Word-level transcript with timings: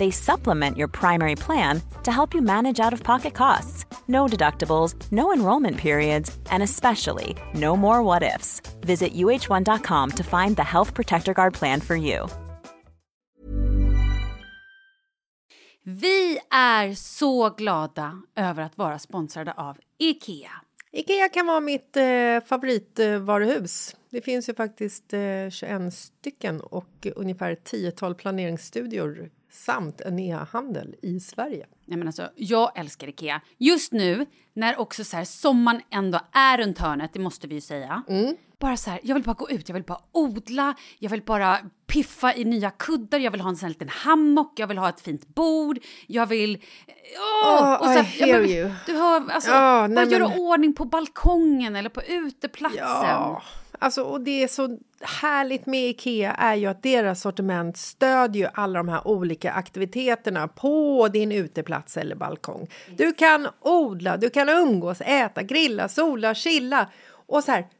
They 0.00 0.10
supplement 0.10 0.78
your 0.78 0.88
primary 0.88 1.36
plan 1.36 1.82
to 2.04 2.10
help 2.10 2.34
you 2.34 2.40
manage 2.40 2.86
out 2.86 2.94
of 2.94 3.02
pocket 3.02 3.34
costs. 3.34 3.84
No 4.06 4.26
deductibles, 4.26 4.94
no 5.10 5.32
enrollment 5.32 5.76
periods, 5.76 6.38
and 6.50 6.62
especially 6.62 7.36
no 7.54 7.76
more 7.76 8.02
what 8.02 8.22
ifs. 8.22 8.62
Visit 8.80 9.12
uh1.com 9.14 10.10
to 10.10 10.24
find 10.24 10.56
the 10.56 10.62
Health 10.62 10.94
Protector 10.94 11.34
Guard 11.34 11.52
plan 11.54 11.80
for 11.80 11.96
you. 11.96 12.28
Vi 15.82 16.38
är 16.50 16.94
så 16.94 17.50
glada 17.50 18.22
över 18.36 18.62
att 18.62 18.78
vara 18.78 18.98
sponsrade 18.98 19.52
av 19.52 19.76
IKEA. 19.98 20.52
Ikea 20.92 21.28
kan 21.28 21.46
vara 21.46 21.60
mitt 21.60 21.96
eh, 21.96 22.40
favoritvaruhus. 22.46 23.96
Det 24.10 24.20
finns 24.20 24.48
ju 24.48 24.54
faktiskt 24.54 25.12
eh, 25.12 25.50
21 25.50 25.94
stycken 25.94 26.60
och 26.60 27.06
ungefär 27.16 27.54
10-tal 27.54 28.14
planeringsstudior 28.14 29.30
samt 29.50 30.00
en 30.00 30.18
e-handel 30.18 30.94
i 31.02 31.20
Sverige. 31.20 31.66
Nej, 31.84 31.98
men 31.98 32.08
alltså, 32.08 32.30
jag 32.36 32.78
älskar 32.78 33.08
Ikea. 33.08 33.40
Just 33.58 33.92
nu, 33.92 34.26
när 34.52 34.80
också 34.80 35.04
så 35.04 35.16
här, 35.16 35.24
sommaren 35.24 35.82
ändå 35.90 36.20
är 36.32 36.58
runt 36.58 36.78
hörnet, 36.78 37.10
det 37.12 37.20
måste 37.20 37.48
vi 37.48 37.54
ju 37.54 37.60
säga. 37.60 38.02
Mm. 38.08 38.36
Bara 38.60 38.76
så 38.76 38.90
här, 38.90 39.00
jag 39.02 39.14
vill 39.14 39.24
bara 39.24 39.32
gå 39.34 39.50
ut, 39.50 39.68
jag 39.68 39.74
vill 39.74 39.82
bara 39.82 39.98
odla, 40.12 40.74
jag 40.98 41.10
vill 41.10 41.22
bara 41.22 41.58
piffa 41.86 42.34
i 42.34 42.44
nya 42.44 42.70
kuddar, 42.70 43.18
jag 43.18 43.30
vill 43.30 43.40
ha 43.40 43.48
en 43.50 43.56
sån 43.56 43.66
här 43.66 43.70
liten 43.70 43.88
hammock, 43.88 44.52
jag 44.58 44.66
vill 44.66 44.78
ha 44.78 44.88
ett 44.88 45.00
fint 45.00 45.28
bord, 45.34 45.78
jag 46.06 46.26
vill... 46.26 46.62
Åh! 47.44 47.62
Oh, 47.62 47.74
och 47.80 47.86
så 47.86 47.92
I 47.92 47.96
här, 47.96 48.02
hear 48.02 48.40
men, 48.40 48.50
you. 48.50 48.70
Du 48.86 48.92
hör, 48.92 49.30
alltså, 49.30 49.50
Ja, 49.50 49.88
bara 49.88 50.04
göra 50.04 50.28
men- 50.28 50.38
ordning 50.40 50.72
på 50.74 50.84
balkongen 50.84 51.76
eller 51.76 51.88
på 51.90 52.02
uteplatsen. 52.02 52.78
Ja, 52.84 53.42
alltså 53.78 54.02
och 54.02 54.20
det 54.20 54.42
är 54.42 54.48
så 54.48 54.78
härligt 55.00 55.66
med 55.66 55.88
Ikea 55.90 56.32
är 56.32 56.54
ju 56.54 56.66
att 56.66 56.82
deras 56.82 57.20
sortiment 57.20 57.76
stödjer 57.76 58.42
ju 58.44 58.50
alla 58.54 58.78
de 58.78 58.88
här 58.88 59.08
olika 59.08 59.52
aktiviteterna 59.52 60.48
på 60.48 61.08
din 61.12 61.32
uteplats 61.32 61.96
eller 61.96 62.16
balkong. 62.16 62.68
Du 62.96 63.12
kan 63.12 63.48
odla, 63.60 64.16
du 64.16 64.30
kan 64.30 64.48
umgås, 64.48 65.00
äta, 65.00 65.42
grilla, 65.42 65.88
sola, 65.88 66.34
chilla 66.34 66.86
och 67.26 67.44
så 67.44 67.52
här 67.52 67.66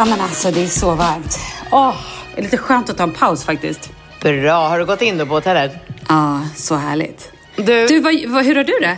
Ja 0.00 0.06
men 0.06 0.20
alltså 0.20 0.50
det 0.50 0.62
är 0.62 0.66
så 0.66 0.94
varmt. 0.94 1.38
Åh, 1.70 1.94
det 2.34 2.40
är 2.40 2.42
lite 2.42 2.56
skönt 2.56 2.90
att 2.90 2.96
ta 2.96 3.02
en 3.02 3.12
paus 3.12 3.44
faktiskt. 3.44 3.90
Bra, 4.22 4.68
har 4.68 4.78
du 4.78 4.84
gått 4.84 5.02
in 5.02 5.18
då 5.18 5.26
på 5.26 5.34
hotellet? 5.34 5.72
Ja, 6.08 6.40
så 6.56 6.74
härligt. 6.76 7.32
Du, 7.56 7.86
Du, 7.86 8.00
vad, 8.00 8.14
vad, 8.26 8.44
hur 8.44 8.54
har 8.54 8.64
du 8.64 8.78
det? 8.80 8.96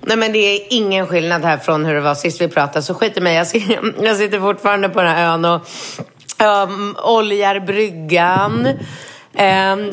nej 0.00 0.16
men 0.16 0.32
det 0.32 0.38
är 0.38 0.60
ingen 0.70 1.06
skillnad 1.06 1.44
här 1.44 1.58
från 1.58 1.84
hur 1.84 1.94
det 1.94 2.00
var 2.00 2.14
sist 2.14 2.40
vi 2.40 2.48
pratade, 2.48 2.82
så 2.82 2.94
skit 2.94 3.16
i 3.16 3.20
mig. 3.20 3.34
Jag, 3.34 3.46
ser, 3.46 3.94
jag 4.04 4.16
sitter 4.16 4.40
fortfarande 4.40 4.88
på 4.88 5.02
den 5.02 5.10
här 5.10 5.32
ön 5.32 5.44
och 5.44 5.68
um, 6.68 6.96
oljar 7.04 7.60
bryggan, 7.60 8.66
um, 8.66 8.76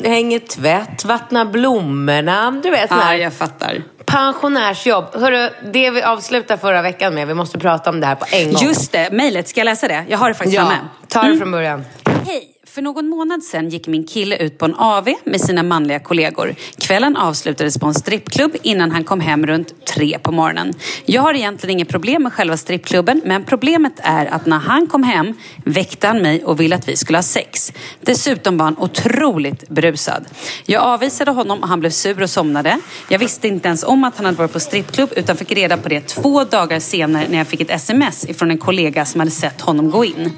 hänger 0.04 0.38
tvätt, 0.38 1.04
vattnar 1.04 1.44
blommorna. 1.44 2.60
Du 2.62 2.70
vet, 2.70 2.90
Ja, 2.90 3.14
jag 3.14 3.32
fattar. 3.32 3.82
Pensionärsjobb. 4.12 5.04
Hörru, 5.14 5.50
det 5.72 5.90
vi 5.90 6.02
avslutade 6.02 6.60
förra 6.60 6.82
veckan 6.82 7.14
med, 7.14 7.26
vi 7.26 7.34
måste 7.34 7.58
prata 7.58 7.90
om 7.90 8.00
det 8.00 8.06
här 8.06 8.14
på 8.14 8.26
en 8.32 8.52
gång. 8.52 8.62
Just 8.62 8.92
det, 8.92 9.08
mejlet. 9.12 9.48
Ska 9.48 9.60
jag 9.60 9.64
läsa 9.64 9.88
det? 9.88 10.04
Jag 10.08 10.18
har 10.18 10.28
det 10.28 10.34
faktiskt 10.34 10.56
Ja, 10.56 10.62
framme. 10.66 10.78
ta 11.08 11.22
det 11.22 11.36
från 11.38 11.50
början. 11.50 11.84
Hej! 12.26 12.48
För 12.70 12.82
någon 12.82 13.08
månad 13.08 13.42
sedan 13.42 13.68
gick 13.68 13.86
min 13.86 14.04
kille 14.04 14.36
ut 14.36 14.58
på 14.58 14.64
en 14.64 14.74
AV 14.74 15.08
med 15.24 15.40
sina 15.40 15.62
manliga 15.62 16.00
kollegor. 16.00 16.54
Kvällen 16.78 17.16
avslutades 17.16 17.78
på 17.78 17.86
en 17.86 17.94
strippklubb 17.94 18.56
innan 18.62 18.90
han 18.90 19.04
kom 19.04 19.20
hem 19.20 19.46
runt 19.46 19.86
tre 19.86 20.18
på 20.18 20.32
morgonen. 20.32 20.74
Jag 21.04 21.22
har 21.22 21.34
egentligen 21.34 21.72
inget 21.72 21.88
problem 21.88 22.22
med 22.22 22.32
själva 22.32 22.56
strippklubben 22.56 23.22
men 23.24 23.44
problemet 23.44 23.92
är 23.96 24.26
att 24.26 24.46
när 24.46 24.58
han 24.58 24.86
kom 24.86 25.02
hem 25.02 25.34
väckte 25.64 26.06
han 26.06 26.22
mig 26.22 26.44
och 26.44 26.60
ville 26.60 26.76
att 26.76 26.88
vi 26.88 26.96
skulle 26.96 27.18
ha 27.18 27.22
sex. 27.22 27.72
Dessutom 28.00 28.56
var 28.56 28.64
han 28.64 28.78
otroligt 28.78 29.68
berusad. 29.68 30.24
Jag 30.66 30.82
avvisade 30.82 31.30
honom 31.30 31.58
och 31.62 31.68
han 31.68 31.80
blev 31.80 31.90
sur 31.90 32.22
och 32.22 32.30
somnade. 32.30 32.78
Jag 33.08 33.18
visste 33.18 33.48
inte 33.48 33.68
ens 33.68 33.84
om 33.84 34.04
att 34.04 34.16
han 34.16 34.26
hade 34.26 34.38
varit 34.38 34.52
på 34.52 34.60
strippklubb 34.60 35.12
utan 35.16 35.36
fick 35.36 35.52
reda 35.52 35.76
på 35.76 35.88
det 35.88 36.00
två 36.00 36.44
dagar 36.44 36.80
senare 36.80 37.26
när 37.28 37.38
jag 37.38 37.46
fick 37.46 37.60
ett 37.60 37.70
sms 37.70 38.24
ifrån 38.28 38.50
en 38.50 38.58
kollega 38.58 39.04
som 39.04 39.20
hade 39.20 39.30
sett 39.30 39.60
honom 39.60 39.90
gå 39.90 40.04
in. 40.04 40.32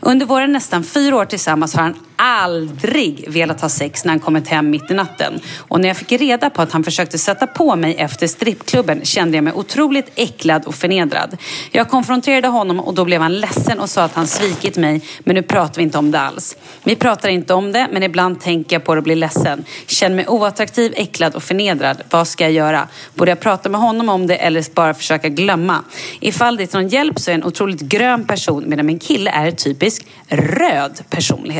Under 0.00 0.26
våra 0.26 0.46
nästan 0.46 0.84
fyra 0.84 1.16
år 1.16 1.24
tillsammans 1.24 1.65
har 1.74 1.82
han 1.82 1.94
aldrig 2.16 3.24
velat 3.28 3.60
ha 3.60 3.68
sex 3.68 4.04
när 4.04 4.12
han 4.12 4.20
kommit 4.20 4.48
hem 4.48 4.70
mitt 4.70 4.90
i 4.90 4.94
natten. 4.94 5.40
Och 5.58 5.80
när 5.80 5.88
jag 5.88 5.96
fick 5.96 6.12
reda 6.12 6.50
på 6.50 6.62
att 6.62 6.72
han 6.72 6.84
försökte 6.84 7.18
sätta 7.18 7.46
på 7.46 7.76
mig 7.76 7.94
efter 7.94 8.26
strippklubben 8.26 9.04
kände 9.04 9.36
jag 9.36 9.44
mig 9.44 9.52
otroligt 9.52 10.12
äcklad 10.14 10.64
och 10.64 10.74
förnedrad. 10.74 11.36
Jag 11.70 11.88
konfronterade 11.88 12.48
honom 12.48 12.80
och 12.80 12.94
då 12.94 13.04
blev 13.04 13.20
han 13.20 13.40
ledsen 13.40 13.80
och 13.80 13.90
sa 13.90 14.02
att 14.02 14.14
han 14.14 14.26
svikit 14.26 14.76
mig 14.76 15.00
men 15.18 15.34
nu 15.34 15.42
pratar 15.42 15.76
vi 15.76 15.82
inte 15.82 15.98
om 15.98 16.10
det 16.10 16.20
alls. 16.20 16.56
Vi 16.82 16.96
pratar 16.96 17.28
inte 17.28 17.54
om 17.54 17.72
det 17.72 17.88
men 17.92 18.02
ibland 18.02 18.40
tänker 18.40 18.76
jag 18.76 18.84
på 18.84 18.94
det 18.94 18.98
och 18.98 19.04
blir 19.04 19.16
ledsen. 19.16 19.64
Känner 19.86 20.16
mig 20.16 20.28
oattraktiv, 20.28 20.92
äcklad 20.96 21.34
och 21.34 21.42
förnedrad. 21.42 22.02
Vad 22.10 22.28
ska 22.28 22.44
jag 22.44 22.52
göra? 22.52 22.88
Borde 23.14 23.30
jag 23.30 23.40
prata 23.40 23.68
med 23.68 23.80
honom 23.80 24.08
om 24.08 24.26
det 24.26 24.36
eller 24.36 24.74
bara 24.74 24.94
försöka 24.94 25.28
glömma? 25.28 25.84
Ifall 26.20 26.56
det 26.56 26.62
är 26.62 26.66
till 26.66 26.80
någon 26.80 26.88
hjälp 26.88 27.20
så 27.20 27.30
är 27.30 27.34
jag 27.34 27.40
en 27.40 27.46
otroligt 27.46 27.80
grön 27.80 28.24
person 28.24 28.64
medan 28.66 28.86
min 28.86 28.98
kille 28.98 29.30
är 29.30 29.50
typisk 29.50 30.06
röd 30.28 31.00
personlighet. 31.10 31.55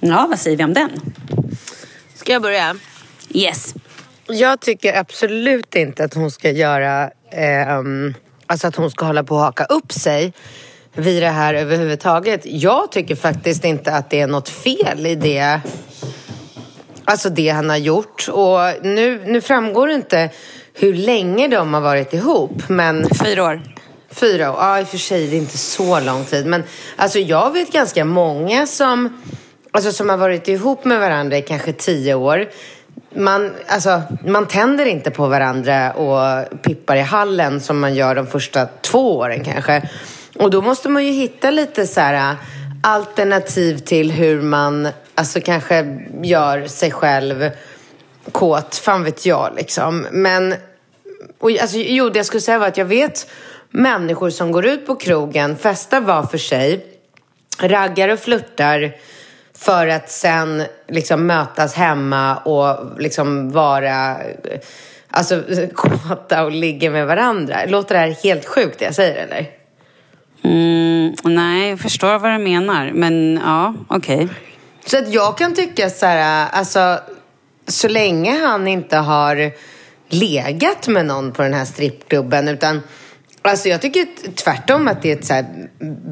Ja, 0.00 0.26
vad 0.30 0.38
säger 0.38 0.56
vi 0.56 0.64
om 0.64 0.74
den? 0.74 0.90
Ska 2.14 2.32
jag 2.32 2.42
börja? 2.42 2.76
Yes. 3.28 3.74
Jag 4.26 4.60
tycker 4.60 4.94
absolut 4.94 5.74
inte 5.74 6.04
att 6.04 6.14
hon 6.14 6.30
ska 6.30 6.50
göra... 6.50 7.10
ehm, 7.32 8.14
alltså 8.46 8.66
att 8.66 8.76
hon 8.76 8.90
ska 8.90 9.04
hålla 9.04 9.24
på 9.24 9.34
och 9.34 9.40
haka 9.40 9.64
upp 9.64 9.92
sig 9.92 10.32
vid 10.94 11.22
det 11.22 11.28
här 11.28 11.54
överhuvudtaget. 11.54 12.40
Jag 12.44 12.92
tycker 12.92 13.16
faktiskt 13.16 13.64
inte 13.64 13.92
att 13.92 14.10
det 14.10 14.20
är 14.20 14.26
något 14.26 14.48
fel 14.48 15.06
i 15.06 15.14
det. 15.14 15.60
Alltså 17.04 17.30
det 17.30 17.48
han 17.48 17.70
har 17.70 17.76
gjort. 17.76 18.28
Och 18.28 18.58
nu, 18.82 19.24
nu 19.26 19.40
framgår 19.40 19.88
det 19.88 19.94
inte 19.94 20.30
hur 20.74 20.94
länge 20.94 21.48
de 21.48 21.74
har 21.74 21.80
varit 21.80 22.14
ihop. 22.14 22.68
Men 22.68 23.08
Fyra 23.24 23.44
år. 23.44 23.62
Fyra 24.10 24.50
år, 24.50 24.56
ja 24.58 24.80
i 24.80 24.82
och 24.82 24.88
för 24.88 24.98
sig 24.98 25.26
det 25.26 25.36
är 25.36 25.38
inte 25.38 25.58
så 25.58 26.00
lång 26.00 26.24
tid. 26.24 26.46
Men 26.46 26.64
alltså 26.96 27.18
jag 27.18 27.52
vet 27.52 27.72
ganska 27.72 28.04
många 28.04 28.66
som, 28.66 29.22
alltså, 29.70 29.92
som 29.92 30.08
har 30.08 30.16
varit 30.16 30.48
ihop 30.48 30.84
med 30.84 31.00
varandra 31.00 31.38
i 31.38 31.42
kanske 31.42 31.72
tio 31.72 32.14
år. 32.14 32.48
Man, 33.14 33.52
alltså, 33.66 34.02
man 34.26 34.48
tänder 34.48 34.86
inte 34.86 35.10
på 35.10 35.26
varandra 35.26 35.92
och 35.92 36.44
pippar 36.62 36.96
i 36.96 37.00
hallen 37.00 37.60
som 37.60 37.80
man 37.80 37.94
gör 37.94 38.14
de 38.14 38.26
första 38.26 38.66
två 38.66 39.18
åren 39.18 39.44
kanske. 39.44 39.88
Och 40.38 40.50
då 40.50 40.62
måste 40.62 40.88
man 40.88 41.06
ju 41.06 41.12
hitta 41.12 41.50
lite 41.50 41.86
så 41.86 42.00
här 42.00 42.30
äh, 42.30 42.36
alternativ 42.82 43.78
till 43.78 44.12
hur 44.12 44.42
man 44.42 44.88
alltså, 45.14 45.40
kanske 45.40 46.00
gör 46.22 46.66
sig 46.66 46.90
själv 46.90 47.50
kåt, 48.32 48.76
fan 48.76 49.04
vet 49.04 49.26
jag 49.26 49.52
liksom. 49.56 50.06
Men 50.10 50.54
och, 51.38 51.50
alltså, 51.50 51.76
jo, 51.76 52.08
det 52.08 52.18
jag 52.18 52.26
skulle 52.26 52.40
säga 52.40 52.58
var 52.58 52.66
att 52.66 52.76
jag 52.76 52.84
vet 52.84 53.26
människor 53.70 54.30
som 54.30 54.52
går 54.52 54.66
ut 54.66 54.86
på 54.86 54.96
krogen, 54.96 55.56
festar 55.56 56.00
var 56.00 56.22
för 56.22 56.38
sig, 56.38 56.86
raggar 57.58 58.08
och 58.08 58.18
flörtar 58.18 58.96
för 59.58 59.86
att 59.86 60.10
sen 60.10 60.62
liksom 60.88 61.26
mötas 61.26 61.74
hemma 61.74 62.36
och 62.36 63.00
liksom 63.00 63.50
vara 63.50 64.16
alltså, 65.10 65.42
kåta 65.74 66.44
och 66.44 66.52
ligga 66.52 66.90
med 66.90 67.06
varandra. 67.06 67.56
Låter 67.66 67.94
det 67.94 68.00
här 68.00 68.16
helt 68.22 68.46
sjukt 68.46 68.78
det 68.78 68.84
jag 68.84 68.94
säger 68.94 69.26
eller? 69.26 69.50
Mm, 70.42 71.14
nej, 71.24 71.70
jag 71.70 71.80
förstår 71.80 72.18
vad 72.18 72.32
du 72.32 72.38
menar. 72.38 72.90
Men 72.94 73.40
ja, 73.44 73.74
okej. 73.88 74.28
Så 74.86 74.98
att 74.98 75.14
jag 75.14 75.38
kan 75.38 75.54
tycka 75.54 75.90
så 75.90 76.06
här, 76.06 76.48
alltså 76.52 76.98
så 77.66 77.88
länge 77.88 78.46
han 78.46 78.68
inte 78.68 78.96
har 78.96 79.52
legat 80.08 80.88
med 80.88 81.06
någon 81.06 81.32
på 81.32 81.42
den 81.42 81.54
här 81.54 81.64
strippklubben 81.64 82.48
utan 82.48 82.82
Alltså 83.42 83.68
jag 83.68 83.82
tycker 83.82 84.06
tvärtom 84.34 84.88
att 84.88 85.02
det 85.02 85.10
är 85.10 85.16
ett 85.16 85.24
så 85.24 85.34
här 85.34 85.46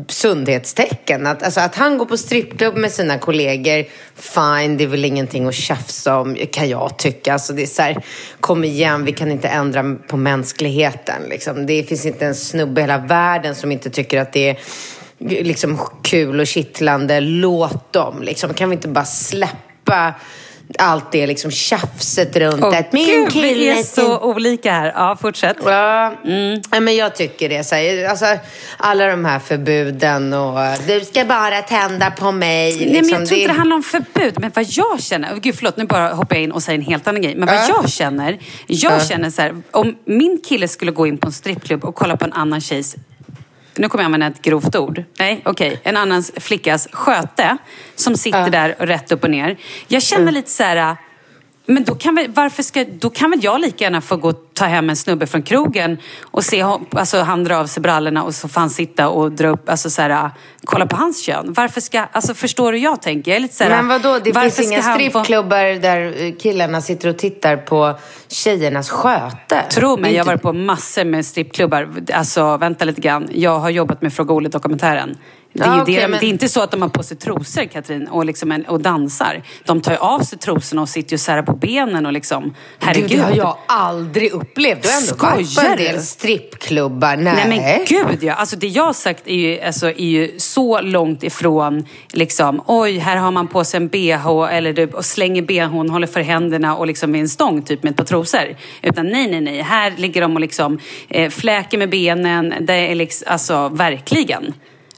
sundhetstecken. 0.09 1.27
Att, 1.27 1.43
alltså 1.43 1.61
att 1.61 1.75
han 1.75 1.99
går 1.99 2.07
på 2.07 2.17
strippklubb 2.17 2.77
med 2.77 2.93
sina 2.93 3.19
kollegor, 3.19 3.85
fine, 4.15 4.77
det 4.77 4.85
är 4.85 4.89
väl 4.89 5.05
ingenting 5.05 5.47
att 5.47 5.55
tjafsa 5.55 6.19
om, 6.19 6.37
kan 6.53 6.69
jag 6.69 6.99
tycka. 6.99 7.33
Alltså 7.33 7.53
det 7.53 7.63
är 7.63 7.67
så 7.67 7.83
här, 7.83 8.05
kom 8.41 8.65
igen, 8.65 9.05
vi 9.05 9.13
kan 9.13 9.31
inte 9.31 9.49
ändra 9.49 9.97
på 10.09 10.17
mänskligheten. 10.17 11.23
Liksom. 11.29 11.67
Det 11.67 11.83
finns 11.83 12.07
inte 12.07 12.27
en 12.27 12.35
snubbe 12.35 12.81
i 12.81 12.85
hela 12.85 12.99
världen 12.99 13.55
som 13.55 13.73
inte 13.73 13.91
tycker 13.91 14.21
att 14.21 14.33
det 14.33 14.49
är 14.49 14.57
liksom 15.19 15.79
kul 16.03 16.41
och 16.41 16.47
kittlande. 16.47 17.21
Låt 17.21 17.93
dem, 17.93 18.23
liksom. 18.23 18.55
Kan 18.55 18.71
vi 18.71 18.77
inte 18.77 18.89
bara 18.89 19.05
släppa 19.05 20.15
allt 20.79 21.13
det 21.13 21.27
liksom 21.27 21.51
tjafset 21.51 22.37
runt 22.37 22.65
Åh, 22.65 22.79
att 22.79 22.93
min 22.93 23.07
Gud, 23.07 23.33
kille... 23.33 23.55
vi 23.55 23.69
är 23.69 23.83
så 23.83 24.19
olika 24.19 24.73
här. 24.73 24.93
Ja, 24.95 25.17
fortsätt. 25.21 25.57
Ja, 25.65 26.15
ja, 26.71 26.81
men 26.81 26.97
jag 26.97 27.17
tycker 27.17 27.49
det. 27.49 27.65
Så 27.65 27.75
här, 27.75 28.09
alltså, 28.09 28.27
alla 28.77 29.07
de 29.07 29.25
här 29.25 29.39
förbuden 29.39 30.33
och 30.33 30.59
du 30.87 31.01
ska 31.01 31.25
bara 31.25 31.63
tända 31.63 32.11
på 32.11 32.33
mig. 32.33 32.77
Nej, 32.77 32.87
men 32.87 32.95
liksom, 32.95 33.19
jag 33.19 33.29
tror 33.29 33.41
inte 33.41 33.53
det 33.53 33.59
handlar 33.59 33.77
om 33.77 33.83
förbud. 33.83 34.35
Men 34.41 34.51
vad 34.55 34.65
jag 34.69 35.03
känner... 35.03 35.37
Gud, 35.37 35.55
förlåt, 35.55 35.77
nu 35.77 35.85
bara 35.85 36.09
hoppar 36.09 36.37
jag 36.37 36.43
in 36.43 36.53
och 36.53 36.63
säger 36.63 36.79
en 36.79 36.85
helt 36.85 37.09
annan 37.09 37.23
grej. 37.23 37.35
Men 37.37 37.47
vad 37.47 37.69
jag 37.69 37.91
känner... 37.91 38.39
Jag 38.67 39.07
känner 39.07 39.31
så 39.31 39.43
här, 39.43 39.63
om 39.71 39.97
min 40.05 40.41
kille 40.49 40.69
skulle 40.69 40.93
gå 40.93 41.07
in 41.07 41.19
på 41.19 41.27
en 41.27 41.33
strippklubb 41.33 41.85
och 41.85 41.95
kolla 41.95 42.17
på 42.17 42.25
en 42.25 42.33
annan 42.33 42.61
tjejs 42.61 42.97
nu 43.79 43.89
kommer 43.89 44.05
jag 44.05 44.07
använda 44.07 44.27
ett 44.27 44.43
grovt 44.43 44.77
ord. 44.77 45.05
Nej, 45.19 45.43
okej. 45.45 45.81
En 45.83 45.97
annan 45.97 46.23
flickas 46.23 46.89
sköte 46.93 47.57
som 47.95 48.17
sitter 48.17 48.51
där 48.51 48.77
och 48.79 48.87
rätt 48.87 49.13
upp 49.13 49.25
och 49.25 49.31
ner. 49.31 49.57
Jag 49.89 50.03
känner 50.03 50.33
lite 50.33 50.51
så 50.51 50.63
här... 50.63 50.97
Men 51.67 51.85
då 51.85 51.95
kan, 51.95 52.15
väl, 52.15 52.31
varför 52.31 52.63
ska, 52.63 52.85
då 52.85 53.11
kan 53.11 53.31
väl 53.31 53.45
jag 53.45 53.61
lika 53.61 53.85
gärna 53.85 54.01
få 54.01 54.17
gå 54.17 54.33
ta 54.59 54.65
hem 54.65 54.91
en 54.91 54.97
snubbe 54.97 55.27
från 55.27 55.43
krogen 55.43 55.99
och 56.25 56.45
se 56.45 56.65
alltså, 56.91 57.19
han 57.19 57.45
dra 57.45 57.57
av 57.57 57.67
sig 57.67 57.81
brallorna 57.81 58.23
och 58.23 58.35
så 58.35 58.49
får 58.49 58.61
han 58.61 58.71
sitta 58.71 59.09
och 59.09 59.33
dra 59.33 59.49
upp, 59.49 59.69
alltså, 59.69 59.91
så 59.91 60.03
här, 60.03 60.31
kolla 60.65 60.87
på 60.87 60.97
hans 60.97 61.23
kön. 61.23 61.53
Varför 61.53 61.81
ska, 61.81 62.01
alltså 62.13 62.35
förstår 62.35 62.73
du 62.73 62.79
jag 62.79 63.03
tänker? 63.03 63.31
Jag 63.31 63.37
är 63.37 63.41
lite 63.41 63.55
så 63.55 63.65
här, 63.65 63.71
Men 63.71 63.89
vadå, 63.89 64.19
det 64.25 64.41
finns 64.41 64.61
inga 64.61 64.83
strippklubbar 64.83 65.81
där 65.81 66.23
eh, 66.23 66.33
killarna 66.35 66.81
sitter 66.81 67.09
och 67.09 67.19
tittar 67.19 67.57
på 67.57 67.99
tjejernas 68.29 68.91
sköte? 68.91 69.63
Tro 69.71 69.97
mig, 69.97 70.15
jag 70.15 70.25
har 70.25 70.33
varit 70.33 70.43
på 70.43 70.53
massor 70.53 71.05
med 71.05 71.27
strippklubbar. 71.27 71.89
Alltså, 72.13 72.57
vänta 72.57 72.85
lite 72.85 73.01
grann. 73.01 73.29
Jag 73.33 73.59
har 73.59 73.71
jobbat 73.71 74.03
med 74.03 74.13
Fråga 74.13 74.35
Olle-dokumentären. 74.35 75.17
Det 75.59 75.65
är, 75.65 75.69
Ja, 75.77 75.83
okej, 75.83 75.95
det, 75.95 76.01
de- 76.01 76.09
men- 76.09 76.21
det 76.21 76.27
är 76.27 76.29
inte 76.29 76.49
så 76.49 76.61
att 76.63 76.71
de 76.71 76.83
har 76.83 76.89
på 76.89 77.03
sig 77.03 77.17
trosor, 77.17 77.65
Katrin, 77.65 78.09
och, 78.09 78.25
liksom 78.25 78.53
en, 78.53 78.67
och 78.67 78.81
dansar. 78.81 79.43
De 79.65 79.81
tar 79.81 79.93
ju 79.93 79.99
av 79.99 80.21
sig 80.21 80.39
trosorna 80.39 80.83
och 80.83 80.89
sitter 80.89 81.13
ju 81.13 81.19
så 81.19 81.33
här 81.33 81.43
på 81.43 81.53
benen 81.53 82.07
och 82.07 82.13
liksom... 82.13 82.55
Herregud. 82.79 83.11
Gud, 83.11 83.19
det 83.19 83.25
har 83.25 83.37
jag 83.37 83.57
aldrig 83.69 84.33
upplevt. 84.33 84.83
Du 84.83 84.89
har 84.89 84.97
ändå 85.01 85.15
varit 85.27 85.57
på 85.57 85.61
en 85.61 85.77
del 85.77 86.01
strippklubbar. 86.03 87.17
Nej. 87.17 87.35
Nej 87.35 87.49
men 87.49 87.85
gud 87.87 88.23
ja. 88.23 88.35
Alltså 88.35 88.57
det 88.57 88.67
jag 88.69 88.85
har 88.85 88.93
sagt 88.93 89.27
är 89.27 89.35
ju, 89.35 89.61
alltså, 89.61 89.87
är 89.87 90.01
ju 90.01 90.39
så 90.39 90.81
långt 90.81 91.23
ifrån 91.23 91.87
liksom, 92.13 92.63
oj 92.67 92.99
här 92.99 93.17
har 93.17 93.31
man 93.31 93.49
på 93.49 93.65
sig 93.65 93.79
en 93.79 93.89
bh 93.89 94.27
eller 94.53 94.73
du, 94.73 94.87
och 94.87 95.05
slänger 95.05 95.43
bhn, 95.43 95.91
håller 95.91 96.07
för 96.07 96.21
händerna 96.21 96.77
och 96.77 96.87
liksom 96.87 97.11
med 97.11 97.21
en 97.21 97.29
stång 97.29 97.63
typ 97.63 97.83
med 97.83 97.91
ett 97.91 97.97
par 97.97 98.05
trosor. 98.05 98.57
Utan 98.83 99.07
nej, 99.09 99.31
nej, 99.31 99.41
nej. 99.41 99.63
Här 99.63 99.93
ligger 99.97 100.21
de 100.21 100.35
och 100.35 100.41
liksom 100.41 100.79
eh, 101.09 101.31
fläker 101.31 101.79
med 101.79 101.91
benen. 101.91 102.55
Det 102.61 102.75
är 102.75 102.95
liksom, 102.95 103.33
alltså 103.33 103.69
verkligen. 103.69 104.55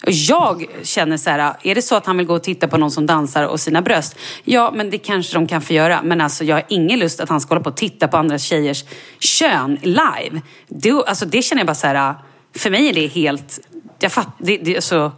Och 0.06 0.12
jag 0.12 0.66
känner 0.82 1.16
så 1.16 1.30
här, 1.30 1.54
är 1.62 1.74
det 1.74 1.82
så 1.82 1.96
att 1.96 2.06
han 2.06 2.16
vill 2.16 2.26
gå 2.26 2.34
och 2.34 2.42
titta 2.42 2.68
på 2.68 2.76
någon 2.76 2.90
som 2.90 3.06
dansar 3.06 3.44
och 3.44 3.60
sina 3.60 3.82
bröst? 3.82 4.16
Ja, 4.44 4.72
men 4.74 4.90
det 4.90 4.98
kanske 4.98 5.34
de 5.34 5.46
kan 5.46 5.62
få 5.62 5.72
göra. 5.72 6.00
Men 6.04 6.20
alltså 6.20 6.44
jag 6.44 6.56
har 6.56 6.64
ingen 6.68 6.98
lust 6.98 7.20
att 7.20 7.28
han 7.28 7.40
ska 7.40 7.48
hålla 7.54 7.64
på 7.64 7.70
och 7.70 7.76
titta 7.76 8.08
på 8.08 8.16
andra 8.16 8.38
tjejers 8.38 8.84
kön 9.18 9.78
live. 9.82 10.40
Det, 10.68 10.90
alltså, 10.90 11.26
det 11.26 11.42
känner 11.42 11.60
jag 11.60 11.66
bara 11.66 11.74
så 11.74 11.86
här, 11.86 12.14
för 12.56 12.70
mig 12.70 12.88
är 12.88 12.92
det 12.92 13.06
helt, 13.06 13.60
jag 13.98 14.12
fatt, 14.12 14.28
det, 14.38 14.56
det, 14.56 14.76
alltså, 14.76 15.12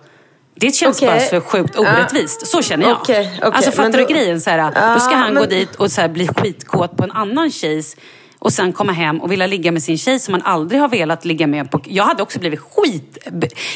det 0.54 0.74
känns 0.74 0.96
Okej. 1.02 1.08
bara 1.08 1.20
så 1.20 1.40
sjukt 1.40 1.78
orättvist. 1.78 2.46
Så 2.46 2.62
känner 2.62 2.88
jag. 2.88 2.96
Okej, 3.00 3.30
okej, 3.38 3.50
Alltså 3.52 3.70
fattar 3.70 3.98
du 3.98 4.04
grejen? 4.06 4.40
Så 4.40 4.50
här, 4.50 4.58
Ja, 4.58 4.94
då 4.94 5.00
ska 5.00 5.14
han 5.14 5.34
men- 5.34 5.42
gå 5.42 5.48
dit 5.48 5.74
och 5.74 5.92
så 5.92 6.00
här, 6.00 6.08
bli 6.08 6.28
skitkåt 6.28 6.96
på 6.96 7.04
en 7.04 7.10
annan 7.10 7.50
tjejs 7.50 7.96
och 8.42 8.52
sen 8.52 8.72
komma 8.72 8.92
hem 8.92 9.20
och 9.20 9.32
vilja 9.32 9.46
ligga 9.46 9.72
med 9.72 9.82
sin 9.82 9.98
tjej 9.98 10.18
som 10.18 10.32
man 10.32 10.42
aldrig 10.42 10.80
har 10.80 10.88
velat 10.88 11.24
ligga 11.24 11.46
med. 11.46 11.70
På. 11.70 11.80
Jag 11.84 12.04
hade 12.04 12.22
också 12.22 12.38
blivit 12.38 12.60
skit... 12.60 13.18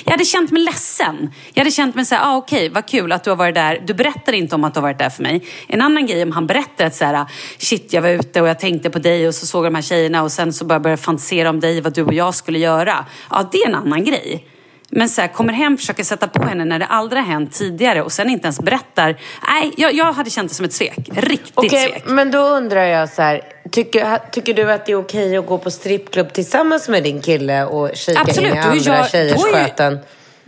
Jag 0.04 0.10
hade 0.10 0.24
känt 0.24 0.50
mig 0.50 0.62
ledsen. 0.62 1.32
Jag 1.54 1.60
hade 1.60 1.70
känt 1.70 1.94
mig 1.94 2.04
så 2.04 2.14
här, 2.14 2.32
ah, 2.32 2.36
okej, 2.36 2.68
vad 2.68 2.86
kul 2.86 3.12
att 3.12 3.24
du 3.24 3.30
har 3.30 3.36
varit 3.36 3.54
där. 3.54 3.82
Du 3.86 3.94
berättar 3.94 4.32
inte 4.32 4.54
om 4.54 4.64
att 4.64 4.74
du 4.74 4.80
har 4.80 4.82
varit 4.82 4.98
där 4.98 5.10
för 5.10 5.22
mig. 5.22 5.44
En 5.66 5.82
annan 5.82 6.06
grej 6.06 6.22
om 6.22 6.32
han 6.32 6.46
berättar 6.46 6.86
att 6.86 6.94
så 6.94 7.04
här, 7.04 7.26
shit, 7.58 7.92
jag 7.92 8.02
var 8.02 8.08
ute 8.08 8.40
och 8.42 8.48
jag 8.48 8.58
tänkte 8.58 8.90
på 8.90 8.98
dig 8.98 9.28
och 9.28 9.34
så 9.34 9.46
såg 9.46 9.64
jag 9.64 9.72
de 9.72 9.74
här 9.74 9.82
tjejerna 9.82 10.22
och 10.22 10.32
sen 10.32 10.52
så 10.52 10.64
började 10.64 10.90
jag 10.90 11.00
fantisera 11.00 11.50
om 11.50 11.60
dig, 11.60 11.80
vad 11.80 11.94
du 11.94 12.02
och 12.02 12.14
jag 12.14 12.34
skulle 12.34 12.58
göra. 12.58 13.04
Ja, 13.30 13.48
det 13.52 13.58
är 13.58 13.68
en 13.68 13.74
annan 13.74 14.04
grej. 14.04 14.46
Men 14.90 15.08
så 15.08 15.20
här, 15.20 15.28
kommer 15.28 15.52
hem, 15.52 15.76
försöker 15.76 16.04
sätta 16.04 16.28
på 16.28 16.42
henne 16.42 16.64
när 16.64 16.78
det 16.78 16.86
aldrig 16.86 17.22
har 17.22 17.28
hänt 17.32 17.52
tidigare 17.52 18.02
och 18.02 18.12
sen 18.12 18.30
inte 18.30 18.44
ens 18.46 18.60
berättar. 18.60 19.16
Nej, 19.48 19.72
jag, 19.76 19.94
jag 19.94 20.12
hade 20.12 20.30
känt 20.30 20.48
det 20.48 20.54
som 20.54 20.64
ett 20.64 20.72
svek. 20.72 20.98
Riktigt 21.14 21.52
Okej, 21.54 21.88
svek. 21.90 22.02
men 22.06 22.30
då 22.30 22.38
undrar 22.38 22.84
jag 22.84 23.08
så 23.08 23.22
här. 23.22 23.40
Tycker, 23.70 24.18
tycker 24.32 24.54
du 24.54 24.72
att 24.72 24.86
det 24.86 24.92
är 24.92 24.96
okej 24.96 25.36
att 25.36 25.46
gå 25.46 25.58
på 25.58 25.70
strippklubb 25.70 26.32
tillsammans 26.32 26.88
med 26.88 27.02
din 27.02 27.20
kille 27.20 27.64
och 27.64 27.90
kika 27.94 28.20
Absolut, 28.20 28.50
in 28.50 28.56
i 28.56 28.58
andra 28.60 28.96
jag- 28.96 29.10
tjejers 29.10 29.42
sköten? 29.42 29.98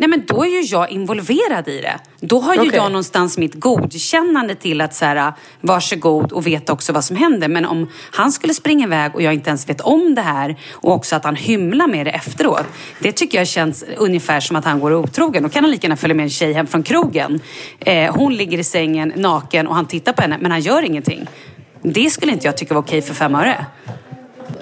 Nej 0.01 0.09
men 0.09 0.27
då 0.27 0.45
är 0.45 0.49
ju 0.49 0.61
jag 0.61 0.91
involverad 0.91 1.69
i 1.69 1.81
det. 1.81 1.99
Då 2.21 2.41
har 2.41 2.55
ju 2.55 2.61
Okej. 2.61 2.73
jag 2.75 2.85
någonstans 2.85 3.39
mitt 3.39 3.55
godkännande 3.55 4.55
till 4.55 4.81
att 4.81 4.95
så 4.95 5.05
här, 5.05 5.33
varsågod 5.61 6.33
och 6.33 6.47
vet 6.47 6.71
också 6.71 6.93
vad 6.93 7.05
som 7.05 7.17
händer. 7.17 7.49
Men 7.49 7.65
om 7.65 7.89
han 8.13 8.33
skulle 8.33 8.55
springa 8.55 8.87
iväg 8.87 9.15
och 9.15 9.23
jag 9.23 9.35
inte 9.35 9.49
ens 9.49 9.69
vet 9.69 9.81
om 9.81 10.15
det 10.15 10.23
här 10.23 10.57
och 10.73 10.93
också 10.93 11.17
att 11.17 11.25
han 11.25 11.37
hymlar 11.37 11.87
med 11.87 12.07
det 12.07 12.11
efteråt. 12.11 12.67
Det 12.99 13.13
tycker 13.13 13.39
jag 13.39 13.47
känns 13.47 13.85
ungefär 13.97 14.41
som 14.41 14.57
att 14.57 14.65
han 14.65 14.81
går 14.81 14.95
otrogen. 14.95 15.43
Då 15.43 15.49
kan 15.49 15.65
han 15.65 15.71
lika 15.71 15.87
gärna 15.87 15.97
följa 15.97 16.15
med 16.15 16.25
en 16.25 16.31
tjej 16.31 16.53
hem 16.53 16.67
från 16.67 16.83
krogen. 16.83 17.41
Eh, 17.81 18.15
hon 18.15 18.35
ligger 18.35 18.59
i 18.59 18.65
sängen 18.65 19.13
naken 19.17 19.67
och 19.67 19.75
han 19.75 19.87
tittar 19.87 20.13
på 20.13 20.23
henne 20.23 20.39
men 20.41 20.51
han 20.51 20.61
gör 20.61 20.83
ingenting. 20.83 21.27
Det 21.83 22.11
skulle 22.11 22.33
inte 22.33 22.47
jag 22.47 22.57
tycka 22.57 22.75
var 22.75 22.83
okej 22.83 23.03
för 23.03 23.15
fem 23.15 23.35
öre. 23.35 23.67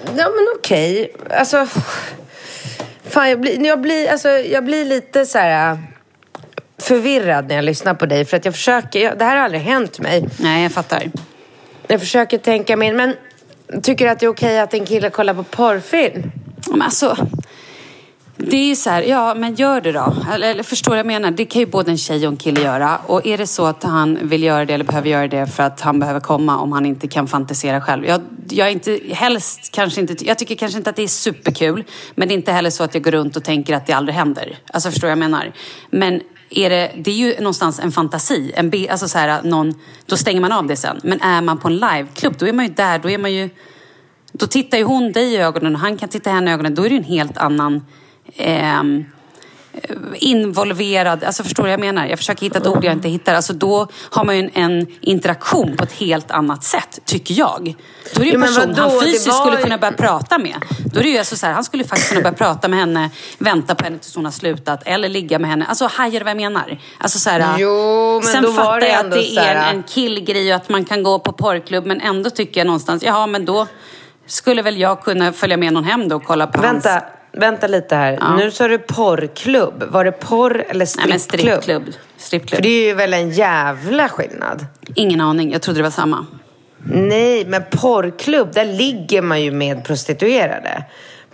Ja, 0.05 0.25
men 0.35 0.47
okej. 0.57 1.11
Alltså... 1.29 1.67
Fan, 3.09 3.29
jag 3.29 3.39
blir, 3.39 3.65
jag, 3.65 3.81
blir, 3.81 4.11
alltså, 4.11 4.29
jag 4.29 4.65
blir 4.65 4.85
lite 4.85 5.25
så 5.25 5.37
här 5.37 5.71
äh, 5.71 5.79
förvirrad 6.81 7.47
när 7.47 7.55
jag 7.55 7.65
lyssnar 7.65 7.93
på 7.93 8.05
dig. 8.05 8.25
För 8.25 8.37
att 8.37 8.45
jag 8.45 8.53
försöker... 8.53 8.99
Jag, 8.99 9.17
det 9.17 9.25
här 9.25 9.35
har 9.35 9.43
aldrig 9.43 9.61
hänt 9.61 9.99
mig. 9.99 10.29
Nej, 10.37 10.63
jag 10.63 10.71
fattar. 10.71 11.11
Jag 11.87 11.99
försöker 11.99 12.37
tänka 12.37 12.77
mig... 12.77 12.93
Men 12.93 13.13
tycker 13.83 14.05
du 14.05 14.11
att 14.11 14.19
det 14.19 14.25
är 14.25 14.29
okej 14.29 14.59
att 14.59 14.73
en 14.73 14.85
kille 14.85 15.09
kollar 15.09 15.33
på 15.33 15.43
porrfilm? 15.43 16.31
Men 16.69 16.81
alltså, 16.81 17.17
det 18.37 18.57
är 18.57 18.65
ju 18.65 18.75
så 18.75 18.89
här, 18.89 19.01
ja 19.01 19.35
men 19.35 19.55
gör 19.55 19.81
det 19.81 19.91
då. 19.91 20.15
Eller, 20.33 20.51
eller 20.51 20.63
förstår 20.63 20.91
vad 20.91 20.99
jag 20.99 21.05
menar? 21.05 21.31
Det 21.31 21.45
kan 21.45 21.59
ju 21.59 21.65
både 21.65 21.91
en 21.91 21.97
tjej 21.97 22.27
och 22.27 22.31
en 22.31 22.37
kille 22.37 22.61
göra. 22.61 22.97
Och 22.97 23.25
är 23.25 23.37
det 23.37 23.47
så 23.47 23.65
att 23.65 23.83
han 23.83 24.19
vill 24.21 24.43
göra 24.43 24.65
det 24.65 24.73
eller 24.73 24.85
behöver 24.85 25.09
göra 25.09 25.27
det 25.27 25.47
för 25.47 25.63
att 25.63 25.81
han 25.81 25.99
behöver 25.99 26.19
komma 26.19 26.57
om 26.57 26.71
han 26.71 26.85
inte 26.85 27.07
kan 27.07 27.27
fantisera 27.27 27.81
själv. 27.81 28.05
Jag, 28.05 28.21
jag 28.49 28.67
är 28.67 28.71
inte, 28.71 28.99
helst 29.11 29.71
kanske 29.71 30.01
inte, 30.01 30.25
jag 30.25 30.37
tycker 30.37 30.55
kanske 30.55 30.77
inte 30.77 30.89
att 30.89 30.95
det 30.95 31.03
är 31.03 31.07
superkul. 31.07 31.83
Men 32.15 32.27
det 32.27 32.33
är 32.33 32.35
inte 32.35 32.51
heller 32.51 32.69
så 32.69 32.83
att 32.83 32.93
jag 32.93 33.03
går 33.03 33.11
runt 33.11 33.35
och 33.35 33.43
tänker 33.43 33.75
att 33.75 33.87
det 33.87 33.93
aldrig 33.93 34.15
händer. 34.15 34.57
Alltså 34.73 34.91
förstår 34.91 35.07
vad 35.07 35.11
jag 35.11 35.19
menar? 35.19 35.51
Men 35.89 36.21
är 36.49 36.69
det, 36.69 36.91
det 36.97 37.11
är 37.11 37.15
ju 37.15 37.35
någonstans 37.37 37.79
en 37.79 37.91
fantasi. 37.91 38.51
En, 38.55 38.71
alltså 38.89 39.07
så 39.07 39.17
här, 39.17 39.43
någon, 39.43 39.73
då 40.05 40.17
stänger 40.17 40.41
man 40.41 40.51
av 40.51 40.67
det 40.67 40.75
sen. 40.75 40.99
Men 41.03 41.21
är 41.21 41.41
man 41.41 41.57
på 41.57 41.67
en 41.67 41.77
liveklubb, 41.77 42.35
då 42.37 42.47
är 42.47 42.53
man 42.53 42.65
ju 42.65 42.73
där. 42.73 42.99
Då 42.99 43.09
är 43.09 43.17
man 43.17 43.33
ju... 43.33 43.49
Då 44.31 44.47
tittar 44.47 44.77
ju 44.77 44.83
hon 44.83 45.11
dig 45.11 45.33
i 45.33 45.37
ögonen 45.37 45.75
och 45.75 45.81
han 45.81 45.97
kan 45.97 46.09
titta 46.09 46.29
henne 46.29 46.51
i 46.51 46.53
ögonen. 46.53 46.75
Då 46.75 46.83
är 46.85 46.89
det 46.89 46.95
ju 46.95 47.01
en 47.01 47.03
helt 47.03 47.37
annan 47.37 47.85
ehm, 48.35 49.05
involverad, 50.15 51.23
alltså 51.23 51.43
förstår 51.43 51.63
du 51.63 51.67
vad 51.67 51.73
jag 51.73 51.79
menar? 51.79 52.05
Jag 52.05 52.19
försöker 52.19 52.41
hitta 52.41 52.57
ett 52.59 52.67
ord 52.67 52.83
jag 52.83 52.93
inte 52.93 53.09
hittar. 53.09 53.33
Alltså 53.33 53.53
då 53.53 53.87
har 54.09 54.25
man 54.25 54.37
ju 54.37 54.41
en, 54.41 54.51
en 54.53 54.87
interaktion 55.01 55.77
på 55.77 55.83
ett 55.83 55.91
helt 55.91 56.31
annat 56.31 56.63
sätt, 56.63 56.99
tycker 57.05 57.33
jag. 57.33 57.75
Då 58.15 58.21
är 58.21 58.25
det 58.25 58.31
ju 58.31 58.35
en 58.35 58.41
person 58.41 58.73
vadå? 58.75 58.81
han 58.81 59.01
fysiskt 59.01 59.27
var 59.27 59.45
skulle 59.45 59.63
kunna 59.63 59.77
börja 59.77 59.93
prata 59.93 60.37
med. 60.37 60.55
Då 60.85 60.99
är 60.99 61.03
det 61.03 61.09
ju 61.09 61.17
alltså 61.17 61.35
så 61.35 61.45
här, 61.45 61.53
han 61.53 61.63
skulle 61.63 61.83
faktiskt 61.83 62.09
kunna 62.09 62.21
börja 62.21 62.35
prata 62.35 62.67
med 62.67 62.79
henne, 62.79 63.09
vänta 63.37 63.75
på 63.75 63.83
henne 63.83 63.97
tills 63.97 64.15
hon 64.15 64.25
har 64.25 64.31
slutat 64.31 64.81
eller 64.85 65.09
ligga 65.09 65.39
med 65.39 65.49
henne. 65.49 65.65
Alltså 65.65 65.87
hajar 65.87 66.19
du 66.19 66.23
vad 66.23 66.31
jag 66.31 66.37
menar? 66.37 66.79
Alltså 66.97 67.19
så 67.19 67.29
här, 67.29 67.55
Jo, 67.59 68.19
men 68.23 68.33
sen 68.33 68.43
då 68.43 68.53
fattar 68.53 68.81
jag 68.81 69.05
att 69.05 69.11
det 69.11 69.37
är 69.37 69.55
en, 69.55 69.75
en 69.75 69.83
killgrej 69.83 70.49
och 70.49 70.55
att 70.55 70.69
man 70.69 70.85
kan 70.85 71.03
gå 71.03 71.19
på 71.19 71.31
porrklubb 71.31 71.85
men 71.85 72.01
ändå 72.01 72.29
tycker 72.29 72.59
jag 72.59 72.67
någonstans, 72.67 73.03
ja 73.03 73.27
men 73.27 73.45
då 73.45 73.67
skulle 74.25 74.61
väl 74.61 74.77
jag 74.77 75.01
kunna 75.01 75.33
följa 75.33 75.57
med 75.57 75.73
någon 75.73 75.83
hem 75.83 76.09
då 76.09 76.15
och 76.15 76.23
kolla 76.23 76.47
på 76.47 76.61
hans... 76.67 76.87
Vänta, 77.31 77.67
lite 77.67 77.95
här. 77.95 78.37
Nu 78.37 78.51
sa 78.51 78.67
du 78.67 78.77
porrklubb. 78.77 79.83
Var 79.89 80.05
det 80.05 80.11
porr 80.11 80.65
eller 80.69 80.97
Nej 80.97 81.05
men 81.09 81.19
strippklubb? 81.19 81.63
strippklubb. 81.63 81.85
För 81.85 82.23
Strippklubb. 82.23 82.61
det 82.63 82.69
är 82.69 82.87
ju 82.87 82.93
väl 82.93 83.13
en 83.13 83.29
jävla 83.31 84.09
skillnad? 84.09 84.65
Ingen 84.95 85.21
aning, 85.21 85.51
jag 85.51 85.61
trodde 85.61 85.79
det 85.79 85.83
var 85.83 85.89
samma. 85.89 86.25
Nej, 86.93 87.45
men 87.45 87.63
porrklubb, 87.71 88.53
där 88.53 88.65
ligger 88.65 89.21
man 89.21 89.41
ju 89.41 89.51
med 89.51 89.83
prostituerade. 89.85 90.83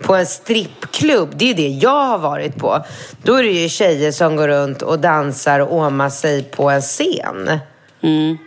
På 0.02 0.14
en 0.14 0.26
strippklubb, 0.26 1.28
det 1.36 1.50
är 1.50 1.54
det 1.54 1.68
jag 1.68 2.06
har 2.06 2.18
varit 2.18 2.56
på. 2.56 2.84
Då 3.22 3.34
är 3.34 3.42
det 3.42 3.48
ju 3.50 3.68
tjejer 3.68 4.12
som 4.12 4.36
går 4.36 4.48
runt 4.48 4.82
och 4.82 4.98
dansar 4.98 5.60
och 5.60 5.72
åmar 5.74 6.10
sig 6.10 6.42
på 6.42 6.70
en 6.70 6.80
scen. 6.82 7.58
Mm. 8.02 8.38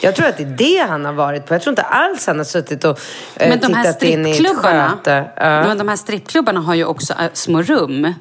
Jag 0.00 0.16
tror 0.16 0.26
att 0.26 0.36
det 0.36 0.42
är 0.42 0.46
det 0.46 0.86
han 0.90 1.04
har 1.04 1.12
varit 1.12 1.46
på. 1.46 1.54
Jag 1.54 1.62
tror 1.62 1.72
inte 1.72 1.82
alls 1.82 2.26
han 2.26 2.38
har 2.38 2.44
suttit 2.44 2.84
och 2.84 3.00
eh, 3.36 3.48
Men 3.48 3.60
de 3.60 3.74
här 3.74 3.84
tittat 3.92 4.02
in 4.02 4.26
i 4.26 4.30
ett 4.30 4.56
sköte. 4.56 5.24
Ja. 5.36 5.42
men 5.66 5.78
de 5.78 5.88
här 5.88 5.96
strippklubbarna 5.96 6.60
har 6.60 6.74
ju 6.74 6.84
också 6.84 7.12
äh, 7.12 7.26
små 7.32 7.62
rum. 7.62 8.14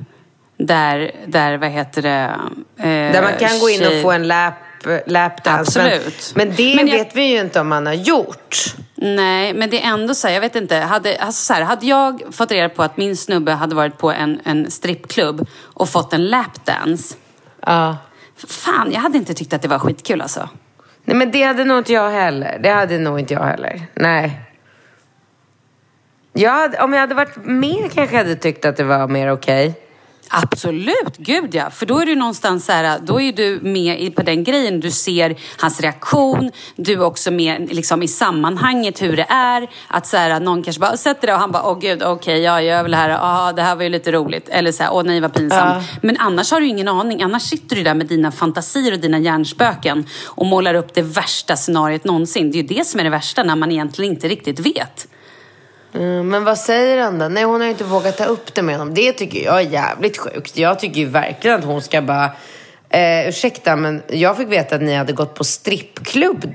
Där, 0.57 1.11
där 1.25 1.57
vad 1.57 1.69
heter 1.69 2.01
det? 2.01 2.31
Eh, 2.77 2.85
Där 2.85 3.21
man 3.21 3.33
kan 3.39 3.59
gå 3.59 3.69
in 3.69 3.85
och 3.87 4.01
få 4.01 4.11
en 4.11 4.27
lap, 4.27 4.53
lapdance. 5.05 5.59
Absolut. 5.81 6.31
Men, 6.35 6.47
men 6.47 6.55
det 6.57 6.75
Men 6.75 6.87
jag- 6.87 6.97
vet 6.97 7.15
vi 7.15 7.21
ju 7.23 7.39
inte 7.39 7.59
om 7.59 7.71
han 7.71 7.85
har 7.85 7.93
gjort. 7.93 8.57
Nej, 8.95 9.53
men 9.53 9.69
det 9.69 9.83
är 9.83 9.87
ändå 9.93 10.13
så 10.15 10.27
här, 10.27 10.33
jag 10.33 10.41
vet 10.41 10.55
inte. 10.55 10.75
Hade, 10.75 11.17
alltså 11.19 11.43
så 11.45 11.53
här, 11.53 11.61
hade 11.61 11.85
jag 11.85 12.21
fått 12.31 12.51
reda 12.51 12.69
på 12.69 12.83
att 12.83 12.97
min 12.97 13.17
snubbe 13.17 13.51
hade 13.51 13.75
varit 13.75 13.97
på 13.97 14.11
en, 14.11 14.39
en 14.43 14.71
strippklubb 14.71 15.47
och 15.63 15.89
fått 15.89 16.13
en 16.13 16.25
lapdance. 16.27 17.15
Ja. 17.65 17.97
Fan, 18.47 18.91
jag 18.91 18.99
hade 18.99 19.17
inte 19.17 19.33
tyckt 19.33 19.53
att 19.53 19.61
det 19.61 19.67
var 19.67 19.79
skitkul 19.79 20.21
alltså. 20.21 20.49
Nej 21.11 21.17
men 21.17 21.31
det 21.31 21.43
hade 21.43 21.63
nog 21.63 21.77
inte 21.77 21.93
jag 21.93 22.09
heller. 22.09 22.59
Det 22.59 22.69
hade 22.69 22.97
nog 22.97 23.19
inte 23.19 23.33
jag 23.33 23.43
heller. 23.43 23.81
Nej. 23.93 24.41
Jag 26.33 26.51
hade, 26.51 26.81
om 26.81 26.93
jag 26.93 26.99
hade 26.99 27.15
varit 27.15 27.35
med 27.45 27.91
kanske 27.93 28.15
jag 28.15 28.23
hade 28.23 28.35
tyckt 28.35 28.65
att 28.65 28.77
det 28.77 28.83
var 28.83 29.07
mer 29.07 29.31
okej. 29.31 29.73
Absolut, 30.33 31.17
gud 31.17 31.55
ja. 31.55 31.69
För 31.69 31.85
då 31.85 31.99
är 31.99 32.05
du 32.05 32.15
någonstans 32.15 32.65
så 32.65 32.71
här, 32.71 32.99
då 32.99 33.21
är 33.21 33.33
du 33.33 33.59
med 33.61 34.15
på 34.15 34.21
den 34.21 34.43
grejen. 34.43 34.79
Du 34.79 34.91
ser 34.91 35.35
hans 35.57 35.81
reaktion. 35.81 36.51
Du 36.75 36.93
är 36.93 37.03
också 37.03 37.31
med 37.31 37.73
liksom, 37.73 38.03
i 38.03 38.07
sammanhanget 38.07 39.01
hur 39.01 39.17
det 39.17 39.25
är. 39.29 39.67
Att 39.87 40.07
så 40.07 40.17
här, 40.17 40.39
någon 40.39 40.63
kanske 40.63 40.79
bara 40.79 40.97
sätter 40.97 41.27
det 41.27 41.33
och 41.33 41.39
han 41.39 41.51
bara, 41.51 41.63
åh 41.63 41.79
gud, 41.79 42.03
okej, 42.03 42.41
jag 42.41 42.63
gör 42.63 42.83
väl 42.83 42.93
här. 42.93 43.09
Ja, 43.09 43.53
det 43.55 43.61
här 43.61 43.75
var 43.75 43.83
ju 43.83 43.89
lite 43.89 44.11
roligt. 44.11 44.49
Eller 44.49 44.71
så 44.71 44.83
här, 44.83 44.93
åh 44.93 45.03
nej 45.03 45.19
vad 45.19 45.33
pinsamt. 45.33 45.83
Men 46.01 46.17
annars 46.19 46.51
har 46.51 46.59
du 46.61 46.67
ingen 46.67 46.87
aning. 46.87 47.23
Annars 47.23 47.43
sitter 47.43 47.75
du 47.75 47.83
där 47.83 47.93
med 47.93 48.07
dina 48.07 48.31
fantasier 48.31 48.93
och 48.93 48.99
dina 48.99 49.19
hjärnspöken 49.19 50.05
och 50.25 50.45
målar 50.45 50.73
upp 50.73 50.93
det 50.93 51.01
värsta 51.01 51.55
scenariot 51.55 52.03
någonsin. 52.03 52.51
Det 52.51 52.57
är 52.57 52.61
ju 52.61 52.67
det 52.67 52.87
som 52.87 52.99
är 52.99 53.03
det 53.03 53.09
värsta 53.09 53.43
när 53.43 53.55
man 53.55 53.71
egentligen 53.71 54.11
inte 54.11 54.27
riktigt 54.27 54.59
vet. 54.59 55.07
Mm, 55.95 56.29
men 56.29 56.43
vad 56.43 56.57
säger 56.57 57.01
han 57.03 57.19
då? 57.19 57.27
Nej, 57.27 57.43
hon 57.43 57.55
har 57.59 57.65
ju 57.65 57.71
inte 57.71 57.83
vågat 57.83 58.17
ta 58.17 58.25
upp 58.25 58.53
det 58.53 58.61
med 58.61 58.77
honom. 58.77 58.93
Det 58.93 59.13
tycker 59.13 59.45
jag 59.45 59.55
är 59.57 59.69
jävligt 59.69 60.17
sjukt. 60.17 60.57
Jag 60.57 60.79
tycker 60.79 60.99
ju 60.99 61.05
verkligen 61.05 61.59
att 61.59 61.65
hon 61.65 61.81
ska 61.81 62.01
bara... 62.01 62.31
Eh, 62.93 63.29
ursäkta, 63.29 63.75
men 63.75 64.01
jag 64.07 64.37
fick 64.37 64.47
veta 64.47 64.75
att 64.75 64.81
ni 64.81 64.95
hade 64.95 65.13
gått 65.13 65.35
på 65.35 65.43
strippklubb 65.43 66.53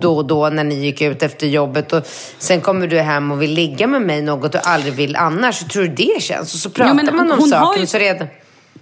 då 0.00 0.16
och 0.16 0.24
då 0.24 0.48
när 0.48 0.64
ni 0.64 0.74
gick 0.74 1.00
ut 1.02 1.22
efter 1.22 1.46
jobbet. 1.46 1.92
Och 1.92 2.06
sen 2.38 2.60
kommer 2.60 2.86
du 2.86 2.98
hem 2.98 3.30
och 3.30 3.42
vill 3.42 3.50
ligga 3.52 3.86
med 3.86 4.02
mig 4.02 4.22
något 4.22 4.52
du 4.52 4.58
aldrig 4.58 4.94
vill 4.94 5.16
annars. 5.16 5.62
Hur 5.62 5.68
tror 5.68 5.82
du 5.82 5.88
det 5.88 6.22
känns? 6.22 6.54
Och 6.54 6.60
så 6.60 6.70
pratar 6.70 6.94
men 6.94 7.16
man 7.16 7.32
om 7.32 7.38
hon 7.38 7.52
har 7.52 7.66
saken 7.66 7.80
ju- 7.80 7.86
så 7.86 7.98
redan... 7.98 8.28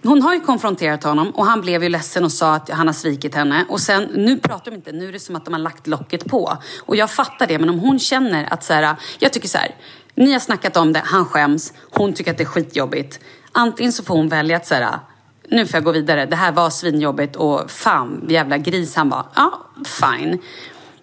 Hon 0.02 0.22
har 0.22 0.34
ju 0.34 0.40
konfronterat 0.40 1.04
honom 1.04 1.30
och 1.30 1.46
han 1.46 1.60
blev 1.60 1.82
ju 1.82 1.88
ledsen 1.88 2.24
och 2.24 2.32
sa 2.32 2.54
att 2.54 2.70
han 2.70 2.86
har 2.86 2.94
svikit 2.94 3.34
henne. 3.34 3.64
Och 3.68 3.80
sen, 3.80 4.02
nu 4.14 4.38
pratar 4.38 4.70
de 4.70 4.76
inte, 4.76 4.92
nu 4.92 5.08
är 5.08 5.12
det 5.12 5.20
som 5.20 5.36
att 5.36 5.44
de 5.44 5.54
har 5.54 5.60
lagt 5.60 5.86
locket 5.86 6.24
på. 6.24 6.58
Och 6.86 6.96
jag 6.96 7.10
fattar 7.10 7.46
det, 7.46 7.58
men 7.58 7.68
om 7.68 7.78
hon 7.78 7.98
känner 7.98 8.52
att 8.52 8.64
så 8.64 8.72
här, 8.74 8.96
jag 9.18 9.32
tycker 9.32 9.48
så 9.48 9.58
här, 9.58 9.74
ni 10.14 10.32
har 10.32 10.40
snackat 10.40 10.76
om 10.76 10.92
det, 10.92 11.02
han 11.04 11.24
skäms, 11.24 11.72
hon 11.90 12.12
tycker 12.12 12.30
att 12.30 12.36
det 12.38 12.42
är 12.44 12.46
skitjobbigt. 12.46 13.20
Antingen 13.52 13.92
så 13.92 14.02
får 14.04 14.14
hon 14.16 14.28
välja 14.28 14.56
att 14.56 14.66
så 14.66 14.74
här, 14.74 14.98
nu 15.48 15.66
får 15.66 15.76
jag 15.76 15.84
gå 15.84 15.92
vidare, 15.92 16.26
det 16.26 16.36
här 16.36 16.52
var 16.52 16.70
svinjobbigt 16.70 17.36
och 17.36 17.70
fan 17.70 18.26
jävla 18.28 18.58
gris 18.58 18.96
han 18.96 19.08
var. 19.08 19.26
Ja, 19.34 19.66
fine. 19.86 20.38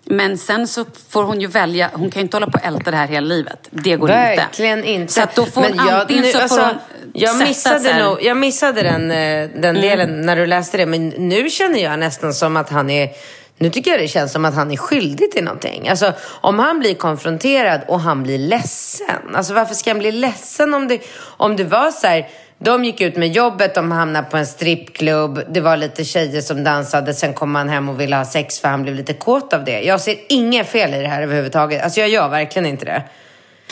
Men 0.10 0.38
sen 0.38 0.68
så 0.68 0.86
får 1.10 1.24
hon 1.24 1.42
ju 1.42 1.48
välja, 1.48 1.90
hon 1.94 2.10
kan 2.12 2.20
ju 2.20 2.24
inte 2.24 2.36
hålla 2.38 2.48
på 2.48 2.58
och 2.58 2.66
älta 2.66 2.92
det 2.92 2.98
här 2.98 3.08
hela 3.08 3.28
livet. 3.28 3.68
Det 3.72 3.96
går 3.96 4.08
Verkligen 4.08 4.78
inte. 4.80 4.90
inte. 4.92 5.14
Så 5.14 5.22
att 5.22 5.36
då 5.36 5.46
får 5.46 5.62
hon 5.62 5.76
jag- 5.78 5.90
antingen 6.02 6.24
nu- 6.24 6.32
så 6.32 6.38
får 6.38 6.44
alltså, 6.44 6.62
hon 6.62 6.76
jag 7.22 7.38
missade, 7.48 7.80
så 7.80 7.88
här- 7.88 7.94
Mm. 7.96 8.06
nog, 8.06 8.24
jag 8.24 8.38
missade 8.38 8.82
den, 8.82 9.12
eh, 9.12 9.50
den 9.62 9.76
delen 9.76 10.22
när 10.22 10.36
du 10.36 10.46
läste 10.46 10.78
det. 10.78 10.86
Men 10.86 11.08
nu 11.08 11.50
känner 11.50 11.80
jag 11.84 12.00
nästan 12.00 12.34
som 12.34 12.58
att 12.58 12.70
han 12.70 12.90
är... 12.90 13.10
Nu 13.60 13.70
tycker 13.70 13.92
jag 13.92 14.00
det 14.00 14.08
känns 14.08 14.32
som 14.32 14.46
att 14.46 14.56
han 14.56 14.72
är 14.72 14.78
skyldig 14.78 15.32
till 15.32 15.44
någonting. 15.44 15.90
Alltså, 15.90 16.14
om 16.42 16.60
han 16.60 16.80
blir 16.80 16.94
konfronterad 16.96 17.82
och 17.88 18.00
han 18.00 18.24
blir 18.24 18.38
ledsen. 18.38 19.36
Alltså 19.36 19.54
varför 19.54 19.76
ska 19.76 19.90
han 19.90 20.00
bli 20.00 20.12
ledsen 20.12 20.74
om 20.74 20.88
det, 20.88 21.00
om 21.22 21.56
det 21.56 21.64
var 21.64 21.92
så 21.92 22.08
här... 22.08 22.28
De 22.60 22.86
gick 22.86 23.02
ut 23.02 23.16
med 23.16 23.28
jobbet, 23.32 23.76
de 23.76 23.92
hamnade 23.92 24.28
på 24.32 24.38
en 24.38 24.46
strippklubb. 24.46 25.40
Det 25.50 25.62
var 25.62 25.78
lite 25.78 26.04
tjejer 26.06 26.42
som 26.42 26.64
dansade. 26.64 27.14
Sen 27.14 27.34
kom 27.34 27.56
han 27.56 27.70
hem 27.70 27.90
och 27.90 28.00
ville 28.00 28.16
ha 28.16 28.26
sex 28.26 28.60
för 28.60 28.68
han 28.68 28.84
blev 28.84 28.96
lite 28.96 29.14
kåt 29.14 29.54
av 29.54 29.64
det. 29.66 29.82
Jag 29.82 30.02
ser 30.02 30.16
inget 30.30 30.68
fel 30.70 30.94
i 30.94 31.02
det 31.02 31.08
här 31.08 31.22
överhuvudtaget. 31.22 31.84
Alltså 31.84 32.00
jag 32.00 32.10
gör 32.10 32.30
verkligen 32.30 32.66
inte 32.66 32.86
det. 32.86 33.04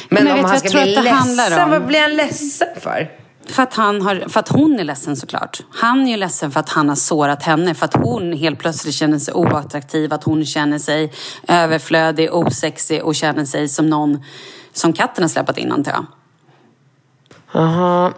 Men, 0.10 0.24
Men 0.24 0.34
om 0.34 0.46
han 0.46 0.60
ska 0.60 0.70
bli 0.70 0.96
ledsen, 0.96 1.70
vad 1.72 1.86
blir 1.88 2.02
han 2.02 2.16
ledsen 2.16 2.68
för? 2.80 3.08
För 3.48 3.64
att, 3.64 3.74
han 3.74 4.02
har, 4.02 4.30
för 4.30 4.40
att 4.40 4.50
hon 4.50 4.80
är 4.80 4.84
ledsen 4.84 5.16
såklart. 5.16 5.60
Han 5.72 6.08
är 6.08 6.12
ju 6.12 6.18
ledsen 6.18 6.52
för 6.52 6.60
att 6.60 6.70
han 6.70 6.90
har 6.90 6.96
sårat 6.96 7.44
henne. 7.44 7.74
För 7.75 7.86
att 7.86 7.94
hon 7.94 8.34
helt 8.34 8.60
plötsligt 8.60 8.96
känner 8.96 9.20
sig 9.20 9.34
oattraktiv. 9.34 10.14
Att 10.14 10.24
hon 10.24 10.46
känner 10.46 10.80
sig 10.80 11.14
överflödig, 11.48 12.34
osexig 12.34 13.04
och 13.04 13.16
känner 13.16 13.46
sig 13.46 13.70
som 13.70 13.90
någon 13.90 14.24
som 14.74 14.94
katten 14.94 15.24
har 15.24 15.30
släpat 15.30 15.58
in 15.58 15.72
antar 15.72 15.92
jag. 15.92 16.06
Jaha. 17.52 18.14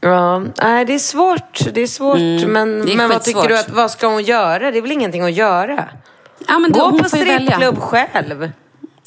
Ja, 0.00 0.42
nej 0.62 0.84
det 0.84 0.94
är 0.94 0.98
svårt. 0.98 1.60
Det 1.74 1.80
är 1.80 1.86
svårt. 1.86 2.18
men 2.18 2.46
Mm. 2.46 2.86
det 2.86 2.92
är 2.92 2.96
men 2.96 3.08
vad 3.08 3.22
tycker 3.22 3.48
du 3.48 3.58
att, 3.58 3.70
vad 3.70 3.90
ska 3.90 4.06
hon 4.06 4.22
göra? 4.22 4.70
Det 4.70 4.78
är 4.78 4.82
väl 4.82 4.92
ingenting 4.92 5.22
att 5.22 5.32
göra? 5.32 5.84
Ja, 6.48 6.58
men 6.58 6.72
då, 6.72 6.78
Gå 6.80 6.90
hon 6.90 6.98
på 6.98 7.08
strippklubb 7.08 7.78
själv. 7.78 8.50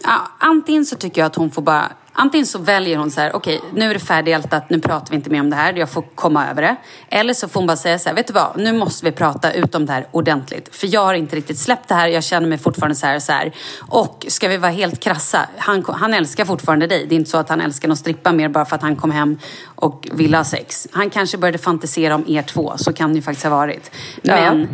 Ja, 0.03 0.27
antingen 0.39 0.85
så 0.85 0.95
tycker 0.95 1.21
jag 1.21 1.25
att 1.25 1.35
hon 1.35 1.51
får 1.51 1.61
bara 1.61 1.91
Antingen 2.21 2.45
så 2.45 2.59
väljer 2.59 2.97
hon 2.97 3.11
så 3.11 3.21
här, 3.21 3.35
okej 3.35 3.57
okay, 3.57 3.69
nu 3.73 3.89
är 3.89 3.93
det 3.93 3.99
färdigältat, 3.99 4.69
nu 4.69 4.79
pratar 4.79 5.09
vi 5.09 5.15
inte 5.15 5.29
mer 5.29 5.39
om 5.39 5.49
det 5.49 5.55
här, 5.55 5.73
jag 5.73 5.89
får 5.89 6.01
komma 6.15 6.49
över 6.49 6.61
det. 6.61 6.75
Eller 7.09 7.33
så 7.33 7.47
får 7.47 7.59
hon 7.59 7.67
bara 7.67 7.77
säga 7.77 7.99
så 7.99 8.09
här, 8.09 8.15
vet 8.15 8.27
du 8.27 8.33
vad, 8.33 8.57
nu 8.57 8.73
måste 8.73 9.05
vi 9.05 9.11
prata 9.11 9.53
ut 9.53 9.75
om 9.75 9.85
det 9.85 9.93
här 9.93 10.07
ordentligt. 10.11 10.75
För 10.75 10.93
jag 10.93 11.05
har 11.05 11.13
inte 11.13 11.35
riktigt 11.35 11.57
släppt 11.57 11.87
det 11.87 11.95
här, 11.95 12.07
jag 12.07 12.23
känner 12.23 12.47
mig 12.47 12.57
fortfarande 12.57 12.95
så 12.95 13.05
här 13.05 13.15
och 13.15 13.21
så 13.21 13.31
här. 13.31 13.51
Och 13.79 14.25
ska 14.27 14.47
vi 14.47 14.57
vara 14.57 14.71
helt 14.71 14.99
krassa, 14.99 15.49
han, 15.57 15.85
han 15.87 16.13
älskar 16.13 16.45
fortfarande 16.45 16.87
dig. 16.87 17.05
Det 17.09 17.15
är 17.15 17.17
inte 17.17 17.29
så 17.29 17.37
att 17.37 17.49
han 17.49 17.61
älskar 17.61 17.87
någon 17.87 17.97
strippa 17.97 18.31
mer 18.31 18.49
bara 18.49 18.65
för 18.65 18.75
att 18.75 18.81
han 18.81 18.95
kom 18.95 19.11
hem 19.11 19.39
och 19.75 20.07
ville 20.11 20.37
ha 20.37 20.43
sex. 20.43 20.87
Han 20.91 21.09
kanske 21.09 21.37
började 21.37 21.57
fantisera 21.57 22.15
om 22.15 22.23
er 22.27 22.41
två, 22.41 22.73
så 22.77 22.93
kan 22.93 23.09
det 23.09 23.15
ju 23.15 23.21
faktiskt 23.21 23.43
ha 23.43 23.51
varit. 23.51 23.91
Men 24.23 24.59
ja 24.59 24.67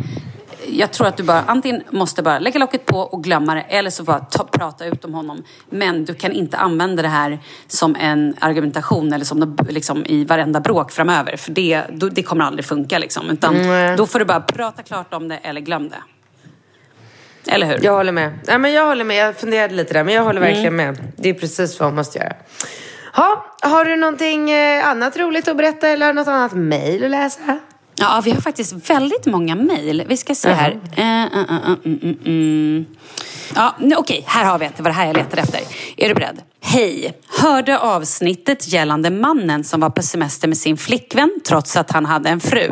jag 0.70 0.92
tror 0.92 1.06
att 1.06 1.16
du 1.16 1.22
bara 1.22 1.42
antingen 1.46 1.82
måste 1.90 2.22
bara 2.22 2.38
lägga 2.38 2.58
locket 2.58 2.86
på 2.86 2.98
och 2.98 3.24
glömma 3.24 3.54
det 3.54 3.60
eller 3.60 3.90
så 3.90 4.02
bara 4.02 4.20
ta, 4.20 4.44
prata 4.44 4.86
ut 4.86 5.04
om 5.04 5.14
honom. 5.14 5.42
Men 5.70 6.04
du 6.04 6.14
kan 6.14 6.32
inte 6.32 6.56
använda 6.56 7.02
det 7.02 7.08
här 7.08 7.38
som 7.66 7.96
en 7.96 8.34
argumentation 8.40 9.12
eller 9.12 9.24
som 9.24 9.56
liksom, 9.68 10.06
i 10.06 10.24
varenda 10.24 10.60
bråk 10.60 10.92
framöver. 10.92 11.36
För 11.36 11.50
det, 11.50 11.82
det 12.12 12.22
kommer 12.22 12.44
aldrig 12.44 12.64
funka 12.64 12.98
liksom. 12.98 13.30
Utan 13.30 13.56
mm. 13.56 13.96
då 13.96 14.06
får 14.06 14.18
du 14.18 14.24
bara 14.24 14.40
prata 14.40 14.82
klart 14.82 15.14
om 15.14 15.28
det 15.28 15.36
eller 15.36 15.60
glöm 15.60 15.88
det. 15.88 16.02
Eller 17.52 17.66
hur? 17.66 17.78
Jag 17.82 17.92
håller 17.92 18.12
med. 18.12 18.38
Ja, 18.46 18.58
men 18.58 18.72
jag 18.72 18.86
håller 18.86 19.04
med. 19.04 19.16
Jag 19.16 19.36
funderade 19.36 19.74
lite 19.74 19.94
där 19.94 20.04
men 20.04 20.14
jag 20.14 20.24
håller 20.24 20.40
verkligen 20.40 20.80
mm. 20.80 20.86
med. 20.86 21.12
Det 21.16 21.28
är 21.28 21.34
precis 21.34 21.80
vad 21.80 21.88
man 21.88 21.94
måste 21.96 22.18
göra. 22.18 22.32
Ha, 23.12 23.46
har 23.62 23.84
du 23.84 23.96
någonting 23.96 24.50
eh, 24.50 24.88
annat 24.88 25.16
roligt 25.16 25.48
att 25.48 25.56
berätta 25.56 25.88
eller 25.88 26.12
något 26.12 26.28
annat 26.28 26.52
mejl 26.52 27.04
att 27.04 27.10
läsa? 27.10 27.58
Ja, 27.98 28.22
vi 28.24 28.30
har 28.30 28.40
faktiskt 28.40 28.90
väldigt 28.90 29.26
många 29.26 29.54
mejl. 29.54 30.04
Vi 30.08 30.16
ska 30.16 30.34
se 30.34 30.48
här. 30.48 30.70
Uh, 30.70 31.88
uh, 31.88 32.28
uh, 32.28 32.84
ja, 33.54 33.74
Okej, 33.78 33.96
okay. 33.98 34.22
här 34.26 34.44
har 34.44 34.58
vi 34.58 34.66
ett. 34.66 34.76
Det 34.76 34.82
var 34.82 34.90
det 34.90 34.96
här 34.96 35.06
jag 35.06 35.16
letade 35.16 35.42
efter. 35.42 35.60
Är 35.96 36.08
du 36.08 36.14
beredd? 36.14 36.42
Hej! 36.60 37.18
Hörde 37.40 37.78
avsnittet 37.78 38.72
gällande 38.72 39.10
mannen 39.10 39.64
som 39.64 39.80
var 39.80 39.90
på 39.90 40.02
semester 40.02 40.48
med 40.48 40.58
sin 40.58 40.76
flickvän 40.76 41.40
trots 41.48 41.76
att 41.76 41.90
han 41.90 42.06
hade 42.06 42.28
en 42.28 42.40
fru. 42.40 42.70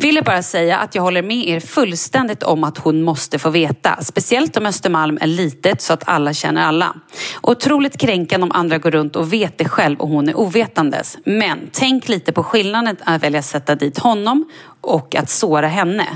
Ville 0.00 0.22
bara 0.22 0.42
säga 0.42 0.78
att 0.78 0.94
jag 0.94 1.02
håller 1.02 1.22
med 1.22 1.48
er 1.48 1.60
fullständigt 1.60 2.42
om 2.42 2.64
att 2.64 2.78
hon 2.78 3.02
måste 3.02 3.38
få 3.38 3.50
veta. 3.50 4.02
Speciellt 4.02 4.56
om 4.56 4.66
Östermalm 4.66 5.18
är 5.20 5.26
litet 5.26 5.82
så 5.82 5.92
att 5.92 6.08
alla 6.08 6.34
känner 6.34 6.62
alla. 6.62 6.94
Otroligt 7.42 7.98
kränkande 7.98 8.44
om 8.44 8.52
andra 8.52 8.78
går 8.78 8.90
runt 8.90 9.16
och 9.16 9.32
vet 9.32 9.58
det 9.58 9.68
själv 9.68 10.00
och 10.00 10.08
hon 10.08 10.28
är 10.28 10.38
ovetandes. 10.38 11.18
Men 11.24 11.58
tänk 11.72 12.08
lite 12.08 12.32
på 12.32 12.42
skillnaden 12.42 12.96
att 13.04 13.22
välja 13.22 13.42
sätta 13.42 13.74
dit 13.74 13.98
honom 13.98 14.44
och 14.80 15.14
att 15.14 15.30
såra 15.30 15.68
henne. 15.68 16.06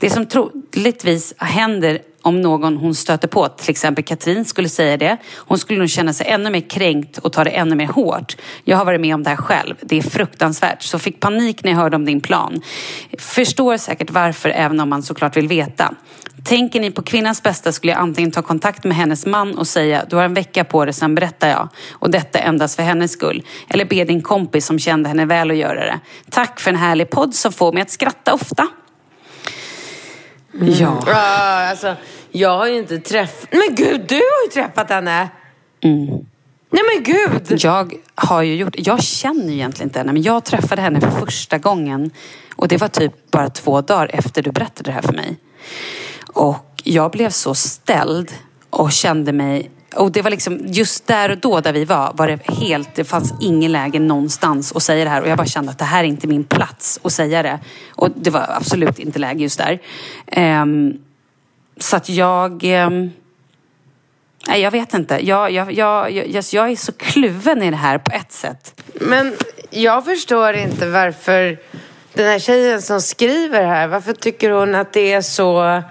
Det 0.00 0.10
som 0.10 0.26
troligtvis 0.26 1.34
händer 1.38 1.98
om 2.22 2.40
någon 2.40 2.76
hon 2.76 2.94
stöter 2.94 3.28
på, 3.28 3.48
till 3.48 3.70
exempel 3.70 4.04
Katrin 4.04 4.44
skulle 4.44 4.68
säga 4.68 4.96
det, 4.96 5.16
hon 5.36 5.58
skulle 5.58 5.78
nog 5.78 5.90
känna 5.90 6.12
sig 6.12 6.26
ännu 6.26 6.50
mer 6.50 6.60
kränkt 6.60 7.18
och 7.18 7.32
ta 7.32 7.44
det 7.44 7.50
ännu 7.50 7.74
mer 7.74 7.86
hårt. 7.86 8.36
Jag 8.64 8.76
har 8.76 8.84
varit 8.84 9.00
med 9.00 9.14
om 9.14 9.22
det 9.22 9.30
här 9.30 9.36
själv. 9.36 9.74
Det 9.80 9.98
är 9.98 10.02
fruktansvärt. 10.02 10.82
Så 10.82 10.98
fick 10.98 11.20
panik 11.20 11.64
när 11.64 11.70
jag 11.70 11.78
hörde 11.78 11.96
om 11.96 12.04
din 12.04 12.20
plan. 12.20 12.62
Förstår 13.18 13.76
säkert 13.76 14.10
varför, 14.10 14.48
även 14.48 14.80
om 14.80 14.88
man 14.88 15.02
såklart 15.02 15.36
vill 15.36 15.48
veta. 15.48 15.94
Tänker 16.44 16.80
ni 16.80 16.90
på 16.90 17.02
kvinnans 17.02 17.42
bästa 17.42 17.72
skulle 17.72 17.92
jag 17.92 18.00
antingen 18.00 18.30
ta 18.30 18.42
kontakt 18.42 18.84
med 18.84 18.96
hennes 18.96 19.26
man 19.26 19.58
och 19.58 19.66
säga 19.66 20.04
du 20.10 20.16
har 20.16 20.24
en 20.24 20.34
vecka 20.34 20.64
på 20.64 20.84
dig, 20.84 20.94
sen 20.94 21.14
berättar 21.14 21.48
jag. 21.48 21.68
Och 21.92 22.10
detta 22.10 22.38
endast 22.38 22.76
för 22.76 22.82
hennes 22.82 23.12
skull. 23.12 23.42
Eller 23.68 23.84
be 23.84 24.04
din 24.04 24.22
kompis 24.22 24.66
som 24.66 24.78
kände 24.78 25.08
henne 25.08 25.24
väl 25.24 25.50
att 25.50 25.56
göra 25.56 25.84
det. 25.84 26.00
Tack 26.30 26.60
för 26.60 26.70
en 26.70 26.76
härlig 26.76 27.10
podd 27.10 27.34
som 27.34 27.52
får 27.52 27.72
mig 27.72 27.82
att 27.82 27.90
skratta 27.90 28.34
ofta. 28.34 28.68
Mm. 30.54 30.72
Ja. 30.72 30.88
Uh, 30.88 31.70
alltså, 31.70 31.96
jag 32.30 32.58
har 32.58 32.66
ju 32.66 32.78
inte 32.78 32.98
träffat... 32.98 33.48
Men 33.50 33.74
gud, 33.74 34.04
du 34.08 34.14
har 34.14 34.44
ju 34.46 34.50
träffat 34.52 34.90
henne! 34.90 35.28
Mm. 35.80 36.06
Nej 36.70 36.82
men 36.94 37.04
gud! 37.04 37.58
Jag 37.62 37.94
har 38.14 38.42
ju 38.42 38.56
gjort... 38.56 38.74
Jag 38.78 39.02
känner 39.02 39.46
ju 39.46 39.52
egentligen 39.52 39.88
inte 39.88 39.98
henne, 39.98 40.12
men 40.12 40.22
jag 40.22 40.44
träffade 40.44 40.82
henne 40.82 41.00
för 41.00 41.10
första 41.10 41.58
gången. 41.58 42.10
Och 42.56 42.68
det 42.68 42.76
var 42.76 42.88
typ 42.88 43.30
bara 43.30 43.48
två 43.48 43.80
dagar 43.80 44.10
efter 44.12 44.42
du 44.42 44.52
berättade 44.52 44.90
det 44.90 44.94
här 44.94 45.02
för 45.02 45.12
mig. 45.12 45.36
Och 46.32 46.80
jag 46.84 47.10
blev 47.10 47.30
så 47.30 47.54
ställd 47.54 48.32
och 48.70 48.92
kände 48.92 49.32
mig 49.32 49.70
och 49.96 50.12
det 50.12 50.22
var 50.22 50.30
liksom 50.30 50.60
just 50.66 51.06
där 51.06 51.30
och 51.30 51.38
då 51.38 51.60
där 51.60 51.72
vi 51.72 51.84
var, 51.84 52.12
var 52.14 52.26
det 52.26 52.50
helt, 52.50 52.94
det 52.94 53.04
fanns 53.04 53.34
ingen 53.40 53.72
läge 53.72 53.98
någonstans 53.98 54.72
att 54.76 54.82
säga 54.82 55.04
det 55.04 55.10
här. 55.10 55.22
Och 55.22 55.28
jag 55.28 55.38
bara 55.38 55.46
kände 55.46 55.70
att 55.70 55.78
det 55.78 55.84
här 55.84 56.04
är 56.04 56.08
inte 56.08 56.26
min 56.26 56.44
plats 56.44 57.00
att 57.02 57.12
säga 57.12 57.42
det. 57.42 57.58
Och 57.90 58.08
det 58.14 58.30
var 58.30 58.46
absolut 58.48 58.98
inte 58.98 59.18
läge 59.18 59.42
just 59.42 59.58
där. 59.58 59.78
Um, 60.62 60.98
så 61.76 61.96
att 61.96 62.08
jag... 62.08 62.64
Um, 62.64 63.10
nej, 64.46 64.60
jag 64.60 64.70
vet 64.70 64.94
inte. 64.94 65.26
Jag, 65.26 65.50
jag, 65.50 65.72
jag, 65.72 66.10
jag, 66.10 66.44
jag 66.52 66.70
är 66.70 66.76
så 66.76 66.92
kluven 66.92 67.62
i 67.62 67.70
det 67.70 67.76
här 67.76 67.98
på 67.98 68.10
ett 68.10 68.32
sätt. 68.32 68.82
Men 68.94 69.34
jag 69.70 70.04
förstår 70.04 70.54
inte 70.54 70.86
varför 70.90 71.58
den 72.14 72.26
här 72.26 72.38
tjejen 72.38 72.82
som 72.82 73.00
skriver 73.00 73.66
här, 73.66 73.88
varför 73.88 74.12
tycker 74.12 74.50
hon 74.50 74.74
att 74.74 74.92
det 74.92 75.12
är 75.12 75.22
så 75.22 75.82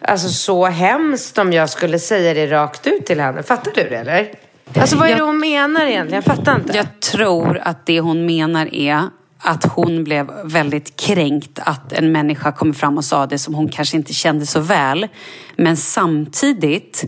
alltså, 0.00 0.28
så 0.28 0.66
hemskt 0.66 1.38
om 1.38 1.52
jag 1.52 1.70
skulle 1.70 1.98
säga 1.98 2.34
det 2.34 2.46
rakt 2.46 2.86
ut 2.86 3.06
till 3.06 3.20
henne. 3.20 3.42
Fattar 3.42 3.72
du 3.74 3.82
det 3.82 3.96
eller? 3.96 4.30
Alltså 4.74 4.96
vad 4.96 5.06
är 5.06 5.10
jag, 5.10 5.18
det 5.18 5.24
hon 5.24 5.38
menar 5.40 5.84
egentligen? 5.84 6.22
Jag 6.26 6.36
fattar 6.36 6.56
inte. 6.56 6.76
Jag 6.76 7.00
tror 7.00 7.58
att 7.58 7.86
det 7.86 8.00
hon 8.00 8.26
menar 8.26 8.74
är 8.74 9.02
att 9.38 9.64
hon 9.64 10.04
blev 10.04 10.30
väldigt 10.44 10.96
kränkt 10.96 11.58
att 11.62 11.92
en 11.92 12.12
människa 12.12 12.52
kom 12.52 12.74
fram 12.74 12.96
och 12.96 13.04
sa 13.04 13.26
det 13.26 13.38
som 13.38 13.54
hon 13.54 13.68
kanske 13.68 13.96
inte 13.96 14.12
kände 14.12 14.46
så 14.46 14.60
väl. 14.60 15.08
Men 15.56 15.76
samtidigt 15.76 17.04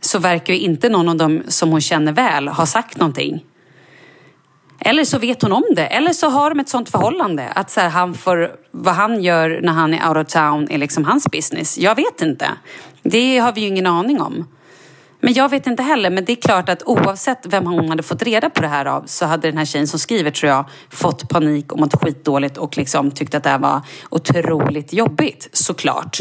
så 0.00 0.18
verkar 0.18 0.54
ju 0.54 0.60
inte 0.60 0.88
någon 0.88 1.08
av 1.08 1.16
dem 1.16 1.42
som 1.48 1.70
hon 1.70 1.80
känner 1.80 2.12
väl 2.12 2.48
ha 2.48 2.66
sagt 2.66 2.98
någonting. 2.98 3.44
Eller 4.84 5.04
så 5.04 5.18
vet 5.18 5.42
hon 5.42 5.52
om 5.52 5.64
det. 5.70 5.86
Eller 5.86 6.12
så 6.12 6.28
har 6.28 6.50
de 6.50 6.60
ett 6.60 6.68
sånt 6.68 6.90
förhållande. 6.90 7.48
Att 7.54 7.70
så 7.70 7.80
här, 7.80 7.88
han 7.88 8.14
får, 8.14 8.50
vad 8.70 8.94
han 8.94 9.22
gör 9.22 9.60
när 9.62 9.72
han 9.72 9.94
är 9.94 10.08
out 10.08 10.26
of 10.26 10.32
town 10.32 10.70
är 10.70 10.78
liksom 10.78 11.04
hans 11.04 11.30
business. 11.30 11.78
Jag 11.78 11.94
vet 11.94 12.22
inte. 12.22 12.48
Det 13.02 13.38
har 13.38 13.52
vi 13.52 13.60
ju 13.60 13.66
ingen 13.66 13.86
aning 13.86 14.20
om. 14.20 14.48
Men 15.20 15.32
jag 15.32 15.48
vet 15.48 15.66
inte 15.66 15.82
heller. 15.82 16.10
Men 16.10 16.24
det 16.24 16.32
är 16.32 16.36
klart 16.36 16.68
att 16.68 16.82
oavsett 16.82 17.46
vem 17.46 17.66
hon 17.66 17.88
hade 17.88 18.02
fått 18.02 18.22
reda 18.22 18.50
på 18.50 18.62
det 18.62 18.68
här 18.68 18.84
av 18.84 19.02
så 19.06 19.26
hade 19.26 19.48
den 19.48 19.58
här 19.58 19.64
tjejen 19.64 19.88
som 19.88 19.98
skriver, 19.98 20.30
tror 20.30 20.52
jag, 20.52 20.64
fått 20.90 21.28
panik 21.28 21.72
och 21.72 21.78
mått 21.78 22.02
skitdåligt 22.02 22.56
och 22.56 22.76
liksom 22.76 23.10
tyckte 23.10 23.36
att 23.36 23.42
det 23.42 23.50
här 23.50 23.58
var 23.58 23.80
otroligt 24.10 24.92
jobbigt. 24.92 25.48
Såklart. 25.52 26.18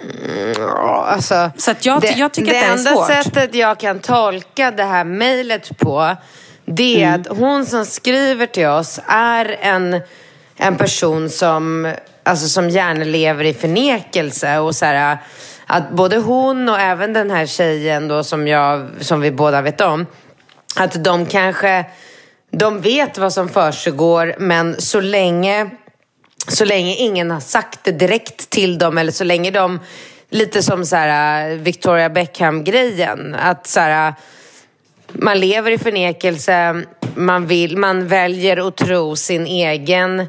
Mm, 0.00 0.68
alltså, 1.04 1.50
så 1.56 1.70
att 1.70 1.86
jag, 1.86 2.00
det, 2.00 2.14
jag 2.16 2.32
tycker 2.32 2.52
det 2.52 2.58
att 2.58 2.84
det 2.84 2.90
är 2.90 2.94
svårt. 2.94 3.08
Det 3.08 3.14
enda 3.14 3.24
sättet 3.24 3.54
jag 3.54 3.80
kan 3.80 4.00
tolka 4.00 4.70
det 4.70 4.84
här 4.84 5.04
mejlet 5.04 5.78
på 5.78 6.16
det 6.70 7.02
är 7.02 7.08
mm. 7.08 7.20
att 7.20 7.38
hon 7.38 7.66
som 7.66 7.86
skriver 7.86 8.46
till 8.46 8.66
oss 8.66 9.00
är 9.06 9.56
en, 9.60 10.00
en 10.56 10.76
person 10.76 11.30
som, 11.30 11.92
alltså, 12.22 12.48
som 12.48 12.70
gärna 12.70 13.04
lever 13.04 13.44
i 13.44 13.54
förnekelse. 13.54 14.58
Och 14.58 14.74
så 14.74 14.84
här, 14.84 15.18
att 15.66 15.90
både 15.90 16.16
hon 16.16 16.68
och 16.68 16.80
även 16.80 17.12
den 17.12 17.30
här 17.30 17.46
tjejen 17.46 18.08
då 18.08 18.24
som, 18.24 18.48
jag, 18.48 18.88
som 19.00 19.20
vi 19.20 19.30
båda 19.30 19.62
vet 19.62 19.80
om, 19.80 20.06
att 20.76 21.04
de 21.04 21.26
kanske 21.26 21.84
de 22.50 22.80
vet 22.80 23.18
vad 23.18 23.32
som 23.32 23.48
försiggår 23.48 24.34
men 24.38 24.80
så 24.80 25.00
länge, 25.00 25.70
så 26.48 26.64
länge 26.64 26.94
ingen 26.94 27.30
har 27.30 27.40
sagt 27.40 27.84
det 27.84 27.92
direkt 27.92 28.50
till 28.50 28.78
dem 28.78 28.98
eller 28.98 29.12
så 29.12 29.24
länge 29.24 29.50
de, 29.50 29.80
lite 30.30 30.62
som 30.62 30.84
så 30.84 30.96
här, 30.96 31.54
Victoria 31.56 32.08
Beckham-grejen, 32.08 33.34
att 33.34 33.66
så 33.66 33.80
här, 33.80 34.14
man 35.12 35.40
lever 35.40 35.70
i 35.70 35.78
förnekelse, 35.78 36.82
man, 37.14 37.46
vill, 37.46 37.76
man 37.76 38.08
väljer 38.08 38.68
att 38.68 38.76
tro 38.76 39.16
sin 39.16 39.46
egen 39.46 40.26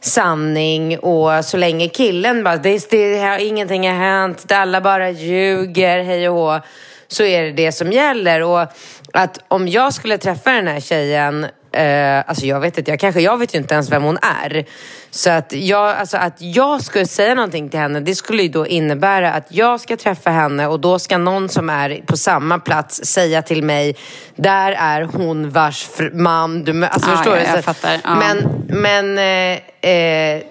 sanning 0.00 0.98
och 0.98 1.44
så 1.44 1.56
länge 1.56 1.88
killen 1.88 2.44
bara, 2.44 2.56
det, 2.56 2.90
det, 2.90 3.42
ingenting 3.42 3.88
har 3.88 3.96
hänt, 3.96 4.52
alla 4.52 4.80
bara 4.80 5.10
ljuger, 5.10 6.04
hej 6.04 6.28
och 6.28 6.34
hå, 6.34 6.60
så 7.08 7.24
är 7.24 7.42
det 7.42 7.52
det 7.52 7.72
som 7.72 7.92
gäller. 7.92 8.42
Och 8.42 8.66
att 9.12 9.38
om 9.48 9.68
jag 9.68 9.94
skulle 9.94 10.18
träffa 10.18 10.52
den 10.52 10.66
här 10.66 10.80
tjejen 10.80 11.46
Eh, 11.72 12.24
alltså 12.26 12.46
jag 12.46 12.60
vet 12.60 12.78
inte, 12.78 12.90
jag, 12.90 13.00
kanske, 13.00 13.20
jag 13.20 13.38
vet 13.38 13.54
ju 13.54 13.58
inte 13.58 13.74
ens 13.74 13.92
vem 13.92 14.02
hon 14.02 14.18
är. 14.22 14.64
Så 15.10 15.30
att 15.30 15.52
jag, 15.52 15.96
alltså 15.96 16.16
att 16.16 16.36
jag 16.38 16.82
skulle 16.82 17.06
säga 17.06 17.34
någonting 17.34 17.68
till 17.68 17.80
henne, 17.80 18.00
det 18.00 18.14
skulle 18.14 18.42
ju 18.42 18.48
då 18.48 18.66
innebära 18.66 19.32
att 19.32 19.46
jag 19.48 19.80
ska 19.80 19.96
träffa 19.96 20.30
henne 20.30 20.66
och 20.66 20.80
då 20.80 20.98
ska 20.98 21.18
någon 21.18 21.48
som 21.48 21.70
är 21.70 22.02
på 22.06 22.16
samma 22.16 22.58
plats 22.58 23.04
säga 23.04 23.42
till 23.42 23.62
mig, 23.62 23.96
där 24.36 24.72
är 24.72 25.02
hon 25.02 25.50
vars 25.50 25.88
man 26.12 26.64
du 26.64 26.84
Alltså 26.84 27.10
ah, 27.10 27.16
förstår 27.16 27.36
ja, 27.36 27.42
du? 27.42 27.56
Jag 27.56 27.64
fattar. 27.64 28.00
Ja. 28.04 28.14
Men, 28.14 28.64
men 28.68 29.18
eh, 29.18 29.90
eh, 29.90 30.42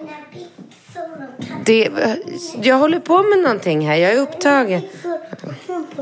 det, 1.64 1.88
jag 2.62 2.76
håller 2.76 2.98
på 2.98 3.22
med 3.22 3.38
någonting 3.38 3.88
här, 3.88 3.96
jag 3.96 4.12
är 4.12 4.20
upptagen. 4.20 4.82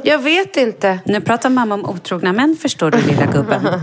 Jag 0.05 0.19
vet 0.19 0.57
inte. 0.57 0.99
Nu 1.05 1.21
pratar 1.21 1.51
mamma 1.51 1.75
om 1.75 1.85
otrogna 1.85 2.33
män 2.33 2.57
förstår 2.63 2.91
du 2.91 2.99
lilla 2.99 3.27
gubben. 3.27 3.63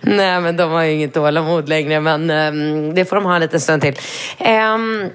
Nej 0.00 0.40
men 0.40 0.56
de 0.56 0.70
har 0.70 0.82
ju 0.82 0.92
inget 0.92 1.14
tålamod 1.14 1.68
längre 1.68 2.00
men 2.00 2.30
um, 2.30 2.94
det 2.94 3.04
får 3.04 3.16
de 3.16 3.24
ha 3.24 3.34
en 3.34 3.40
liten 3.40 3.60
stund 3.60 3.82
till. 3.82 3.94
Um, 4.38 5.10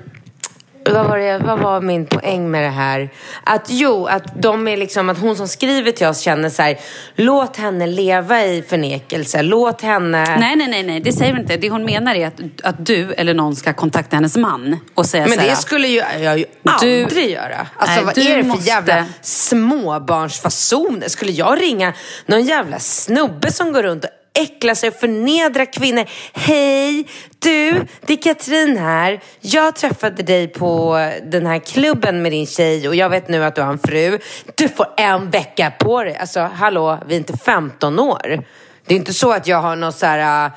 vad 0.89 1.07
var, 1.07 1.17
det, 1.17 1.37
vad 1.37 1.59
var 1.59 1.81
min 1.81 2.05
poäng 2.05 2.51
med 2.51 2.63
det 2.63 2.69
här? 2.69 3.09
Att 3.43 3.65
jo, 3.69 4.05
att 4.05 4.41
de 4.41 4.67
är 4.67 4.77
liksom, 4.77 5.09
att 5.09 5.19
hon 5.19 5.35
som 5.35 5.47
skriver 5.47 5.91
till 5.91 6.07
oss 6.07 6.19
känner 6.19 6.49
så 6.49 6.61
här, 6.61 6.79
låt 7.15 7.57
henne 7.57 7.87
leva 7.87 8.45
i 8.45 8.63
förnekelse, 8.69 9.41
låt 9.41 9.81
henne... 9.81 10.37
Nej, 10.39 10.55
nej, 10.55 10.67
nej, 10.67 10.83
nej, 10.83 10.99
det 10.99 11.13
säger 11.13 11.31
hon 11.31 11.41
inte. 11.41 11.57
Det 11.57 11.69
hon 11.69 11.85
menar 11.85 12.15
är 12.15 12.27
att, 12.27 12.39
att 12.63 12.85
du 12.85 13.13
eller 13.13 13.33
någon 13.33 13.55
ska 13.55 13.73
kontakta 13.73 14.15
hennes 14.15 14.37
man 14.37 14.77
och 14.95 15.05
säga 15.05 15.23
Men 15.27 15.33
så 15.37 15.39
här, 15.41 15.49
det 15.49 15.55
skulle 15.55 15.87
ju 15.87 16.01
jag 16.21 16.37
ju 16.39 16.45
Du- 16.81 17.03
aldrig 17.03 17.29
göra. 17.31 17.67
Alltså 17.77 17.95
Nej, 17.95 18.05
vad 18.05 18.15
du 18.15 18.21
är 18.21 18.37
det 18.37 18.43
för 18.43 18.49
måste- 18.49 18.67
jävla 18.69 19.05
småbarnsfasoner? 19.21 21.07
Skulle 21.09 21.31
jag 21.31 21.61
ringa 21.61 21.93
någon 22.25 22.43
jävla 22.43 22.79
snubbe 22.79 23.51
som 23.51 23.73
går 23.73 23.83
runt 23.83 24.03
och 24.03 24.09
äckla 24.33 24.75
sig 24.75 24.89
och 24.89 24.95
förnedra 24.95 25.65
kvinnor? 25.65 26.05
Hej, 26.33 27.07
du, 27.39 27.85
det 28.05 28.13
är 28.13 28.21
Katrin 28.21 28.77
här. 28.77 29.21
Jag 29.41 29.75
träffade 29.75 30.23
dig 30.23 30.47
på 30.47 30.97
den 31.23 31.45
här 31.45 31.59
klubben 31.59 32.21
med 32.21 32.31
din 32.31 32.47
tjej 32.47 32.87
och 32.87 32.95
jag 32.95 33.09
vet 33.09 33.29
nu 33.29 33.43
att 33.43 33.55
du 33.55 33.61
har 33.61 33.71
en 33.71 33.79
fru. 33.79 34.19
Du 34.55 34.69
får 34.69 34.87
en 34.97 35.29
vecka 35.29 35.73
på 35.79 36.03
dig. 36.03 36.15
Alltså 36.15 36.39
hallå, 36.39 36.99
vi 37.07 37.13
är 37.13 37.17
inte 37.17 37.37
15 37.37 37.99
år. 37.99 38.43
Det 38.85 38.93
är 38.93 38.97
inte 38.97 39.13
så 39.13 39.31
att 39.31 39.47
jag 39.47 39.61
har 39.61 39.75
någon 39.75 39.93
så 39.93 40.05
här... 40.05 40.45
Äh, 40.45 40.51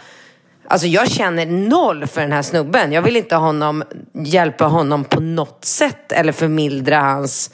alltså 0.69 0.87
jag 0.87 1.11
känner 1.11 1.47
noll 1.47 2.07
för 2.07 2.21
den 2.21 2.33
här 2.33 2.43
snubben. 2.43 2.93
Jag 2.93 3.03
vill 3.03 3.17
inte 3.17 3.37
honom, 3.37 3.85
hjälpa 4.13 4.65
honom 4.65 5.05
på 5.05 5.21
något 5.21 5.65
sätt 5.65 6.13
eller 6.13 6.33
förmildra 6.33 6.99
hans 7.01 7.51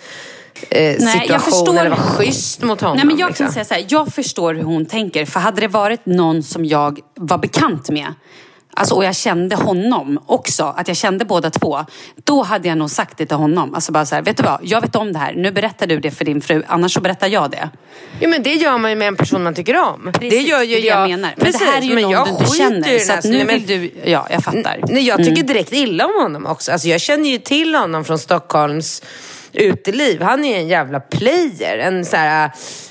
eh, 0.70 0.82
jag 0.82 1.02
situation 1.02 1.40
förstår- 1.40 1.78
eller 1.78 1.90
vara 1.90 2.00
schysst 2.00 2.62
mot 2.62 2.80
honom. 2.80 2.96
Nej, 2.96 3.06
men 3.06 3.18
jag 3.18 3.28
liksom. 3.28 3.46
kan 3.46 3.52
säga 3.52 3.64
så 3.64 3.74
här, 3.74 3.84
jag 3.88 4.08
förstår 4.08 4.54
hur 4.54 4.62
hon 4.62 4.86
tänker. 4.86 5.24
För 5.24 5.40
hade 5.40 5.60
det 5.60 5.68
varit 5.68 6.06
någon 6.06 6.42
som 6.42 6.64
jag 6.64 7.00
var 7.14 7.38
bekant 7.38 7.90
med 7.90 8.14
Alltså, 8.74 8.94
och 8.94 9.04
jag 9.04 9.16
kände 9.16 9.56
honom 9.56 10.22
också, 10.26 10.74
att 10.76 10.88
jag 10.88 10.96
kände 10.96 11.24
båda 11.24 11.50
två. 11.50 11.78
Då 12.24 12.42
hade 12.42 12.68
jag 12.68 12.78
nog 12.78 12.90
sagt 12.90 13.18
det 13.18 13.26
till 13.26 13.36
honom. 13.36 13.74
Alltså 13.74 13.92
bara 13.92 14.06
så 14.06 14.14
här, 14.14 14.22
vet 14.22 14.36
du 14.36 14.42
vad, 14.42 14.60
jag 14.62 14.80
vet 14.80 14.96
om 14.96 15.12
det 15.12 15.18
här. 15.18 15.34
Nu 15.34 15.50
berättar 15.50 15.86
du 15.86 16.00
det 16.00 16.10
för 16.10 16.24
din 16.24 16.40
fru, 16.40 16.62
annars 16.68 16.94
så 16.94 17.00
berättar 17.00 17.28
jag 17.28 17.50
det. 17.50 17.70
Jo 18.20 18.30
men 18.30 18.42
det 18.42 18.54
gör 18.54 18.78
man 18.78 18.90
ju 18.90 18.96
med 18.96 19.08
en 19.08 19.16
person 19.16 19.42
man 19.42 19.54
tycker 19.54 19.76
om. 19.76 20.10
Precis, 20.12 20.30
det 20.30 20.40
gör 20.50 20.62
ju 20.62 20.74
det 20.74 20.80
jag. 20.80 21.00
jag 21.00 21.10
menar. 21.10 21.34
Men 21.36 21.44
Precis, 21.44 21.60
det 21.60 21.66
här 21.66 21.78
är 21.78 21.82
ju 21.82 21.94
men 21.94 22.02
någon 22.02 22.12
jag 22.12 22.26
du 22.26 22.30
inte 22.30 22.54
känner. 22.54 22.98
Så 22.98 23.12
att 23.12 23.24
nu 23.24 23.44
vill 23.44 23.66
du, 23.66 23.90
ja 24.04 24.26
jag 24.30 24.44
fattar. 24.44 24.80
Nej, 24.88 25.06
jag 25.06 25.24
tycker 25.24 25.42
direkt 25.42 25.72
illa 25.72 26.06
om 26.06 26.22
honom 26.22 26.46
också. 26.46 26.72
Alltså, 26.72 26.88
jag 26.88 27.00
känner 27.00 27.30
ju 27.30 27.38
till 27.38 27.74
honom 27.74 28.04
från 28.04 28.18
Stockholms 28.18 29.02
uteliv. 29.52 30.22
Han 30.22 30.44
är 30.44 30.58
en 30.58 30.68
jävla 30.68 31.00
player. 31.00 31.78
En 31.78 32.04
så 32.04 32.16
här 32.16 32.50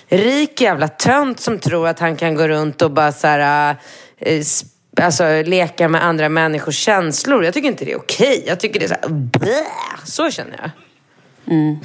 äh, 0.10 0.18
rik 0.18 0.62
jävla 0.62 0.88
tönt 0.88 1.40
som 1.40 1.60
tror 1.60 1.88
att 1.88 2.00
han 2.00 2.16
kan 2.16 2.36
gå 2.36 2.48
runt 2.48 2.82
och 2.82 2.92
bara 2.92 3.12
så 3.12 3.28
här, 3.28 3.76
äh, 4.18 4.32
sp- 4.34 4.66
alltså, 5.02 5.42
leka 5.46 5.88
med 5.88 6.06
andra 6.06 6.30
människors 6.30 6.76
känslor. 6.76 7.46
Jag 7.46 7.54
tycker 7.54 7.68
inte 7.68 7.86
det 7.86 7.92
är 7.92 7.98
okej. 7.98 8.44
Jag 8.48 8.60
tycker 8.60 8.80
det 8.80 8.86
är 8.86 8.88
så 8.88 8.96
här, 9.02 9.10
blä. 9.10 9.66
Så 10.04 10.32
känner 10.32 10.60
jag. 10.62 10.70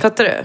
Fattar 0.00 0.24
du? 0.24 0.30
Mm. 0.30 0.44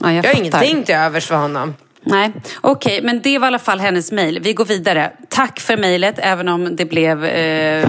Ja, 0.00 0.12
jag 0.12 0.24
Jag 0.24 0.34
har 0.34 0.40
ingenting 0.40 0.82
till 0.84 0.94
övers 0.94 1.26
för 1.26 1.34
honom. 1.36 1.74
Nej, 2.02 2.32
okej, 2.60 3.00
men 3.02 3.20
det 3.22 3.38
var 3.38 3.46
i 3.46 3.48
alla 3.48 3.58
fall 3.58 3.80
hennes 3.80 4.12
mejl. 4.12 4.40
Vi 4.42 4.52
går 4.52 4.64
vidare. 4.64 5.12
Tack 5.28 5.60
för 5.60 5.76
mejlet, 5.76 6.14
även 6.18 6.48
om 6.48 6.76
det 6.76 6.84
blev, 6.84 7.24
eh, 7.24 7.88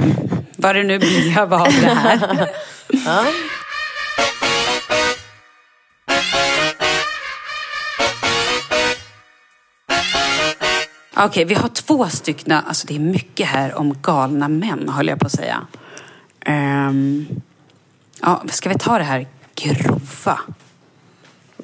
vad 0.57 0.75
det 0.75 0.83
nu 0.83 0.99
blev 0.99 1.53
av 1.53 1.67
det 1.81 1.87
här. 1.87 2.49
Okej, 11.25 11.45
vi 11.45 11.53
har 11.53 11.69
två 11.69 12.09
stycken, 12.09 12.51
alltså 12.51 12.87
det 12.87 12.95
är 12.95 12.99
mycket 12.99 13.47
här 13.47 13.75
om 13.75 13.95
galna 14.01 14.47
män, 14.47 14.89
höll 14.89 15.07
jag 15.07 15.19
på 15.19 15.25
att 15.25 15.31
säga. 15.31 15.67
Ehm, 16.45 17.25
ja, 18.21 18.43
ska 18.49 18.69
vi 18.69 18.75
ta 18.75 18.97
det 18.97 19.03
här 19.03 19.27
grova? 19.55 20.39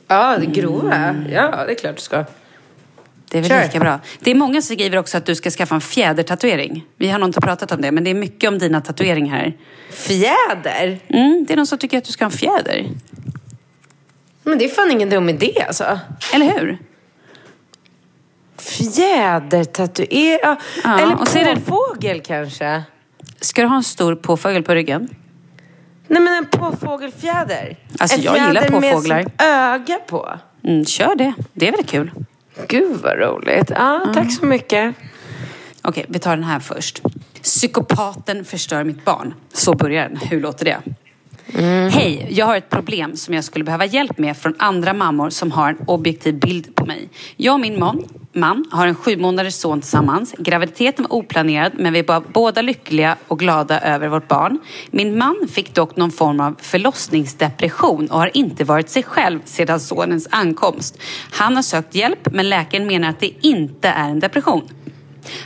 Ja, 0.08 0.38
det 0.38 0.46
grova. 0.46 1.16
Ja, 1.30 1.66
det 1.66 1.72
är 1.72 1.76
klart 1.76 1.96
du 1.96 2.02
ska. 2.02 2.26
Det 3.30 3.38
är 3.38 3.42
väl 3.42 3.50
Kör. 3.52 3.64
lika 3.64 3.80
bra. 3.80 4.00
Det 4.20 4.32
är 4.32 4.36
många 4.36 4.62
som 4.62 4.76
skriver 4.76 4.98
också 4.98 5.18
att 5.18 5.26
du 5.26 5.36
ska 5.36 5.50
skaffa 5.50 5.76
en 5.76 5.82
fjädertatuering. 5.82 6.86
Vi 6.98 7.10
har 7.10 7.20
nog 7.20 7.30
inte 7.30 7.42
pratat 7.42 7.72
om 7.72 7.82
det, 7.82 7.92
men 7.92 8.04
det 8.04 8.10
är 8.10 8.16
mycket 8.16 8.48
om 8.48 8.60
dina 8.60 8.82
tatueringar 8.82 9.36
här. 9.36 9.58
Fjäder? 9.92 11.00
Mm, 11.08 11.46
det 11.48 11.54
är 11.54 11.58
någon 11.58 11.68
som 11.68 11.78
tycker 11.78 11.98
att 11.98 12.04
du 12.04 12.12
ska 12.12 12.26
ha 12.26 12.32
en 12.32 12.38
fjäder. 12.38 12.90
Men 14.44 14.58
det 14.58 14.66
är 14.66 14.70
fan 14.70 14.92
ingen 14.92 15.10
dum 15.10 15.30
idé 15.30 15.64
alltså. 15.68 16.00
Eller 16.34 16.60
hur? 16.60 16.78
Fjädertatuering? 18.58 20.40
Ja, 20.84 21.00
eller 21.00 21.20
och 21.22 21.28
så 21.28 21.38
är 21.38 21.46
det- 21.46 21.62
påfågel 21.62 22.22
kanske? 22.22 22.84
Ska 23.42 23.62
du 23.62 23.68
ha 23.68 23.76
en 23.76 23.84
stor 23.84 24.16
påfågel 24.16 24.64
på 24.64 24.74
ryggen? 24.74 25.10
Nej 26.08 26.22
men 26.22 26.34
en 26.34 26.46
påfågelfjäder. 26.46 27.78
Alltså, 28.00 28.18
en 28.18 28.24
jag 28.24 28.34
gillar 28.48 28.62
fjäder 28.62 28.82
påfåglar. 28.92 29.16
med 29.24 29.32
öga 29.40 30.00
på. 30.08 30.30
Mm, 30.64 30.86
kör 30.86 31.16
det. 31.16 31.34
Det 31.54 31.68
är 31.68 31.72
väl 31.72 31.84
kul. 31.84 32.12
Gud 32.68 32.98
vad 33.04 33.18
roligt. 33.20 33.72
Ja, 33.76 34.12
tack 34.14 34.32
så 34.32 34.46
mycket. 34.46 34.96
Okej, 35.82 36.06
vi 36.10 36.20
tar 36.20 36.36
den 36.36 36.44
här 36.46 36.60
först. 36.60 37.02
Psykopaten 37.44 38.46
förstör 38.46 38.84
mitt 38.84 39.06
barn. 39.06 39.34
Så 39.54 39.74
börjar 39.76 40.10
den. 40.10 40.18
Hur 40.18 40.42
låter 40.42 40.66
det? 40.66 40.78
Hej, 41.92 42.28
jag 42.32 42.46
har 42.46 42.58
ett 42.58 42.70
problem 42.70 43.16
som 43.16 43.34
jag 43.34 43.44
skulle 43.44 43.66
behöva 43.66 43.86
hjälp 43.86 44.18
med 44.18 44.38
från 44.38 44.54
andra 44.60 44.94
mammor 44.94 45.30
som 45.30 45.52
har 45.52 45.70
en 45.70 45.78
objektiv 45.88 46.40
bild 46.40 46.76
på 46.76 46.86
mig. 46.86 47.10
Jag 47.36 47.54
och 47.54 47.60
min 47.60 47.80
man, 47.80 48.04
man 48.38 48.66
har 48.72 48.88
en 48.88 48.96
sju 48.96 49.18
månaders 49.18 49.54
son 49.54 49.82
tillsammans. 49.82 50.36
Graviditeten 50.38 51.06
var 51.10 51.18
oplanerad 51.18 51.72
men 51.76 51.94
vi 51.94 52.02
var 52.02 52.24
båda 52.34 52.62
lyckliga 52.62 53.16
och 53.28 53.40
glada 53.40 53.80
över 53.80 54.08
vårt 54.08 54.28
barn. 54.28 54.60
Min 54.92 55.18
man 55.18 55.48
fick 55.52 55.74
dock 55.74 55.96
någon 55.96 56.12
form 56.12 56.40
av 56.40 56.56
förlossningsdepression 56.62 58.08
och 58.08 58.20
har 58.20 58.38
inte 58.38 58.64
varit 58.64 58.90
sig 58.90 59.04
själv 59.04 59.40
sedan 59.46 59.80
sonens 59.80 60.28
ankomst. 60.32 61.00
Han 61.32 61.56
har 61.56 61.64
sökt 61.64 61.96
hjälp 61.96 62.28
men 62.32 62.50
läkaren 62.50 62.88
menar 62.88 63.10
att 63.10 63.20
det 63.20 63.32
inte 63.42 63.90
är 63.90 64.10
en 64.10 64.20
depression. 64.20 64.70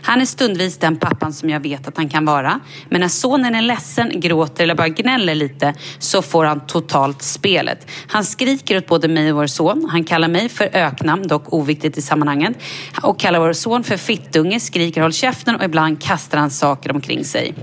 Han 0.02 0.22
är 0.22 0.26
stundvis 0.26 0.78
den 0.78 0.98
pappan 0.98 1.34
som 1.34 1.50
jag 1.50 1.60
vet 1.60 1.88
att 1.88 1.98
han 1.98 2.10
kan 2.10 2.26
vara. 2.26 2.60
Men 2.90 3.02
när 3.02 3.08
sonen 3.08 3.56
är 3.56 3.62
ledsen, 3.62 4.20
gråter 4.20 4.64
eller 4.64 4.76
bara 4.76 4.90
gnäller 4.90 5.36
lite 5.36 5.74
så 6.00 6.22
får 6.22 6.46
han 6.46 6.68
totalt 6.68 7.22
spelet. 7.22 7.88
Han 8.08 8.26
skriker 8.26 8.78
åt 8.78 8.88
både 8.88 9.08
mig 9.08 9.32
och 9.32 9.38
vår 9.38 9.48
son. 9.48 9.88
Han 9.92 10.04
kallar 10.04 10.28
mig 10.28 10.50
för 10.50 10.70
öknamn, 10.74 11.28
dock 11.28 11.54
oviktigt 11.54 11.98
i 11.98 12.02
sammanhanget. 12.02 12.54
Och 13.02 13.20
kallar 13.20 13.40
vår 13.40 13.54
son 13.54 13.84
för 13.84 13.98
fittunge, 13.98 14.60
skriker 14.60 15.02
håll 15.02 15.14
käften 15.14 15.56
och 15.56 15.64
ibland 15.64 16.02
kastar 16.02 16.38
han 16.38 16.52
saker 16.52 16.92
omkring 16.92 17.26
sig. 17.26 17.54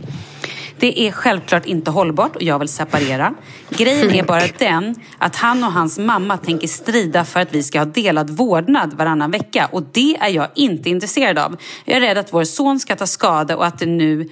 Det 0.78 1.00
är 1.00 1.12
självklart 1.12 1.66
inte 1.66 1.90
hållbart 1.90 2.36
och 2.36 2.42
jag 2.42 2.58
vill 2.58 2.68
separera. 2.68 3.34
Grejen 3.70 4.10
är 4.10 4.22
bara 4.22 4.46
den 4.58 4.94
att 5.18 5.36
han 5.36 5.64
och 5.64 5.72
hans 5.72 5.98
mamma 5.98 6.36
tänker 6.36 6.68
strida 6.68 7.24
för 7.24 7.40
att 7.40 7.54
vi 7.54 7.62
ska 7.62 7.78
ha 7.78 7.86
delad 7.86 8.30
vårdnad 8.30 8.94
varannan 8.94 9.30
vecka 9.30 9.68
och 9.72 9.82
det 9.92 10.16
är 10.20 10.28
jag 10.28 10.48
inte 10.54 10.90
intresserad 10.90 11.38
av. 11.38 11.56
Jag 11.84 11.96
är 11.96 12.00
rädd 12.00 12.18
att 12.18 12.32
vår 12.32 12.44
son 12.44 12.80
ska 12.80 12.96
ta 12.96 13.06
skada 13.06 13.56
och 13.56 13.66
att 13.66 13.78
det 13.78 13.86
nu 13.86 14.28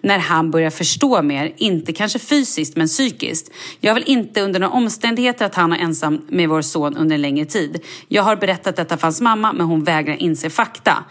när 0.00 0.18
han 0.18 0.50
börjar 0.50 0.70
förstå 0.70 1.22
mer, 1.22 1.52
inte 1.56 1.92
kanske 1.92 2.18
fysiskt 2.18 2.76
men 2.76 2.86
psykiskt. 2.86 3.52
Jag 3.80 3.94
vill 3.94 4.04
inte 4.06 4.40
under 4.40 4.60
några 4.60 4.72
omständigheter 4.74 5.46
att 5.46 5.54
han 5.54 5.72
är 5.72 5.78
ensam 5.78 6.26
med 6.28 6.48
vår 6.48 6.62
son 6.62 6.96
under 6.96 7.14
en 7.14 7.22
längre 7.22 7.44
tid. 7.44 7.80
Jag 8.08 8.22
har 8.22 8.36
berättat 8.36 8.76
detta 8.76 8.96
för 8.96 9.02
hans 9.02 9.20
mamma 9.20 9.52
men 9.52 9.66
hon 9.66 9.84
vägrar 9.84 10.22
inse 10.22 10.50
fakta. 10.50 11.04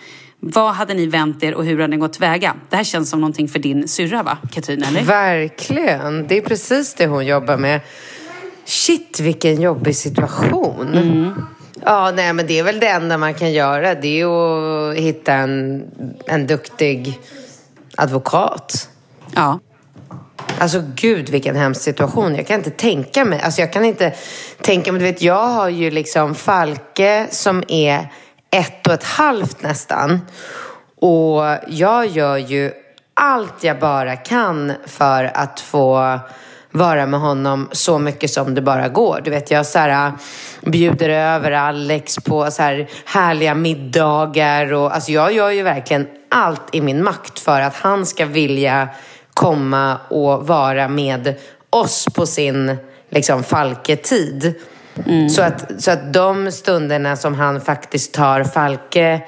Vad 0.46 0.74
hade 0.74 0.94
ni 0.94 1.08
vänt 1.08 1.44
er 1.44 1.54
och 1.54 1.66
hur 1.66 1.80
hade 1.80 1.88
ni 1.88 1.98
gått 1.98 2.14
tillväga? 2.14 2.56
Det 2.70 2.76
här 2.76 2.84
känns 2.84 3.10
som 3.10 3.22
någonting 3.22 3.48
för 3.48 3.60
din 3.60 3.88
syrra 3.88 4.24
va, 4.24 4.38
Katrin? 4.52 4.84
Eller? 4.84 5.02
Verkligen. 5.04 6.28
Det 6.28 6.38
är 6.38 6.42
precis 6.42 6.94
det 6.94 7.08
hon 7.08 7.26
jobbar 7.26 7.58
med. 7.58 7.82
Shit, 8.66 9.20
vilken 9.20 9.62
jobbig 9.62 9.96
situation. 9.96 10.98
Mm. 10.98 11.34
Ja, 11.86 12.12
nej, 12.16 12.34
men 12.34 12.48
det 12.48 12.60
är 12.60 12.64
väl 12.64 12.80
det 12.80 12.88
enda 12.88 13.18
man 13.18 13.34
kan 13.34 13.54
göra. 13.54 13.96
Det 13.96 14.22
är 14.22 14.26
att 14.26 14.98
hitta 14.98 15.34
en, 15.34 15.84
en 16.28 16.48
duktig 16.48 17.20
advokat. 17.98 18.90
Ja. 19.36 19.60
Alltså 20.60 20.84
gud 20.96 21.30
vilken 21.30 21.56
hemsk 21.56 21.82
situation. 21.82 22.36
Jag 22.36 22.48
kan 22.48 22.56
inte 22.56 22.70
tänka 22.70 23.26
mig. 23.26 23.42
Alltså 23.42 23.62
jag 23.62 23.74
kan 23.74 23.86
inte 23.86 24.14
tänka 24.62 24.92
mig. 24.92 25.00
Du 25.00 25.06
vet 25.06 25.22
jag 25.22 25.48
har 25.48 25.70
ju 25.70 25.92
liksom 25.92 26.36
Falke 26.36 27.28
som 27.32 27.64
är 27.68 28.10
ett 28.54 28.88
och 28.88 28.94
ett 28.94 29.04
halvt 29.04 29.62
nästan. 29.62 30.22
Och 31.00 31.44
jag 31.68 32.08
gör 32.08 32.38
ju 32.38 32.72
allt 33.14 33.64
jag 33.64 33.80
bara 33.80 34.16
kan 34.16 34.74
för 34.86 35.32
att 35.34 35.60
få 35.60 36.20
vara 36.72 37.06
med 37.06 37.20
honom 37.20 37.70
så 37.72 38.00
mycket 38.00 38.32
som 38.32 38.56
det 38.56 38.62
bara 38.62 38.88
går. 38.88 39.22
Du 39.24 39.32
vet, 39.32 39.52
jag 39.52 39.66
så 39.66 39.80
här, 39.80 40.08
äh, 40.08 40.14
bjuder 40.62 41.10
över 41.10 41.52
Alex 41.52 42.18
på 42.18 42.52
så 42.52 42.62
här 42.62 42.90
härliga 43.06 43.56
middagar. 43.56 44.74
Och, 44.74 44.96
alltså, 44.96 45.12
jag 45.12 45.34
gör 45.34 45.50
ju 45.50 45.64
verkligen 45.64 46.08
allt 46.30 46.76
i 46.76 46.82
min 46.82 47.04
makt 47.04 47.40
för 47.40 47.62
att 47.62 47.76
han 47.76 48.06
ska 48.06 48.26
vilja 48.26 48.90
komma 49.34 49.98
och 50.10 50.48
vara 50.48 50.88
med 50.88 51.36
oss 51.70 52.06
på 52.16 52.26
sin 52.26 52.78
liksom, 53.10 53.44
Falke-tid. 53.44 54.54
Så, 55.36 55.42
att, 55.42 55.84
så 55.84 55.92
att 55.92 56.14
de 56.14 56.52
stunderna 56.52 57.16
som 57.16 57.36
han 57.36 57.62
faktiskt 57.62 58.14
tar 58.14 58.44
Falke 58.44 59.22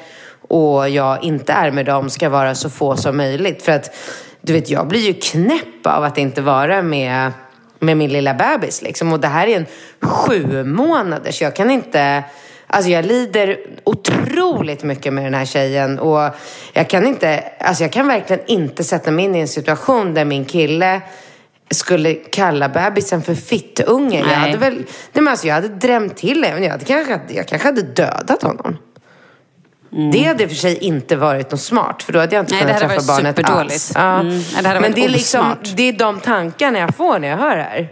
och 0.48 0.90
jag 0.90 1.24
inte 1.24 1.54
är 1.54 1.72
med 1.72 1.86
dem 1.86 2.10
ska 2.10 2.30
vara 2.30 2.56
så 2.56 2.70
få 2.70 2.98
som 2.98 3.18
möjligt. 3.18 3.62
För 3.62 3.72
att 3.72 3.96
du 4.42 4.54
vet, 4.54 4.70
jag 4.70 4.88
blir 4.88 5.08
ju 5.08 5.14
knäpp 5.14 5.86
av 5.88 6.04
att 6.04 6.18
inte 6.18 6.42
vara 6.42 6.82
med 6.82 7.32
med 7.80 7.98
min 7.98 8.10
lilla 8.10 8.34
bebis. 8.34 8.82
Liksom. 8.82 9.14
Och 9.14 9.20
det 9.20 9.28
här 9.28 9.48
är 9.48 9.58
en 9.58 9.66
sju 10.02 10.64
månaders. 10.64 11.42
Jag 11.42 11.56
kan 11.56 11.72
inte... 11.72 12.24
Alltså 12.68 12.92
jag 12.92 13.06
lider 13.06 13.58
otroligt 13.84 14.84
mycket 14.84 15.14
med 15.14 15.24
den 15.24 15.34
här 15.34 15.46
tjejen. 15.46 16.00
Och 16.00 16.36
jag 16.74 16.90
kan 16.90 17.06
inte... 17.06 17.44
Alltså 17.60 17.84
jag 17.84 17.92
kan 17.92 18.08
verkligen 18.08 18.46
inte 18.48 18.84
sätta 18.84 19.12
mig 19.12 19.26
in 19.26 19.36
i 19.36 19.40
en 19.40 19.48
situation 19.48 20.14
där 20.14 20.26
min 20.26 20.46
kille 20.46 21.02
skulle 21.72 22.14
kalla 22.14 22.70
bebisen 22.70 23.22
för 23.22 23.36
fittunge. 23.36 24.20
Jag 24.20 24.26
hade 24.26 24.58
väl... 24.58 24.74
Nej 24.74 24.86
men 25.14 25.28
alltså 25.28 25.48
jag 25.48 25.56
hade 25.56 25.68
drämt 25.68 26.18
till 26.18 26.44
även. 26.44 26.64
Jag, 26.64 26.72
hade 26.72 26.86
kanske, 26.86 27.20
jag 27.30 27.48
kanske 27.48 27.68
hade 27.68 27.82
dödat 27.82 28.44
honom. 28.44 28.78
Mm. 29.92 30.12
Det 30.12 30.24
hade 30.24 30.44
i 30.44 30.46
och 30.46 30.50
för 30.50 30.58
sig 30.58 30.78
inte 30.78 31.16
varit 31.16 31.52
något 31.52 31.62
smart 31.62 32.04
för 32.04 32.14
då 32.14 32.20
hade 32.20 32.36
jag 32.36 32.44
inte 32.44 32.54
Nej, 32.54 32.62
kunnat 32.62 32.80
träffa 32.80 33.02
barnet 33.08 33.50
alls. 33.50 33.92
Ja. 33.96 34.20
Mm. 34.20 34.30
Det 34.38 34.56
hade 34.56 34.70
Men 34.70 34.82
varit 34.82 34.96
det 34.96 35.06
är, 35.06 35.10
liksom, 35.10 35.56
det 35.76 35.84
är 35.84 35.94
de 35.94 36.20
tankarna 36.20 36.80
jag 36.80 36.96
får 36.96 37.20
när 37.20 37.28
jag 37.28 37.38
hör 37.38 37.58
det 37.58 37.64
här. 37.64 37.90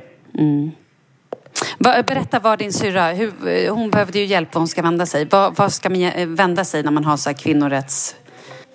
Va- 1.78 2.04
Berätta 2.08 2.40
vad 2.40 2.60
din 2.60 2.74
syrra, 2.74 3.12
hur, 3.12 3.70
hon 3.70 3.90
behövde 3.90 4.20
ju 4.20 4.26
hjälp 4.26 4.54
var 4.54 4.62
hon 4.62 4.68
ska 4.68 4.82
vända 4.82 5.06
sig. 5.06 5.28
Vad, 5.32 5.56
vad 5.56 5.74
ska 5.74 5.90
man 5.90 6.36
vända 6.36 6.66
sig 6.66 6.84
när 6.84 6.92
man 6.92 7.06
har 7.06 7.18
så 7.18 7.30
här 7.30 7.38
kvinnorätts... 7.38 8.16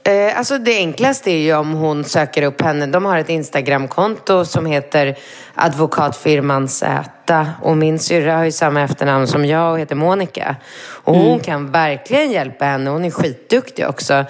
Eh, 0.09 0.39
alltså 0.39 0.59
det 0.59 0.77
enklaste 0.77 1.31
är 1.31 1.39
ju 1.39 1.55
om 1.55 1.73
hon 1.73 2.05
söker 2.05 2.43
upp 2.43 2.61
henne. 2.63 2.87
De 2.87 3.05
har 3.05 3.19
ett 3.19 3.29
Instagramkonto 3.29 4.45
som 4.45 4.67
heter 4.67 5.19
advokatfirman 5.55 6.69
Z. 6.69 7.47
Och 7.63 7.77
min 7.77 7.99
syrra 7.99 8.37
har 8.37 8.45
ju 8.45 8.53
samma 8.53 8.83
efternamn 8.83 9.27
som 9.27 9.45
jag 9.45 9.73
och 9.73 9.79
heter 9.79 9.95
Monica. 9.95 10.57
Och 11.05 11.15
hon 11.15 11.41
kan 11.41 11.73
verkligen 11.73 12.31
hjälpa 12.31 12.65
henne. 12.65 12.91
Hon 12.91 13.05
är 13.05 13.11
skitduktig 13.11 13.89
också. 13.89 14.25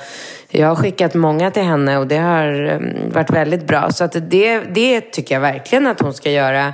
Jag 0.49 0.69
har 0.69 0.77
skickat 0.77 1.15
många 1.15 1.51
till 1.51 1.63
henne 1.63 1.99
och 1.99 2.07
det 2.07 2.19
har 2.19 2.71
eh, 2.71 3.13
varit 3.13 3.31
väldigt 3.31 3.67
bra. 3.67 3.91
Så 3.91 4.05
att 4.05 4.31
det, 4.31 4.61
det 4.61 5.01
tycker 5.01 5.35
jag 5.35 5.41
verkligen 5.41 5.87
att 5.87 6.01
hon 6.01 6.15
ska 6.15 6.31
göra. 6.31 6.73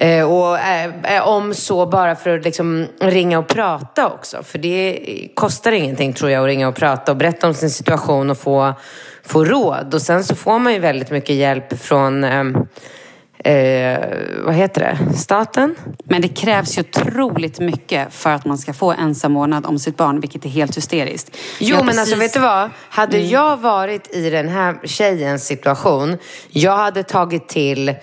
Eh, 0.00 0.32
och 0.32 0.58
eh, 0.58 1.16
eh, 1.16 1.28
om 1.28 1.54
så 1.54 1.86
bara 1.86 2.16
för 2.16 2.38
att 2.38 2.44
liksom 2.44 2.86
ringa 3.00 3.38
och 3.38 3.46
prata 3.48 4.06
också. 4.06 4.42
För 4.42 4.58
det 4.58 4.98
kostar 5.34 5.72
ingenting 5.72 6.12
tror 6.12 6.30
jag 6.30 6.42
att 6.42 6.46
ringa 6.48 6.68
och 6.68 6.74
prata 6.74 7.12
och 7.12 7.18
berätta 7.18 7.46
om 7.46 7.54
sin 7.54 7.70
situation 7.70 8.30
och 8.30 8.38
få, 8.38 8.74
få 9.24 9.44
råd. 9.44 9.94
Och 9.94 10.02
sen 10.02 10.24
så 10.24 10.34
får 10.34 10.58
man 10.58 10.72
ju 10.72 10.78
väldigt 10.78 11.10
mycket 11.10 11.36
hjälp 11.36 11.80
från, 11.80 12.24
ehm, 12.24 12.56
eh, 13.38 13.98
vad 14.44 14.54
heter 14.54 14.80
det, 14.80 15.16
staten? 15.16 15.74
Men 16.04 16.22
det 16.22 16.28
krävs 16.28 16.78
ju 16.78 16.80
otroligt 16.80 17.60
mycket 17.60 18.14
för 18.14 18.30
att 18.30 18.44
man 18.44 18.58
ska 18.58 18.72
få 18.72 18.92
ensamvårdnad 18.92 19.66
om 19.66 19.78
sitt 19.78 19.96
barn, 19.96 20.20
vilket 20.20 20.44
är 20.44 20.48
helt 20.48 20.76
hysteriskt. 20.76 21.36
Jo 21.60 21.76
Jag 21.76 21.84
men 21.86 21.98
alltså 21.98 22.14
precis- 22.14 22.22
vet 22.28 22.32
du 22.34 22.40
vad? 22.40 22.70
Hade 22.88 23.18
jag 23.18 23.56
varit 23.56 24.14
i 24.14 24.30
den 24.30 24.48
här 24.48 24.78
tjejens 24.84 25.46
situation, 25.46 26.16
jag 26.48 26.76
hade 26.76 27.02
tagit 27.02 27.48
till 27.48 27.94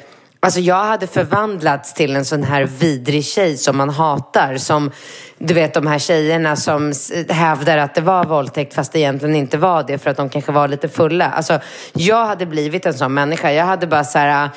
Alltså 0.44 0.60
jag 0.60 0.84
hade 0.84 1.08
förvandlats 1.08 1.94
till 1.94 2.16
en 2.16 2.26
sån 2.26 2.44
här 2.44 2.64
vidrig 2.64 3.26
tjej 3.26 3.58
som 3.58 3.78
man 3.78 3.90
hatar. 3.90 4.58
Som, 4.58 4.92
du 5.38 5.54
vet 5.54 5.74
de 5.74 5.88
här 5.88 6.00
tjejerna 6.00 6.56
som 6.56 6.94
hävdar 7.30 7.78
att 7.78 7.96
det 7.96 8.02
var 8.02 8.26
våldtäkt 8.26 8.74
fast 8.74 8.92
det 8.92 9.00
egentligen 9.00 9.36
inte 9.36 9.58
var 9.58 9.84
det 9.84 9.98
för 9.98 10.10
att 10.10 10.18
de 10.18 10.30
kanske 10.30 10.52
var 10.52 10.68
lite 10.68 10.90
fulla. 10.90 11.30
Alltså 11.30 11.60
jag 11.94 12.26
hade 12.26 12.46
blivit 12.46 12.86
en 12.86 12.94
sån 12.94 13.14
människa. 13.14 13.52
Jag 13.52 13.66
hade 13.66 13.88
bara 13.88 14.04
så 14.04 14.18
här 14.18 14.50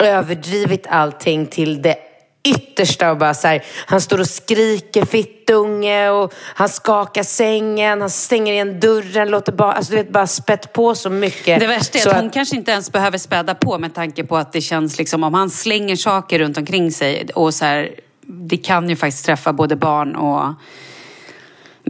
äh, 0.00 0.16
överdrivit 0.16 0.86
allting 0.88 1.46
till 1.46 1.82
det 1.82 1.96
yttersta 2.44 3.10
och 3.10 3.18
bara 3.18 3.34
så 3.34 3.48
här, 3.48 3.64
han 3.86 4.00
står 4.00 4.20
och 4.20 4.28
skriker 4.28 5.02
'fittung' 5.02 5.36
fittunge 5.78 6.10
och 6.10 6.34
han 6.54 6.68
skakar 6.68 7.22
sängen, 7.22 8.00
han 8.00 8.10
stänger 8.10 8.52
igen 8.52 8.80
dörren, 8.80 9.30
låter 9.30 9.52
bara, 9.52 9.72
alltså 9.72 9.90
du 9.90 9.96
vet 9.96 10.10
bara 10.12 10.26
spett 10.26 10.72
på 10.72 10.94
så 10.94 11.10
mycket. 11.10 11.60
Det 11.60 11.66
värsta 11.66 11.98
är 11.98 12.02
så 12.02 12.10
att 12.10 12.20
hon 12.20 12.30
kanske 12.30 12.56
inte 12.56 12.70
ens 12.70 12.92
behöver 12.92 13.18
späda 13.18 13.54
på 13.54 13.78
med 13.78 13.94
tanke 13.94 14.24
på 14.24 14.36
att 14.36 14.52
det 14.52 14.60
känns 14.60 14.98
liksom 14.98 15.24
om 15.24 15.34
han 15.34 15.50
slänger 15.50 15.96
saker 15.96 16.38
runt 16.38 16.58
omkring 16.58 16.92
sig 16.92 17.28
och 17.34 17.54
så 17.54 17.64
här, 17.64 17.90
det 18.26 18.56
kan 18.56 18.88
ju 18.88 18.96
faktiskt 18.96 19.26
träffa 19.26 19.52
både 19.52 19.76
barn 19.76 20.16
och 20.16 20.54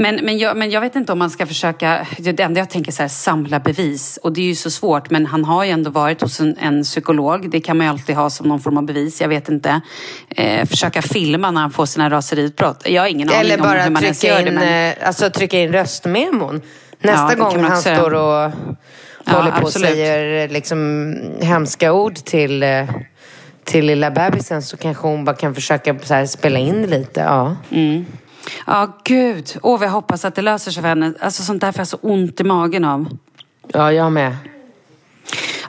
men, 0.00 0.20
men, 0.22 0.38
jag, 0.38 0.56
men 0.56 0.70
jag 0.70 0.80
vet 0.80 0.96
inte 0.96 1.12
om 1.12 1.18
man 1.18 1.30
ska 1.30 1.46
försöka, 1.46 2.06
det 2.18 2.40
enda 2.40 2.61
jag 2.61 2.70
tänker 2.70 2.92
så 2.92 3.02
här, 3.02 3.08
samla 3.08 3.61
bevis. 3.61 4.18
Och 4.22 4.32
det 4.32 4.40
är 4.40 4.44
ju 4.44 4.54
så 4.54 4.70
svårt, 4.70 5.11
men 5.11 5.26
han 5.26 5.44
har 5.44 5.64
ju 5.64 5.70
ändå 5.70 5.90
varit 5.90 6.20
hos 6.20 6.40
en, 6.40 6.56
en 6.61 6.82
psykolog. 6.82 7.50
Det 7.50 7.61
kan 7.61 7.76
man 7.76 7.87
ju 7.87 7.90
alltid 7.90 8.16
ha 8.16 8.30
som 8.30 8.48
någon 8.48 8.61
form 8.61 8.78
av 8.78 8.84
bevis, 8.84 9.20
jag 9.20 9.28
vet 9.28 9.48
inte. 9.48 9.80
Eh, 10.28 10.66
försaka 10.68 11.02
filma 11.02 11.50
när 11.50 11.61
han 11.61 11.70
får 11.70 11.87
sina 11.87 12.11
raseriutbrott. 12.11 12.82
Jag 12.88 13.02
har 13.02 13.08
ingen 13.08 13.28
Eller 13.28 13.38
aning 13.38 13.52
om 13.61 13.68
hur 13.68 13.76
bara 13.76 13.90
man 13.90 14.04
ens 14.04 14.24
gör 14.24 14.38
in, 14.38 14.44
det. 14.44 14.50
Men... 14.50 14.98
eh, 14.98 15.06
alltså, 15.06 15.30
trycka 15.30 15.58
in 15.58 15.72
röstmemon. 15.72 16.62
Ja, 17.00 17.11
Nästa 17.11 17.28
kan 17.28 17.38
gång 17.38 17.64
han 17.64 17.80
står 17.80 18.14
och 18.14 18.52
Ja, 19.24 19.37
håller 19.37 19.50
på 19.50 19.56
och 19.56 19.62
absolut. 19.62 19.88
säger 19.90 20.48
liksom, 20.48 21.14
hemska 21.40 21.92
ord 21.92 22.14
till, 22.14 22.62
eh, 22.62 22.84
till 23.64 23.87
lilla 23.87 24.11
bebisen 24.11 24.62
så 24.62 24.76
kanske 24.76 25.06
hon 25.06 25.24
bara 25.24 25.37
kan 25.37 25.54
försöka 25.54 25.98
så 26.02 26.14
här, 26.14 26.26
spela 26.26 26.58
in 26.58 26.87
lite. 26.87 27.20
Ja. 27.20 27.56
Ja, 28.66 28.98
gud. 29.04 29.56
Åh, 29.62 29.82
jag 29.82 29.90
hoppas 29.90 30.24
att 30.24 30.34
det 30.34 30.42
löser 30.42 30.70
sig 30.70 30.82
för 30.82 30.88
henne. 30.88 31.12
Alltså 31.20 31.42
sånt 31.42 31.61
där 31.61 31.72
får 31.72 31.80
jag 31.80 31.88
så 31.88 31.98
ont 32.02 32.40
i 32.40 32.44
magen 32.44 32.84
av. 32.84 33.16
ja, 33.72 33.92
jag 33.92 34.12
med. 34.12 34.37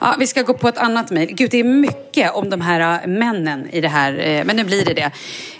Ja, 0.01 0.15
vi 0.19 0.27
ska 0.27 0.41
gå 0.41 0.53
på 0.53 0.67
ett 0.67 0.77
annat 0.77 1.11
mejl. 1.11 1.33
Gud, 1.33 1.51
det 1.51 1.57
är 1.59 1.63
mycket 1.63 2.31
om 2.33 2.49
de 2.49 2.61
här 2.61 3.01
äh, 3.03 3.07
männen 3.07 3.69
i 3.69 3.81
det 3.81 3.87
här. 3.87 4.19
eh, 4.19 4.45
Men 4.45 4.55
nu 4.55 4.63
blir 4.63 4.85
det 4.85 4.93
det. 4.93 5.11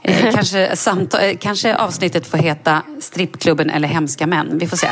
Eh, 0.02 0.32
kanske, 0.36 0.76
samtal, 0.76 1.22
eh, 1.24 1.38
kanske 1.38 1.76
avsnittet 1.76 2.28
får 2.28 2.38
heta 2.38 2.82
Strippklubben 3.00 3.70
eller 3.70 3.88
Hemska 3.88 4.28
män. 4.28 4.58
Vi 4.58 4.68
får 4.68 4.78
se. 4.78 4.88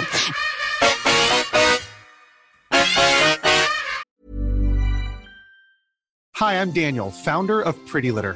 Hi, 6.39 6.53
I'm 6.61 6.71
Daniel, 6.71 7.11
founder 7.11 7.61
of 7.61 7.75
Pretty 7.91 8.11
Litter. 8.11 8.35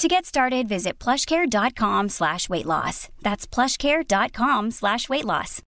To 0.00 0.08
get 0.08 0.26
started, 0.26 0.68
visit 0.68 1.04
plushcare.com 1.04 2.08
slash 2.08 2.48
weight 2.48 2.66
loss. 2.66 3.08
That's 3.22 3.54
plushcare.com 3.54 4.70
slash 4.70 5.08
weight 5.08 5.24
loss. 5.24 5.62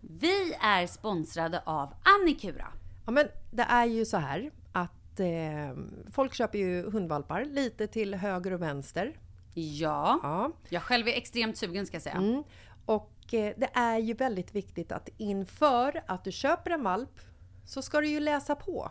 Vi 0.00 0.54
är 0.60 0.86
sponsrade 0.86 1.62
av 1.66 1.94
Annikura. 2.02 2.66
Ja, 3.06 3.12
men 3.12 3.28
det 3.50 3.62
är 3.62 3.86
ju 3.86 4.04
så 4.04 4.16
här 4.16 4.50
att 4.72 5.20
eh, 5.20 5.26
folk 6.12 6.34
köper 6.34 6.58
ju 6.58 6.90
hundvalpar 6.90 7.44
lite 7.44 7.86
till 7.86 8.14
höger 8.14 8.52
och 8.52 8.62
vänster. 8.62 9.16
Ja. 9.54 10.20
Ja. 10.22 10.52
Jag 10.68 10.82
själv 10.82 11.08
är 11.08 11.12
extremt 11.12 11.56
sugen 11.56 11.86
ska 11.86 11.94
jag 11.94 12.02
säga. 12.02 12.14
Mm. 12.14 12.42
Och 12.86 13.34
eh, 13.34 13.54
det 13.56 13.70
är 13.74 13.98
ju 13.98 14.14
väldigt 14.14 14.54
viktigt 14.54 14.92
att 14.92 15.08
inför 15.16 16.02
att 16.06 16.24
du 16.24 16.32
köper 16.32 16.70
en 16.70 16.82
valp 16.82 17.20
så 17.66 17.82
ska 17.82 18.00
du 18.00 18.08
ju 18.08 18.20
läsa 18.20 18.54
på. 18.54 18.90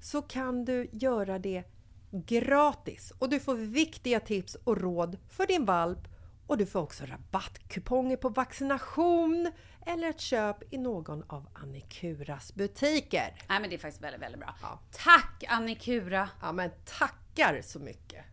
så 0.00 0.22
kan 0.22 0.64
du 0.64 0.88
göra 0.92 1.38
det 1.38 1.64
gratis 2.10 3.12
och 3.18 3.28
du 3.28 3.40
får 3.40 3.54
viktiga 3.54 4.20
tips 4.20 4.54
och 4.54 4.80
råd 4.80 5.18
för 5.28 5.46
din 5.46 5.64
valp 5.64 6.08
och 6.46 6.58
du 6.58 6.66
får 6.66 6.80
också 6.80 7.04
rabattkuponger 7.04 8.16
på 8.16 8.28
vaccination 8.28 9.52
eller 9.86 10.08
ett 10.08 10.20
köp 10.20 10.72
i 10.74 10.78
någon 10.78 11.22
av 11.26 11.48
Annikuras 11.52 12.54
butiker. 12.54 13.42
Nej 13.48 13.60
men 13.60 13.70
det 13.70 13.76
är 13.76 13.78
faktiskt 13.78 14.02
väldigt, 14.02 14.22
väldigt 14.22 14.40
bra. 14.40 14.54
Tack 14.92 15.44
Annikura! 15.48 16.28
Ja 16.42 16.52
men 16.52 16.70
tackar 16.84 17.60
så 17.62 17.78
mycket! 17.78 18.24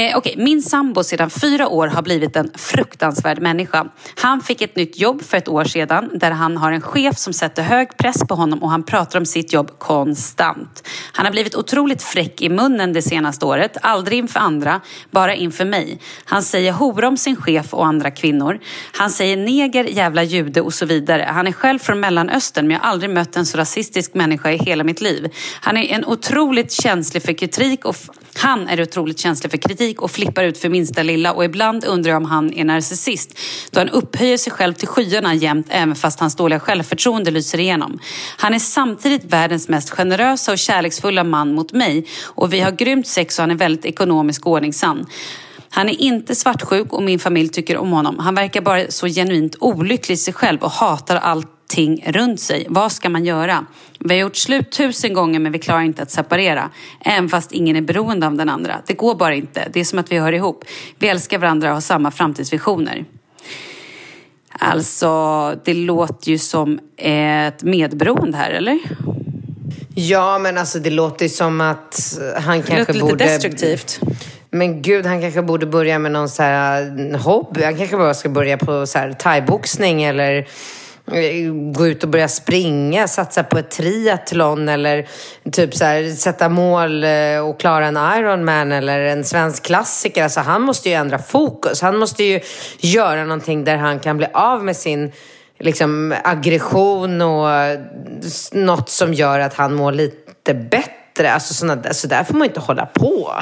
Eh, 0.00 0.18
okay. 0.18 0.34
min 0.36 0.62
sambo 0.62 1.04
sedan 1.04 1.30
fyra 1.30 1.68
år 1.68 1.86
har 1.86 2.02
blivit 2.02 2.36
en 2.36 2.50
fruktansvärd 2.54 3.40
människa. 3.42 3.86
Han 4.16 4.40
fick 4.40 4.62
ett 4.62 4.76
nytt 4.76 4.98
jobb 4.98 5.22
för 5.22 5.36
ett 5.36 5.48
år 5.48 5.64
sedan 5.64 6.10
där 6.14 6.30
han 6.30 6.56
har 6.56 6.72
en 6.72 6.80
chef 6.80 7.18
som 7.18 7.32
sätter 7.32 7.62
hög 7.62 7.96
press 7.96 8.18
på 8.28 8.34
honom 8.34 8.62
och 8.62 8.70
han 8.70 8.82
pratar 8.82 9.18
om 9.18 9.26
sitt 9.26 9.52
jobb 9.52 9.78
konstant. 9.78 10.88
Han 11.12 11.26
har 11.26 11.32
blivit 11.32 11.54
otroligt 11.54 12.02
fräck 12.02 12.42
i 12.42 12.48
munnen 12.48 12.92
det 12.92 13.02
senaste 13.02 13.46
året, 13.46 13.76
aldrig 13.82 14.18
inför 14.18 14.40
andra, 14.40 14.80
bara 15.10 15.34
inför 15.34 15.64
mig. 15.64 16.00
Han 16.24 16.42
säger 16.42 16.72
hora 16.72 17.08
om 17.08 17.16
sin 17.16 17.36
chef 17.36 17.74
och 17.74 17.86
andra 17.86 18.10
kvinnor. 18.10 18.60
Han 18.92 19.10
säger 19.10 19.36
neger, 19.36 19.84
jävla 19.84 20.22
jude 20.22 20.60
och 20.60 20.74
så 20.74 20.86
vidare. 20.86 21.26
Han 21.28 21.46
är 21.46 21.52
själv 21.52 21.78
från 21.78 22.00
Mellanöstern 22.00 22.66
men 22.66 22.74
jag 22.74 22.80
har 22.80 22.90
aldrig 22.90 23.10
mött 23.10 23.36
en 23.36 23.46
så 23.46 23.58
rasistisk 23.58 24.14
människa 24.14 24.52
i 24.52 24.56
hela 24.56 24.84
mitt 24.84 25.00
liv. 25.00 25.32
Han 25.60 25.76
är 25.76 25.94
en 25.94 26.04
otroligt 26.04 26.72
känslig 26.72 27.22
för 27.22 27.32
kritik 27.32 27.84
och 27.84 27.96
han 28.34 28.68
är 28.68 28.82
otroligt 28.82 29.18
känslig 29.18 29.50
för 29.50 29.58
kritik 29.58 29.89
och 29.98 30.10
flippar 30.10 30.44
ut 30.44 30.58
för 30.58 30.68
minsta 30.68 31.02
lilla 31.02 31.32
och 31.32 31.44
ibland 31.44 31.84
undrar 31.84 32.10
jag 32.10 32.16
om 32.16 32.24
han 32.24 32.52
är 32.54 32.64
narcissist 32.64 33.38
då 33.70 33.80
han 33.80 33.88
upphöjer 33.88 34.36
sig 34.36 34.52
själv 34.52 34.74
till 34.74 34.88
skyarna 34.88 35.34
jämt 35.34 35.66
även 35.70 35.94
fast 35.94 36.20
hans 36.20 36.36
dåliga 36.36 36.60
självförtroende 36.60 37.30
lyser 37.30 37.60
igenom. 37.60 37.98
Han 38.36 38.54
är 38.54 38.58
samtidigt 38.58 39.24
världens 39.24 39.68
mest 39.68 39.90
generösa 39.90 40.52
och 40.52 40.58
kärleksfulla 40.58 41.24
man 41.24 41.54
mot 41.54 41.72
mig 41.72 42.06
och 42.24 42.52
vi 42.52 42.60
har 42.60 42.70
grymt 42.70 43.06
sex 43.06 43.38
och 43.38 43.42
han 43.42 43.50
är 43.50 43.54
väldigt 43.54 43.84
ekonomisk 43.84 44.46
och 44.46 44.52
ordningsam. 44.52 45.06
Han 45.70 45.88
är 45.88 46.00
inte 46.00 46.34
svartsjuk 46.34 46.92
och 46.92 47.02
min 47.02 47.18
familj 47.18 47.48
tycker 47.48 47.76
om 47.76 47.92
honom. 47.92 48.18
Han 48.18 48.34
verkar 48.34 48.60
bara 48.60 48.90
så 48.90 49.06
genuint 49.06 49.56
olycklig 49.60 50.14
i 50.14 50.18
sig 50.18 50.34
själv 50.34 50.62
och 50.62 50.70
hatar 50.70 51.16
allt 51.16 51.59
allting 51.70 52.04
runt 52.06 52.40
sig. 52.40 52.66
Vad 52.68 52.92
ska 52.92 53.08
man 53.08 53.24
göra? 53.24 53.66
Vi 53.98 54.14
har 54.14 54.20
gjort 54.20 54.36
slut 54.36 54.72
tusen 54.72 55.12
gånger 55.12 55.40
men 55.40 55.52
vi 55.52 55.58
klarar 55.58 55.82
inte 55.82 56.02
att 56.02 56.10
separera. 56.10 56.70
Även 57.04 57.28
fast 57.28 57.52
ingen 57.52 57.76
är 57.76 57.80
beroende 57.80 58.26
av 58.26 58.34
den 58.34 58.48
andra. 58.48 58.82
Det 58.86 58.94
går 58.94 59.14
bara 59.14 59.34
inte. 59.34 59.68
Det 59.72 59.80
är 59.80 59.84
som 59.84 59.98
att 59.98 60.12
vi 60.12 60.18
hör 60.18 60.32
ihop. 60.32 60.64
Vi 60.98 61.08
älskar 61.08 61.38
varandra 61.38 61.68
och 61.68 61.74
har 61.74 61.80
samma 61.80 62.10
framtidsvisioner. 62.10 63.04
Alltså, 64.58 65.54
det 65.64 65.74
låter 65.74 66.30
ju 66.30 66.38
som 66.38 66.78
ett 66.96 67.62
medberoende 67.62 68.36
här, 68.36 68.50
eller? 68.50 68.78
Ja, 69.94 70.38
men 70.38 70.58
alltså 70.58 70.78
det 70.78 70.90
låter 70.90 71.24
ju 71.24 71.28
som 71.28 71.60
att 71.60 72.18
han 72.36 72.56
Det 72.56 72.66
kanske 72.66 72.78
låter 72.78 72.92
lite 72.92 73.06
borde... 73.06 73.24
destruktivt. 73.24 74.00
Men 74.50 74.82
gud, 74.82 75.06
han 75.06 75.20
kanske 75.20 75.42
borde 75.42 75.66
börja 75.66 75.98
med 75.98 76.12
någon 76.12 76.28
så 76.28 76.42
här 76.42 77.18
hobby. 77.18 77.62
Han 77.62 77.76
kanske 77.76 77.96
bara 77.96 78.14
ska 78.14 78.28
börja 78.28 78.56
på 78.56 78.86
så 78.86 78.98
här 78.98 79.12
thaiboxning 79.12 80.02
eller 80.02 80.38
eh, 80.38 80.44
Eh, 81.12 81.52
gå 81.52 81.86
ut 81.86 82.02
och 82.02 82.08
börja 82.08 82.28
springa, 82.28 83.08
satsa 83.08 83.42
på 83.42 83.58
ett 83.58 83.70
triathlon 83.70 84.68
eller 84.68 85.08
typ 85.52 85.74
så 85.74 85.84
här, 85.84 86.10
sätta 86.10 86.48
mål 86.48 87.04
eh, 87.04 87.48
och 87.48 87.60
klara 87.60 87.86
en 87.86 87.96
Ironman 87.96 88.72
eller 88.72 89.00
en 89.00 89.24
svensk 89.24 89.62
klassiker. 89.62 90.22
Alltså 90.22 90.40
han 90.40 90.62
måste 90.62 90.88
ju 90.88 90.94
ändra 90.94 91.18
fokus. 91.18 91.82
Han 91.82 91.98
måste 91.98 92.24
ju 92.24 92.40
göra 92.78 93.24
någonting 93.24 93.64
där 93.64 93.76
han 93.76 94.00
kan 94.00 94.16
bli 94.16 94.26
av 94.32 94.64
med 94.64 94.76
sin 94.76 95.12
liksom, 95.58 96.14
aggression 96.24 97.22
och 97.22 97.48
något 98.52 98.88
som 98.88 99.14
gör 99.14 99.40
att 99.40 99.54
han 99.54 99.74
mår 99.74 99.92
lite 99.92 100.54
bättre. 100.54 101.32
Alltså 101.32 101.54
såna, 101.54 101.72
alltså, 101.72 101.94
så 101.94 102.06
där 102.06 102.24
får 102.24 102.34
man 102.34 102.46
inte 102.46 102.60
hålla 102.60 102.86
på. 102.86 103.32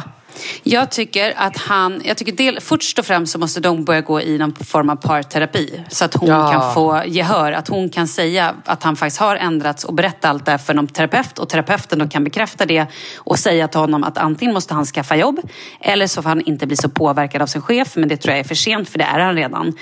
Jag 0.62 0.90
tycker 0.90 1.34
att 1.36 1.56
han, 1.56 2.02
jag 2.04 2.16
tycker 2.16 2.32
del, 2.32 2.60
först 2.60 2.98
och 2.98 3.06
främst 3.06 3.32
så 3.32 3.38
måste 3.38 3.60
de 3.60 3.84
börja 3.84 4.00
gå 4.00 4.20
i 4.20 4.38
någon 4.38 4.54
form 4.54 4.90
av 4.90 4.96
parterapi. 4.96 5.84
Så 5.88 6.04
att 6.04 6.14
hon 6.14 6.28
Ja. 6.28 6.52
kan 6.52 6.74
få 6.74 7.02
gehör, 7.06 7.52
att 7.52 7.68
hon 7.68 7.88
kan 7.88 8.08
säga 8.08 8.54
att 8.64 8.82
han 8.82 8.96
faktiskt 8.96 9.20
har 9.20 9.36
ändrats 9.36 9.84
och 9.84 9.94
berätta 9.94 10.28
allt 10.28 10.44
det 10.44 10.50
här 10.50 10.58
för 10.58 10.74
någon 10.74 10.86
terapeut. 10.86 11.38
Och 11.38 11.48
terapeuten 11.48 11.98
då 11.98 12.08
kan 12.08 12.24
bekräfta 12.24 12.66
det 12.66 12.86
och 13.16 13.38
säga 13.38 13.68
till 13.68 13.80
honom 13.80 14.04
att 14.04 14.18
antingen 14.18 14.54
måste 14.54 14.74
han 14.74 14.84
skaffa 14.86 15.16
jobb 15.16 15.40
eller 15.80 16.06
så 16.06 16.22
får 16.22 16.28
han 16.28 16.40
inte 16.40 16.66
bli 16.66 16.76
så 16.76 16.88
påverkad 16.88 17.42
av 17.42 17.46
sin 17.46 17.62
chef. 17.62 17.96
Men 17.96 18.08
det 18.08 18.16
tror 18.16 18.32
jag 18.32 18.40
är 18.40 18.44
för 18.48 18.54
sent 18.54 18.88
för 18.88 18.98
det 18.98 19.04
är 19.04 19.18
han 19.20 19.34
redan. 19.34 19.74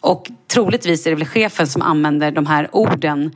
Och 0.00 0.26
troligtvis 0.52 1.06
är 1.06 1.10
det 1.10 1.16
väl 1.16 1.26
chefen 1.26 1.66
som 1.66 1.82
använder 1.82 2.30
de 2.30 2.46
här 2.46 2.68
orden 2.72 3.30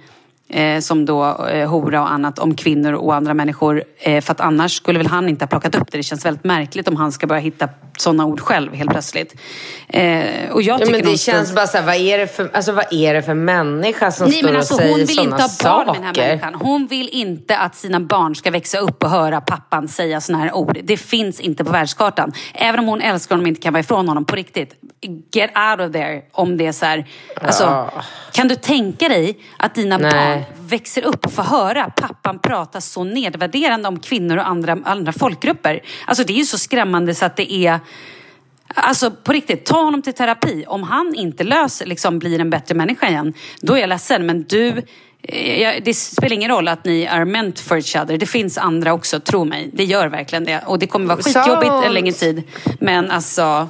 eh, 0.54 0.80
som 0.80 1.04
då 1.04 1.46
eh, 1.46 1.68
hora 1.70 2.00
och 2.02 2.10
annat 2.12 2.38
om 2.38 2.54
kvinnor 2.54 2.92
och 2.92 3.14
andra 3.14 3.34
människor. 3.34 3.84
Eh, 3.98 4.20
för 4.20 4.32
att 4.32 4.40
annars 4.40 4.72
skulle 4.76 4.98
väl 4.98 5.06
han 5.08 5.28
inte 5.28 5.42
ha 5.44 5.48
plockat 5.48 5.74
upp 5.74 5.92
det. 5.92 5.98
Det 5.98 6.02
känns 6.02 6.24
väldigt 6.24 6.44
märkligt 6.44 6.88
om 6.88 6.96
han 6.96 7.12
ska 7.12 7.26
börja 7.26 7.40
hitta 7.40 7.68
sådana 7.98 8.24
ord 8.26 8.40
själv 8.40 8.74
helt 8.74 8.90
plötsligt. 8.90 9.34
Eh, 9.88 10.22
och 10.52 10.62
jag 10.62 10.74
Ja, 10.74 10.78
tycker 10.78 10.90
men 10.92 11.00
det 11.00 11.04
någonstans- 11.04 11.20
känns 11.20 11.54
bara 11.54 11.66
så 11.66 11.78
här, 11.78 11.84
vad 11.86 11.94
är 11.96 12.18
det 12.18 12.26
för, 12.26 12.50
alltså, 12.52 12.72
vad 12.72 12.84
är 12.90 13.14
det 13.14 13.22
för 13.22 13.34
människa 13.34 14.10
som 14.10 14.26
Nej, 14.28 14.38
står 14.38 14.48
men 14.48 14.56
alltså, 14.56 14.74
och 14.74 14.78
säger 14.80 14.90
hon 14.90 14.98
vill 14.98 15.16
sådana 15.16 15.44
inte 15.44 15.68
ha 15.68 15.84
barn 15.84 15.86
med 15.86 15.94
den 15.96 16.04
här 16.04 16.12
saker? 16.14 16.28
människan. 16.28 16.54
Hon 16.54 16.86
vill 16.86 17.08
inte 17.12 17.58
att 17.58 17.74
sina 17.74 18.00
barn 18.00 18.34
ska 18.34 18.50
växa 18.50 18.78
upp 18.78 19.02
och 19.02 19.10
höra 19.10 19.40
pappan 19.40 19.88
säga 19.88 20.20
såna 20.20 20.38
här 20.38 20.54
ord. 20.56 20.78
Det 20.82 20.96
finns 20.96 21.40
inte 21.40 21.64
på 21.64 21.72
världskartan. 21.72 22.32
Även 22.54 22.80
om 22.80 22.86
hon 22.86 23.00
älskar 23.00 23.34
honom 23.34 23.44
och 23.44 23.48
inte 23.48 23.60
kan 23.60 23.72
vara 23.72 23.80
ifrån 23.80 24.08
honom 24.08 24.24
på 24.24 24.36
riktigt. 24.36 24.74
Get 25.32 25.50
out 25.70 25.86
of 25.88 25.92
there 25.92 26.22
om 26.32 26.56
det 26.56 26.66
är 26.66 26.72
så 26.72 26.86
här. 26.86 27.06
Alltså, 27.42 27.90
Kan 28.32 28.48
du 28.48 28.54
tänka 28.54 29.08
dig 29.08 29.38
att 29.56 29.74
dina 29.74 29.98
Nej. 29.98 30.12
barn 30.12 30.43
växer 30.60 31.02
upp 31.02 31.26
och 31.26 31.32
får 31.32 31.42
höra 31.42 31.90
pappan 31.90 32.38
prata 32.38 32.80
så 32.80 33.04
nedvärderande 33.04 33.88
om 33.88 34.00
kvinnor 34.00 34.36
och 34.36 34.48
andra, 34.48 34.78
andra 34.84 35.12
folkgrupper? 35.12 35.80
Alltså 36.06 36.24
det 36.24 36.32
är 36.32 36.38
ju 36.38 36.44
så 36.44 36.58
skrämmande 36.58 37.14
så 37.14 37.24
att 37.24 37.36
det 37.36 37.52
är 37.52 37.80
Alltså 38.76 39.10
på 39.10 39.32
riktigt, 39.32 39.64
ta 39.64 39.82
honom 39.82 40.02
till 40.02 40.12
terapi. 40.12 40.64
Om 40.68 40.82
han 40.82 41.14
inte 41.14 41.44
löser, 41.44 41.86
liksom 41.86 42.18
blir 42.18 42.40
en 42.40 42.50
bättre 42.50 42.74
människa 42.74 43.08
igen, 43.08 43.34
då 43.60 43.74
är 43.74 43.78
jag 43.78 43.88
ledsen. 43.88 44.26
Men 44.26 44.42
du, 44.42 44.68
eh, 45.22 45.82
det 45.84 45.94
spelar 45.94 46.34
ingen 46.34 46.50
roll 46.50 46.68
att 46.68 46.84
ni 46.84 47.02
är 47.02 47.24
meant 47.24 47.60
for 47.60 47.76
each 47.76 47.96
other. 47.96 48.18
Det 48.18 48.26
finns 48.26 48.58
andra 48.58 48.92
också, 48.92 49.20
tro 49.20 49.44
mig. 49.44 49.70
Det 49.72 49.84
gör 49.84 50.08
verkligen 50.08 50.44
det. 50.44 50.60
Och 50.66 50.78
det 50.78 50.86
kommer 50.86 51.06
vara 51.06 51.22
skitjobbigt 51.22 51.86
en 51.86 51.94
längre 51.94 52.12
tid. 52.12 52.42
Men 52.80 53.10
alltså, 53.10 53.68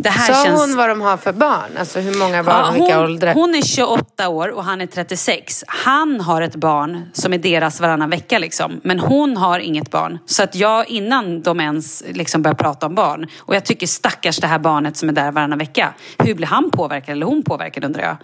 det 0.00 0.08
här 0.08 0.32
Sa 0.34 0.44
känns... 0.44 0.60
hon 0.60 0.76
vad 0.76 0.88
de 0.88 1.00
har 1.00 1.16
för 1.16 1.32
barn? 1.32 1.76
Alltså 1.78 2.00
hur 2.00 2.18
många 2.18 2.42
barn 2.42 2.56
Ja, 2.56 2.68
och 2.68 2.74
vilka 2.74 2.96
hon, 2.96 3.04
åldrar? 3.04 3.34
hon 3.34 3.54
är 3.54 3.62
28 3.62 4.28
år 4.28 4.48
och 4.48 4.64
han 4.64 4.80
är 4.80 4.86
36. 4.86 5.64
Han 5.66 6.20
har 6.20 6.42
ett 6.42 6.54
barn 6.56 7.10
som 7.12 7.32
är 7.32 7.38
deras 7.38 7.80
varannan 7.80 8.10
vecka. 8.10 8.38
Liksom. 8.38 8.80
Men 8.84 9.00
hon 9.00 9.36
har 9.36 9.58
inget 9.58 9.90
barn. 9.90 10.18
Så 10.26 10.42
att 10.42 10.54
jag, 10.54 10.88
innan 10.88 11.42
de 11.42 11.60
ens 11.60 12.04
liksom 12.08 12.42
börjar 12.42 12.54
prata 12.54 12.86
om 12.86 12.94
barn. 12.94 13.26
Och 13.38 13.54
jag 13.56 13.64
tycker 13.64 13.86
stackars 13.86 14.38
det 14.38 14.46
här 14.46 14.58
barnet 14.58 14.96
som 14.96 15.08
är 15.08 15.12
där 15.12 15.32
varannan 15.32 15.58
vecka. 15.58 15.94
Hur 16.18 16.34
blir 16.34 16.46
han 16.46 16.70
påverkad 16.70 17.12
eller 17.12 17.26
hon 17.26 17.42
påverkad 17.42 17.84
undrar 17.84 18.02
jag. 18.02 18.16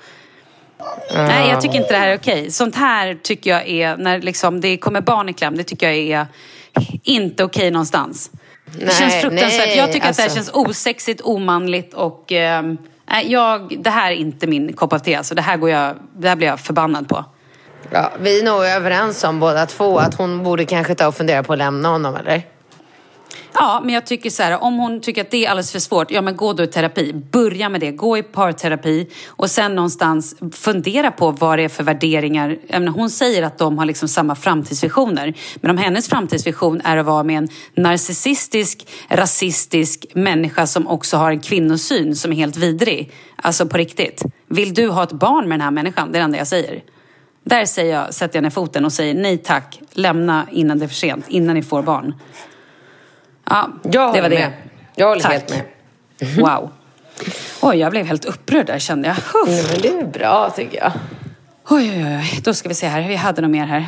Nej, 1.14 1.51
jag 1.51 1.61
tycker 1.61 1.77
inte 1.77 1.93
det 1.93 1.99
här 1.99 2.09
är 2.09 2.16
okej. 2.16 2.51
Sånt 2.51 2.77
här 2.77 3.14
tycker 3.22 3.51
jag 3.51 3.68
är, 3.68 3.97
när 3.97 4.20
liksom 4.20 4.61
det 4.61 4.77
kommer 4.77 5.01
barn 5.01 5.29
i 5.29 5.33
kläm, 5.33 5.57
det 5.57 5.64
tycker 5.64 5.91
jag 5.91 5.97
är 5.97 6.27
inte 7.03 7.45
okej 7.45 7.70
någonstans. 7.70 8.31
Det 8.79 8.85
Nej, 8.85 8.95
känns 8.95 9.14
fruktansvärt. 9.14 9.66
nej, 9.66 9.77
jag 9.79 9.93
tycker 9.93 10.09
att 10.09 10.16
det 10.16 10.22
här 10.22 10.29
alltså. 10.29 10.53
känns 10.53 10.68
osexigt, 10.68 11.20
omanligt 11.20 11.95
och 11.95 12.25
nej, 13.07 13.33
jag, 13.33 13.77
det 13.79 13.91
här 13.91 14.12
är 14.12 14.16
inte 14.16 14.47
min 14.47 14.72
kopp 14.72 14.93
av 14.93 14.99
te. 14.99 15.14
Alltså, 15.14 15.35
det, 15.35 15.43
här 15.43 15.57
går 15.57 15.70
jag, 15.70 15.97
det 16.16 16.29
här 16.29 16.37
blir 16.37 16.49
jag 16.49 16.61
förbannad 16.61 17.09
på. 17.09 17.25
Ja, 17.91 18.12
vi 18.20 18.41
är 18.41 18.45
nog 18.45 18.64
överens 18.64 19.25
om 19.25 19.41
båda 19.41 19.66
två 19.66 19.99
att 19.99 20.14
hon 20.14 20.43
borde 20.43 20.64
kanske 20.64 20.95
ta 20.95 21.07
och 21.07 21.14
fundera 21.14 21.43
på 21.43 21.53
att 21.53 21.59
lämna 21.59 21.89
honom, 21.89 22.16
eller? 22.16 22.43
Ja, 23.55 23.80
men 23.85 23.95
jag 23.95 24.07
tycker 24.07 24.30
så 24.30 24.43
här, 24.43 24.62
om 24.62 24.78
hon 24.78 25.01
tycker 25.01 25.20
att 25.20 25.30
det 25.30 25.45
är 25.45 25.51
alldeles 25.51 25.72
för 25.72 25.78
svårt, 25.78 26.11
ja 26.11 26.22
men 26.22 26.37
gå 26.37 26.53
då 26.53 26.62
i 26.62 26.66
terapi. 26.66 27.12
Börja 27.12 27.68
med 27.68 27.80
det, 27.80 27.91
gå 27.91 28.18
i 28.18 28.22
parterapi 28.22 29.09
och 29.26 29.51
sen 29.51 29.74
någonstans 29.74 30.37
fundera 30.53 31.11
på 31.11 31.30
vad 31.30 31.59
det 31.59 31.62
är 31.62 31.68
för 31.68 31.85
värderingar. 31.85 32.59
Menar, 32.68 32.93
hon 32.93 33.11
säger 33.11 33.43
att 33.43 33.59
de 33.59 33.78
har 33.78 33.85
liksom 33.85 34.09
samma 34.09 34.35
framtidsvisioner. 34.35 35.35
Men 35.57 35.70
om 35.70 35.78
hennes 35.78 36.09
framtidsvision 36.09 36.80
är 36.85 36.97
att 36.97 37.07
vara 37.07 37.22
med 37.22 37.39
en 37.39 37.49
narcissistisk, 37.74 38.87
rasistisk 39.09 40.07
människa 40.14 40.66
som 40.66 40.89
också 40.89 41.16
har 41.16 41.30
en 41.30 41.41
kvinnosyn 41.41 42.16
som 42.16 42.32
är 42.32 42.37
helt 42.37 42.57
vidrig. 42.57 43.12
Alltså 43.37 43.66
på 43.66 43.76
riktigt. 43.76 44.22
Vill 44.49 44.74
du 44.74 44.89
ha 44.89 45.03
ett 45.03 45.12
barn 45.12 45.49
med 45.49 45.59
den 45.59 45.64
här 45.64 45.70
människan? 45.70 46.12
Det 46.12 46.18
är 46.18 46.20
det 46.20 46.24
enda 46.24 46.39
jag 46.39 46.47
säger. 46.47 46.82
Där 47.45 47.66
säger 47.66 47.95
jag, 47.95 48.14
sätter 48.14 48.37
jag 48.37 48.43
ner 48.43 48.51
foten 48.51 48.85
och 48.85 48.93
säger 48.93 49.14
nej 49.14 49.39
tack, 49.39 49.80
lämna 49.93 50.47
innan 50.53 50.78
det 50.78 50.85
är 50.85 50.89
för 50.89 50.95
sent, 50.95 51.24
innan 51.28 51.55
ni 51.55 51.62
får 51.62 51.82
barn. 51.82 52.14
Ja, 53.45 53.68
Jag 53.82 54.14
det 54.14 54.20
var 54.20 54.28
det. 54.28 54.38
med. 54.38 54.53
Jag 54.95 55.09
håller 55.09 55.22
Tack. 55.22 55.32
helt 55.32 55.51
med. 55.51 55.62
Wow. 56.38 56.70
Oj, 57.61 57.76
jag 57.76 57.90
blev 57.90 58.07
helt 58.07 58.24
upprörd 58.24 58.66
där 58.66 58.78
kände 58.78 59.09
jag. 59.09 59.16
Nej, 59.47 59.64
men 59.72 59.80
det 59.80 59.88
är 59.88 60.05
bra, 60.05 60.51
tycker 60.51 60.78
jag. 60.78 60.92
Oj, 61.68 61.90
oj, 61.90 62.16
oj. 62.16 62.40
Då 62.45 62.55
ska 62.55 62.68
vi 62.68 62.74
se 62.74 62.86
här. 62.86 63.09
Vi 63.09 63.16
hade 63.16 63.42
nog 63.42 63.51
mer 63.51 63.66
här. 63.66 63.86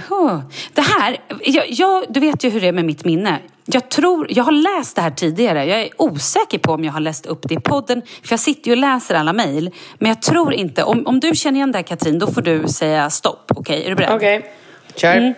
Det 0.75 0.81
här, 0.81 1.17
jag, 1.45 1.65
jag, 1.71 2.05
du 2.09 2.21
vet 2.21 2.45
ju 2.45 2.51
hur 2.51 2.61
det 2.61 2.69
är 2.69 2.73
med 2.73 2.85
mitt 2.85 3.05
minne. 3.05 3.39
Jag 3.65 3.89
tror, 3.89 4.27
jag 4.31 4.45
har 4.45 4.53
läst 4.53 4.97
det 4.97 5.03
här 5.03 5.11
tidigare. 5.11 5.65
Jag 5.65 5.81
är 5.81 5.89
osäker 5.97 6.59
på 6.59 6.73
om 6.73 6.85
jag 6.85 6.93
har 6.93 7.01
läst 7.01 7.27
upp 7.27 7.49
det 7.49 7.55
i 7.55 7.61
podden. 7.61 8.03
För 8.23 8.33
jag 8.33 8.41
sitter 8.41 8.67
ju 8.67 8.73
och 8.73 8.79
läser 8.79 9.15
alla 9.15 9.33
mejl. 9.33 9.71
Men 9.99 10.09
jag 10.09 10.23
tror 10.23 10.53
inte. 10.55 10.83
Om, 10.83 11.07
om 11.07 11.21
du 11.21 11.35
känner 11.35 11.57
igen 11.57 11.73
det 11.73 11.79
här 11.79 11.83
Katrin, 11.83 12.19
då 12.19 12.27
får 12.27 12.43
du 12.43 12.69
säga 12.69 13.11
stopp. 13.11 13.53
Okej, 13.57 13.85
är 13.85 13.89
du 13.89 13.95
beredd? 13.95 14.13
Okej, 14.13 14.51
kör. 14.97 15.17
Mm. 15.17 15.35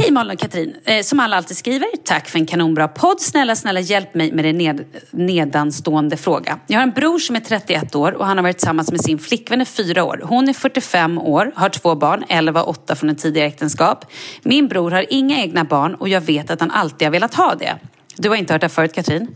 Hej 0.00 0.10
Malin 0.10 0.32
och 0.32 0.38
Katrin. 0.38 0.76
Eh, 0.84 1.02
som 1.02 1.20
alla 1.20 1.36
alltid 1.36 1.56
skriver, 1.56 1.88
tack 2.04 2.28
för 2.28 2.38
en 2.38 2.46
kanonbra 2.46 2.88
podd. 2.88 3.20
Snälla, 3.20 3.56
snälla 3.56 3.80
hjälp 3.80 4.14
mig 4.14 4.32
med 4.32 4.44
den 4.44 4.58
ned, 4.58 4.84
nedanstående 5.10 6.16
fråga. 6.16 6.58
Jag 6.66 6.78
har 6.78 6.82
en 6.82 6.90
bror 6.90 7.18
som 7.18 7.36
är 7.36 7.40
31 7.40 7.94
år 7.94 8.12
och 8.12 8.26
han 8.26 8.36
har 8.36 8.42
varit 8.42 8.58
tillsammans 8.58 8.90
med 8.90 9.00
sin 9.00 9.18
flickvän 9.18 9.60
i 9.60 9.64
fyra 9.64 10.04
år. 10.04 10.20
Hon 10.24 10.48
är 10.48 10.52
45 10.52 11.18
år, 11.18 11.52
har 11.54 11.68
två 11.68 11.94
barn, 11.94 12.24
11 12.28 12.62
och 12.62 12.68
8 12.68 12.94
från 12.94 13.10
ett 13.10 13.18
tidigare 13.18 13.48
äktenskap. 13.48 14.04
Min 14.42 14.68
bror 14.68 14.90
har 14.90 15.06
inga 15.10 15.38
egna 15.38 15.64
barn 15.64 15.94
och 15.94 16.08
jag 16.08 16.20
vet 16.20 16.50
att 16.50 16.60
han 16.60 16.70
alltid 16.70 17.06
har 17.06 17.12
velat 17.12 17.34
ha 17.34 17.54
det. 17.54 17.78
Du 18.16 18.28
har 18.28 18.36
inte 18.36 18.52
hört 18.52 18.60
det 18.60 18.68
förut 18.68 18.92
Katrin? 18.92 19.34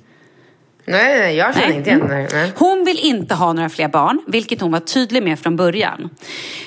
Nej, 0.87 1.19
nej, 1.19 1.37
jag 1.37 1.55
känner 1.55 1.69
Nej. 1.69 1.77
inte 1.77 1.91
igen 1.91 2.09
det. 2.09 2.29
Nej. 2.33 2.53
Hon 2.57 2.85
vill 2.85 2.99
inte 2.99 3.35
ha 3.35 3.53
några 3.53 3.69
fler 3.69 3.89
barn, 3.89 4.23
vilket 4.27 4.61
hon 4.61 4.73
var 4.73 4.81
tydlig 4.81 5.23
med 5.23 5.39
från 5.39 5.57
början. 5.57 6.11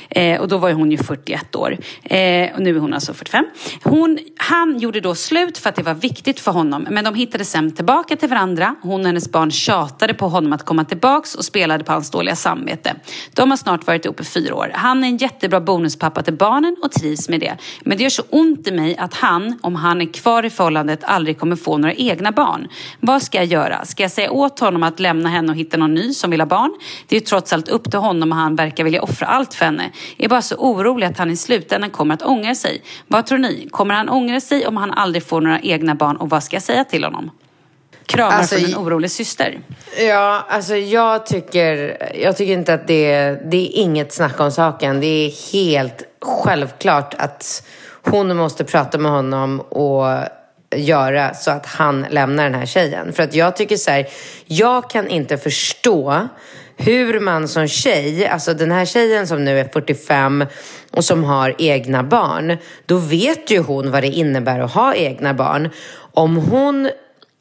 Eh, 0.10 0.42
och 0.42 0.48
då 0.48 0.58
var 0.58 0.70
ju 0.70 0.76
hon 0.76 0.92
ju 0.92 0.98
41 0.98 1.56
år. 1.56 1.78
Eh, 2.04 2.54
och 2.56 2.60
nu 2.62 2.76
är 2.76 2.80
hon 2.80 2.94
alltså 2.94 3.14
45. 3.14 3.46
Hon, 3.84 4.20
han 4.38 4.80
gjorde 4.80 5.00
då 5.00 5.16
slut 5.16 5.58
för 5.58 5.70
att 5.70 5.76
det 5.76 5.84
var 5.84 5.94
viktigt 5.94 6.40
för 6.40 6.52
honom. 6.52 6.88
Men 6.90 7.04
de 7.04 7.16
hittade 7.16 7.46
sen 7.46 7.72
tillbaka 7.72 8.16
till 8.16 8.30
varandra. 8.30 8.76
Hon 8.82 9.02
och 9.02 9.06
hennes 9.06 9.32
barn 9.32 9.52
tjatade 9.52 10.14
på 10.14 10.28
honom 10.28 10.54
att 10.54 10.66
komma 10.66 10.86
tillbaks 10.86 11.36
och 11.36 11.46
spelade 11.46 11.84
på 11.84 11.92
hans 11.92 12.12
dåliga 12.12 12.36
samvete. 12.36 12.96
De 13.34 13.50
har 13.50 13.58
snart 13.58 13.88
varit 13.88 14.06
ihop 14.06 14.20
i 14.20 14.24
fyra 14.24 14.56
år. 14.56 14.72
Han 14.74 15.04
är 15.04 15.08
en 15.08 15.18
jättebra 15.18 15.62
bonuspappa 15.62 16.24
till 16.24 16.34
barnen 16.34 16.76
och 16.84 16.92
trivs 16.92 17.30
med 17.30 17.40
det. 17.40 17.58
Men 17.82 17.98
det 17.98 18.04
gör 18.04 18.10
så 18.10 18.24
ont 18.30 18.68
i 18.68 18.72
mig 18.72 18.98
att 18.98 19.14
han, 19.14 19.60
om 19.62 19.76
han 19.76 20.02
är 20.02 20.14
kvar 20.14 20.46
i 20.46 20.50
förhållandet, 20.50 21.00
aldrig 21.04 21.40
kommer 21.40 21.56
få 21.56 21.78
några 21.78 21.94
egna 21.94 22.32
barn. 22.32 22.68
Vad 23.00 23.22
ska 23.22 23.38
jag 23.38 23.46
göra? 23.46 23.86
Ska 23.86 24.04
jag 24.08 24.12
säga 24.12 24.32
åt 24.32 24.60
honom 24.60 24.84
att 24.84 25.00
lämna 25.00 25.30
henne 25.30 25.52
och 25.52 25.58
hitta 25.58 25.78
någon 25.78 25.94
ny 25.94 26.14
som 26.14 26.32
vill 26.32 26.42
ha 26.42 26.46
barn? 26.46 26.74
Det 27.08 27.16
är 27.16 27.20
ju 27.20 27.26
trots 27.26 27.54
allt 27.54 27.68
upp 27.68 27.92
till 27.92 28.00
honom 28.00 28.32
och 28.32 28.38
han 28.38 28.56
verkar 28.56 28.84
vilja 28.84 29.02
offra 29.02 29.28
allt 29.28 29.54
för 29.54 29.66
henne. 29.66 29.92
Jag 30.18 30.26
är 30.26 30.30
bara 30.30 30.42
så 30.42 30.56
orolig 30.56 31.08
att 31.08 31.18
han 31.18 31.32
i 31.32 31.38
slutändan 31.38 31.90
kommer 31.90 32.14
att 32.14 32.22
ångra 32.22 32.56
sig. 32.56 32.82
Vad 33.08 33.26
tror 33.26 33.38
ni? 33.38 33.68
Kommer 33.72 33.94
han 33.96 34.10
ångra 34.10 34.40
sig 34.40 34.68
om 34.68 34.78
han 34.78 34.92
aldrig 34.92 35.24
får 35.24 35.42
några 35.42 35.60
egna 35.60 35.96
barn 35.96 36.16
och 36.16 36.30
vad 36.30 36.44
ska 36.44 36.56
jag 36.56 36.64
säga 36.64 36.84
till 36.84 37.04
honom? 37.04 37.32
Kramar 38.06 38.32
Alltså, 38.32 38.56
från 38.56 38.66
en 38.66 38.78
orolig 38.78 39.12
syster. 39.12 39.60
Ja, 40.00 40.46
alltså 40.50 40.76
jag 40.76 41.26
tycker, 41.26 41.98
jag 42.16 42.38
tycker 42.38 42.54
inte 42.54 42.74
att 42.74 42.88
det, 42.88 43.32
det 43.52 43.58
är 43.58 43.82
inget 43.82 44.14
snack 44.14 44.40
om 44.40 44.52
saken. 44.52 45.00
Det 45.00 45.08
är 45.08 45.52
helt 45.54 46.04
självklart 46.22 47.14
att 47.18 47.68
hon 48.04 48.38
måste 48.38 48.64
prata 48.64 48.98
med 48.98 49.12
honom 49.12 49.60
och 49.60 50.06
göra 50.76 51.34
så 51.34 51.52
att 51.52 51.66
han 51.66 52.06
lämnar 52.10 52.44
den 52.44 52.56
här 52.56 52.66
tjejen. 52.66 53.14
För 53.14 53.24
att 53.24 53.34
jag 53.34 53.56
tycker 53.56 53.78
så 53.78 53.92
här, 53.92 54.08
jag 54.46 54.90
kan 54.90 55.08
inte 55.08 55.38
förstå 55.38 56.28
hur 56.78 57.20
man 57.20 57.48
som 57.48 57.68
tjej, 57.68 58.28
alltså 58.28 58.54
den 58.54 58.72
här 58.72 58.86
tjejen 58.86 59.28
som 59.28 59.46
nu 59.46 59.60
är 59.60 59.68
45 59.74 60.46
och 60.92 61.06
som 61.06 61.24
har 61.24 61.56
egna 61.58 62.04
barn, 62.04 62.58
då 62.86 62.98
vet 62.98 63.52
ju 63.52 63.60
hon 63.60 63.92
vad 63.92 64.04
det 64.04 64.08
innebär 64.08 64.60
att 64.60 64.74
ha 64.74 64.96
egna 64.96 65.34
barn. 65.34 65.70
Om 66.14 66.38
hon 66.38 66.90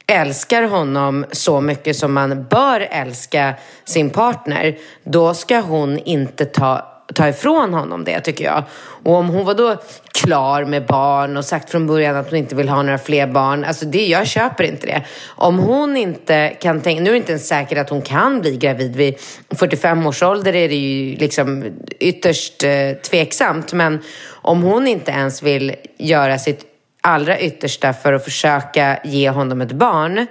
älskar 0.06 0.62
honom 0.62 1.24
så 1.32 1.60
mycket 1.60 1.96
som 1.96 2.12
man 2.12 2.46
bör 2.50 2.80
älska 2.90 3.54
sin 3.84 4.10
partner, 4.10 4.78
då 5.04 5.34
ska 5.34 5.60
hon 5.60 5.98
inte 5.98 6.44
ta, 6.44 6.95
ta 7.16 7.28
ifrån 7.28 7.74
honom 7.74 8.04
det 8.04 8.20
tycker 8.20 8.44
jag. 8.44 8.64
Och 9.04 9.14
om 9.14 9.28
hon 9.28 9.44
var 9.44 9.54
då 9.54 9.76
klar 10.12 10.64
med 10.64 10.86
barn 10.86 11.36
och 11.36 11.44
sagt 11.44 11.70
från 11.70 11.86
början 11.86 12.16
att 12.16 12.30
hon 12.30 12.38
inte 12.38 12.54
vill 12.54 12.68
ha 12.68 12.82
några 12.82 12.98
fler 12.98 13.26
barn, 13.26 13.64
alltså 13.64 13.86
det, 13.86 14.06
jag 14.06 14.26
köper 14.26 14.64
inte 14.64 14.86
det. 14.86 15.02
Om 15.26 15.58
hon 15.58 15.96
inte 15.96 16.48
kan 16.60 16.80
tänka, 16.80 17.02
nu 17.02 17.08
är 17.08 17.12
det 17.12 17.18
inte 17.18 17.32
ens 17.32 17.48
säkert 17.48 17.78
att 17.78 17.90
hon 17.90 18.02
kan 18.02 18.40
bli 18.40 18.56
gravid 18.56 18.96
vid 18.96 19.14
45 19.50 20.06
års 20.06 20.22
ålder 20.22 20.54
är 20.54 20.68
det 20.68 20.74
ju 20.74 21.16
liksom 21.16 21.64
ytterst 22.00 22.64
eh, 22.64 22.92
tveksamt, 23.10 23.72
men 23.72 24.02
om 24.28 24.62
hon 24.62 24.86
inte 24.86 25.10
ens 25.10 25.42
vill 25.42 25.74
göra 25.98 26.38
sitt 26.38 26.64
allra 27.00 27.38
yttersta 27.38 27.92
för 27.92 28.12
att 28.12 28.24
försöka 28.24 28.98
ge 29.04 29.30
honom 29.30 29.60
ett 29.60 29.72
barn 29.72 30.26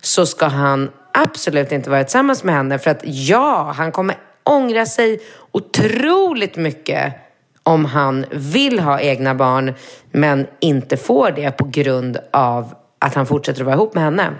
så 0.00 0.26
ska 0.26 0.46
han 0.46 0.90
absolut 1.14 1.72
inte 1.72 1.90
vara 1.90 2.04
tillsammans 2.04 2.44
med 2.44 2.54
henne. 2.54 2.78
För 2.78 2.90
att 2.90 3.00
ja, 3.04 3.72
han 3.76 3.92
kommer 3.92 4.16
ångra 4.48 4.86
sig 4.86 5.20
otroligt 5.52 6.56
mycket 6.56 7.14
om 7.62 7.84
han 7.84 8.26
vill 8.30 8.80
ha 8.80 9.00
egna 9.00 9.34
barn 9.34 9.74
men 10.12 10.46
inte 10.60 10.96
får 10.96 11.30
det 11.30 11.50
på 11.50 11.64
grund 11.64 12.18
av 12.32 12.74
att 12.98 13.14
han 13.14 13.26
fortsätter 13.26 13.60
att 13.60 13.66
vara 13.66 13.76
ihop 13.76 13.94
med 13.94 14.04
henne. 14.04 14.30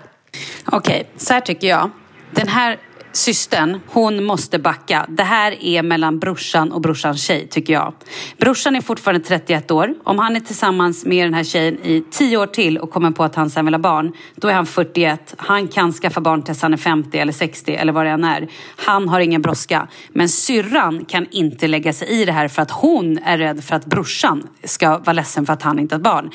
Okej, 0.73 1.07
så 1.17 1.35
här 1.35 1.41
tycker 1.41 1.69
jag. 1.69 1.91
Den 2.31 2.49
här 2.49 2.77
systern, 3.13 3.81
hon 3.87 4.25
måste 4.25 4.59
backa. 4.59 5.07
Det 5.09 5.23
här 5.23 5.65
är 5.65 5.83
mellan 5.83 6.19
brorsan 6.19 6.73
och 6.73 6.81
brorsans 6.81 7.23
tjej 7.23 7.49
tycker 7.49 7.73
jag. 7.73 7.95
Brorsan 8.39 8.77
är 8.77 8.81
fortfarande 8.81 9.27
31 9.27 9.71
år. 9.71 9.95
Om 10.05 10.19
han 10.19 10.37
är 10.37 10.41
tillsammans 10.41 11.05
med 11.05 11.27
den 11.27 11.35
här 11.35 11.45
tjejen 11.45 11.79
i 11.83 12.05
10 12.11 12.37
år 12.37 12.47
till 12.47 12.79
och 12.79 12.91
kommer 12.91 13.11
på 13.11 13.25
att 13.25 13.35
han 13.35 13.51
sen 13.51 13.65
vill 13.65 13.75
ha 13.75 13.79
barn, 13.79 14.13
då 14.35 14.49
är 14.49 14.53
han 14.53 14.67
41. 14.67 15.35
Han 15.37 15.69
kan 15.69 15.93
skaffa 15.93 16.21
barn 16.21 16.43
tills 16.43 16.63
han 16.63 16.73
är 16.73 16.77
50 16.77 17.19
eller 17.19 17.33
60 17.33 17.75
eller 17.75 17.93
vad 17.93 18.07
det 18.07 18.11
än 18.11 18.25
är. 18.25 18.49
Han 18.77 19.09
har 19.09 19.21
ingen 19.21 19.43
brådska. 19.43 19.89
Men 20.09 20.29
syrran 20.29 21.05
kan 21.05 21.27
inte 21.31 21.69
lägga 21.69 21.93
sig 21.93 22.09
i 22.09 22.25
det 22.25 22.33
här 22.33 22.49
för 22.49 22.63
att 22.63 22.71
hon 22.71 23.19
är 23.19 23.39
rädd 23.39 23.65
för 23.65 23.77
att 23.77 23.87
brorsan 23.87 24.49
ska 24.65 24.99
vara 24.99 25.13
ledsen 25.13 25.47
för 25.47 25.53
att 25.53 25.63
han 25.63 25.79
inte 25.79 25.95
har 25.95 26.01
barn. 26.01 26.31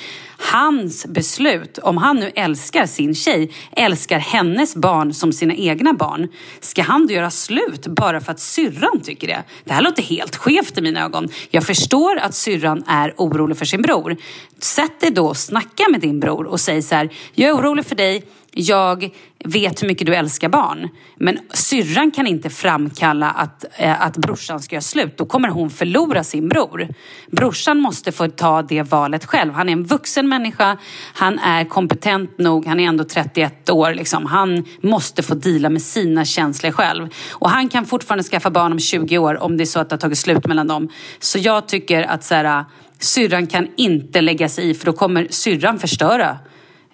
Hans 0.51 1.05
beslut, 1.05 1.77
om 1.77 1.97
han 1.97 2.15
nu 2.15 2.31
älskar 2.35 2.85
sin 2.85 3.15
tjej, 3.15 3.51
älskar 3.71 4.19
hennes 4.19 4.75
barn 4.75 5.13
som 5.13 5.33
sina 5.33 5.53
egna 5.53 5.93
barn 5.93 6.27
Ska 6.63 6.81
han 6.81 7.07
då 7.07 7.13
göra 7.13 7.29
slut 7.29 7.87
bara 7.87 8.21
för 8.21 8.31
att 8.31 8.39
syrran 8.39 9.01
tycker 9.03 9.27
det? 9.27 9.43
Det 9.63 9.73
här 9.73 9.81
låter 9.81 10.03
helt 10.03 10.35
skevt 10.35 10.77
i 10.77 10.81
mina 10.81 11.03
ögon. 11.03 11.29
Jag 11.49 11.63
förstår 11.63 12.17
att 12.17 12.35
syrran 12.35 12.83
är 12.87 13.13
orolig 13.17 13.57
för 13.57 13.65
sin 13.65 13.81
bror. 13.81 14.17
Sätt 14.59 14.99
dig 14.99 15.11
då 15.11 15.27
och 15.27 15.37
snacka 15.37 15.83
med 15.91 16.01
din 16.01 16.19
bror 16.19 16.45
och 16.45 16.59
säg 16.59 16.81
så 16.81 16.95
här, 16.95 17.09
jag 17.33 17.49
är 17.49 17.53
orolig 17.53 17.85
för 17.85 17.95
dig 17.95 18.23
jag 18.55 19.09
vet 19.45 19.83
hur 19.83 19.87
mycket 19.87 20.07
du 20.07 20.15
älskar 20.15 20.49
barn. 20.49 20.89
Men 21.15 21.39
syrran 21.53 22.11
kan 22.11 22.27
inte 22.27 22.49
framkalla 22.49 23.29
att, 23.29 23.65
eh, 23.77 24.01
att 24.01 24.17
brorsan 24.17 24.59
ska 24.59 24.75
göra 24.75 24.81
slut. 24.81 25.17
Då 25.17 25.25
kommer 25.25 25.49
hon 25.49 25.69
förlora 25.69 26.23
sin 26.23 26.49
bror. 26.49 26.87
Brorsan 27.31 27.79
måste 27.79 28.11
få 28.11 28.27
ta 28.27 28.61
det 28.61 28.81
valet 28.81 29.25
själv. 29.25 29.53
Han 29.53 29.69
är 29.69 29.73
en 29.73 29.83
vuxen 29.83 30.29
människa. 30.29 30.77
Han 31.13 31.39
är 31.39 31.65
kompetent 31.65 32.37
nog. 32.37 32.65
Han 32.65 32.79
är 32.79 32.87
ändå 32.87 33.03
31 33.03 33.69
år. 33.69 33.93
Liksom. 33.93 34.25
Han 34.25 34.65
måste 34.81 35.23
få 35.23 35.35
dela 35.35 35.69
med 35.69 35.81
sina 35.81 36.25
känslor 36.25 36.71
själv. 36.71 37.09
Och 37.31 37.49
han 37.49 37.69
kan 37.69 37.85
fortfarande 37.85 38.23
skaffa 38.23 38.49
barn 38.49 38.71
om 38.71 38.79
20 38.79 39.17
år 39.17 39.43
om 39.43 39.57
det 39.57 39.63
är 39.63 39.65
så 39.65 39.79
att 39.79 39.89
det 39.89 39.93
har 39.93 39.99
tagit 39.99 40.17
slut 40.17 40.47
mellan 40.47 40.67
dem. 40.67 40.89
Så 41.19 41.39
jag 41.39 41.67
tycker 41.67 42.03
att 42.03 42.23
så 42.23 42.35
här, 42.35 42.65
syrran 42.99 43.47
kan 43.47 43.67
inte 43.77 44.21
lägga 44.21 44.49
sig 44.49 44.69
i 44.69 44.73
för 44.73 44.85
då 44.85 44.93
kommer 44.93 45.27
syrran 45.29 45.79
förstöra 45.79 46.37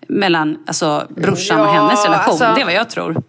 mellan 0.10 0.58
alltså, 0.68 1.08
brorsan 1.10 1.60
ja, 1.60 1.66
och 1.66 1.74
hennes 1.74 2.06
relation. 2.06 2.32
Alltså, 2.32 2.54
det 2.56 2.62
är 2.62 2.66
vad 2.66 2.74
jag 2.74 2.90
tror. 2.90 3.24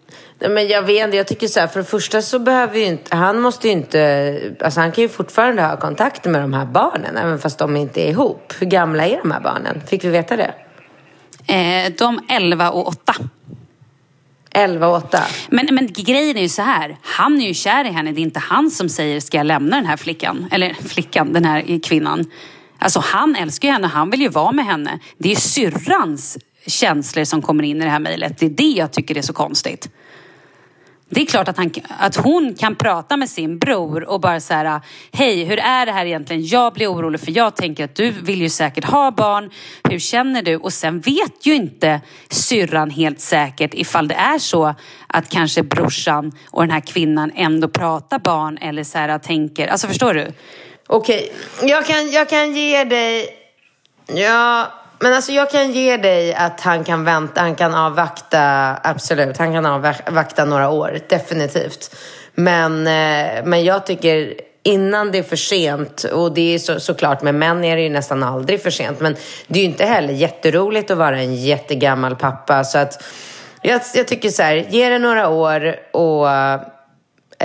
Men 0.48 0.68
jag 0.68 0.82
vet 0.82 1.14
jag 1.14 1.26
tycker 1.26 1.48
så 1.48 1.60
här, 1.60 1.66
för 1.66 1.80
det 1.80 1.86
första 1.86 2.22
så 2.22 2.38
behöver 2.38 2.78
ju 2.78 2.84
inte, 2.84 3.16
han 3.16 3.40
måste 3.40 3.66
ju 3.66 3.72
inte, 3.72 4.54
alltså 4.60 4.80
han 4.80 4.92
kan 4.92 5.02
ju 5.02 5.08
fortfarande 5.08 5.62
ha 5.62 5.76
kontakt 5.76 6.24
med 6.24 6.40
de 6.40 6.52
här 6.52 6.66
barnen, 6.66 7.16
även 7.16 7.38
fast 7.38 7.58
de 7.58 7.76
inte 7.76 8.00
är 8.00 8.08
ihop. 8.08 8.52
Hur 8.58 8.66
gamla 8.66 9.06
är 9.06 9.18
de 9.22 9.30
här 9.30 9.40
barnen? 9.40 9.80
Fick 9.86 10.04
vi 10.04 10.08
veta 10.08 10.36
det? 10.36 10.54
Eh, 11.46 11.92
de 11.98 12.20
11 12.28 12.70
och 12.70 12.88
8. 12.88 13.14
11 14.50 14.86
och 14.88 14.96
8. 14.96 15.22
Men, 15.48 15.68
men 15.70 15.92
grejen 15.92 16.36
är 16.36 16.42
ju 16.42 16.48
så 16.48 16.62
här, 16.62 16.96
han 17.02 17.40
är 17.40 17.46
ju 17.46 17.54
kär 17.54 17.84
i 17.84 17.88
henne. 17.88 18.12
Det 18.12 18.20
är 18.20 18.22
inte 18.22 18.40
han 18.40 18.70
som 18.70 18.88
säger, 18.88 19.20
ska 19.20 19.36
jag 19.36 19.46
lämna 19.46 19.76
den 19.76 19.86
här 19.86 19.96
flickan? 19.96 20.48
Eller 20.50 20.74
flickan, 20.74 21.32
den 21.32 21.44
här 21.44 21.80
kvinnan. 21.82 22.24
Alltså 22.78 23.00
han 23.04 23.36
älskar 23.36 23.68
ju 23.68 23.72
henne, 23.72 23.86
han 23.86 24.10
vill 24.10 24.20
ju 24.20 24.28
vara 24.28 24.52
med 24.52 24.64
henne. 24.64 24.98
Det 25.18 25.32
är 25.32 25.36
syrrans 25.36 26.38
känslor 26.66 27.24
som 27.24 27.42
kommer 27.42 27.64
in 27.64 27.76
i 27.76 27.84
det 27.84 27.90
här 27.90 28.00
mejlet. 28.00 28.38
Det 28.38 28.46
är 28.46 28.50
det 28.50 28.70
jag 28.70 28.92
tycker 28.92 29.18
är 29.18 29.22
så 29.22 29.32
konstigt. 29.32 29.88
Det 31.12 31.20
är 31.20 31.26
klart 31.26 31.48
att, 31.48 31.56
han, 31.56 31.72
att 31.98 32.16
hon 32.16 32.54
kan 32.54 32.76
prata 32.76 33.16
med 33.16 33.30
sin 33.30 33.58
bror 33.58 34.04
och 34.04 34.20
bara 34.20 34.40
så 34.40 34.54
här, 34.54 34.80
hej, 35.12 35.44
hur 35.44 35.58
är 35.58 35.86
det 35.86 35.92
här 35.92 36.06
egentligen? 36.06 36.46
Jag 36.46 36.72
blir 36.72 36.92
orolig 36.92 37.20
för 37.20 37.36
jag 37.36 37.56
tänker 37.56 37.84
att 37.84 37.94
du 37.94 38.10
vill 38.10 38.42
ju 38.42 38.48
säkert 38.48 38.84
ha 38.84 39.10
barn. 39.10 39.50
Hur 39.84 39.98
känner 39.98 40.42
du? 40.42 40.56
Och 40.56 40.72
sen 40.72 41.00
vet 41.00 41.46
ju 41.46 41.54
inte 41.54 42.00
syrran 42.28 42.90
helt 42.90 43.20
säkert 43.20 43.74
ifall 43.74 44.08
det 44.08 44.14
är 44.14 44.38
så 44.38 44.74
att 45.06 45.28
kanske 45.28 45.62
brorsan 45.62 46.32
och 46.50 46.62
den 46.62 46.70
här 46.70 46.80
kvinnan 46.80 47.32
ändå 47.34 47.68
pratar 47.68 48.18
barn 48.18 48.58
eller 48.58 48.84
så 48.84 48.98
här 48.98 49.18
tänker, 49.18 49.68
alltså 49.68 49.86
förstår 49.86 50.14
du? 50.14 50.32
Okej, 50.86 51.32
jag 51.62 51.86
kan, 51.86 52.10
jag 52.10 52.28
kan 52.28 52.56
ge 52.56 52.84
dig, 52.84 53.28
ja, 54.06 54.66
men 55.02 55.14
alltså 55.14 55.32
jag 55.32 55.50
kan 55.50 55.72
ge 55.72 55.96
dig 55.96 56.34
att 56.34 56.60
han 56.60 56.84
kan 56.84 57.04
vänta, 57.04 57.40
han 57.40 57.54
kan 57.54 57.74
avvakta, 57.74 58.76
absolut. 58.82 59.36
Han 59.36 59.52
kan 59.52 59.66
avvakta 59.66 60.44
några 60.44 60.70
år, 60.70 60.98
definitivt. 61.08 61.96
Men, 62.34 62.86
eh, 62.86 63.44
men 63.44 63.64
jag 63.64 63.86
tycker 63.86 64.34
innan 64.62 65.12
det 65.12 65.18
är 65.18 65.22
för 65.22 65.36
sent, 65.36 66.04
och 66.04 66.34
det 66.34 66.54
är 66.54 66.58
så, 66.58 66.80
såklart 66.80 67.22
med 67.22 67.34
män 67.34 67.64
är 67.64 67.76
det 67.76 67.82
ju 67.82 67.88
nästan 67.88 68.22
aldrig 68.22 68.62
för 68.62 68.70
sent, 68.70 69.00
men 69.00 69.16
det 69.46 69.58
är 69.58 69.62
ju 69.62 69.68
inte 69.68 69.84
heller 69.84 70.14
jätteroligt 70.14 70.90
att 70.90 70.98
vara 70.98 71.18
en 71.18 71.34
jättegammal 71.34 72.16
pappa. 72.16 72.64
Så 72.64 72.78
att 72.78 73.04
jag, 73.62 73.80
jag 73.94 74.08
tycker 74.08 74.28
så 74.28 74.42
här, 74.42 74.54
ge 74.54 74.88
det 74.88 74.98
några 74.98 75.28
år 75.28 75.76
och 75.92 76.30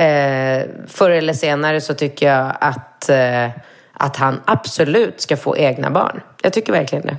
eh, 0.02 0.66
förr 0.88 1.10
eller 1.10 1.34
senare 1.34 1.82
så 1.82 1.94
tycker 1.94 2.28
jag 2.28 2.54
att, 2.62 3.10
eh, 3.10 3.50
att 3.94 4.18
han 4.18 4.42
absolut 4.46 5.22
ska 5.22 5.38
få 5.38 5.58
egna 5.58 5.90
barn. 5.92 6.22
Jag 6.42 6.54
tycker 6.54 6.74
verkligen 6.74 7.06
det. 7.06 7.16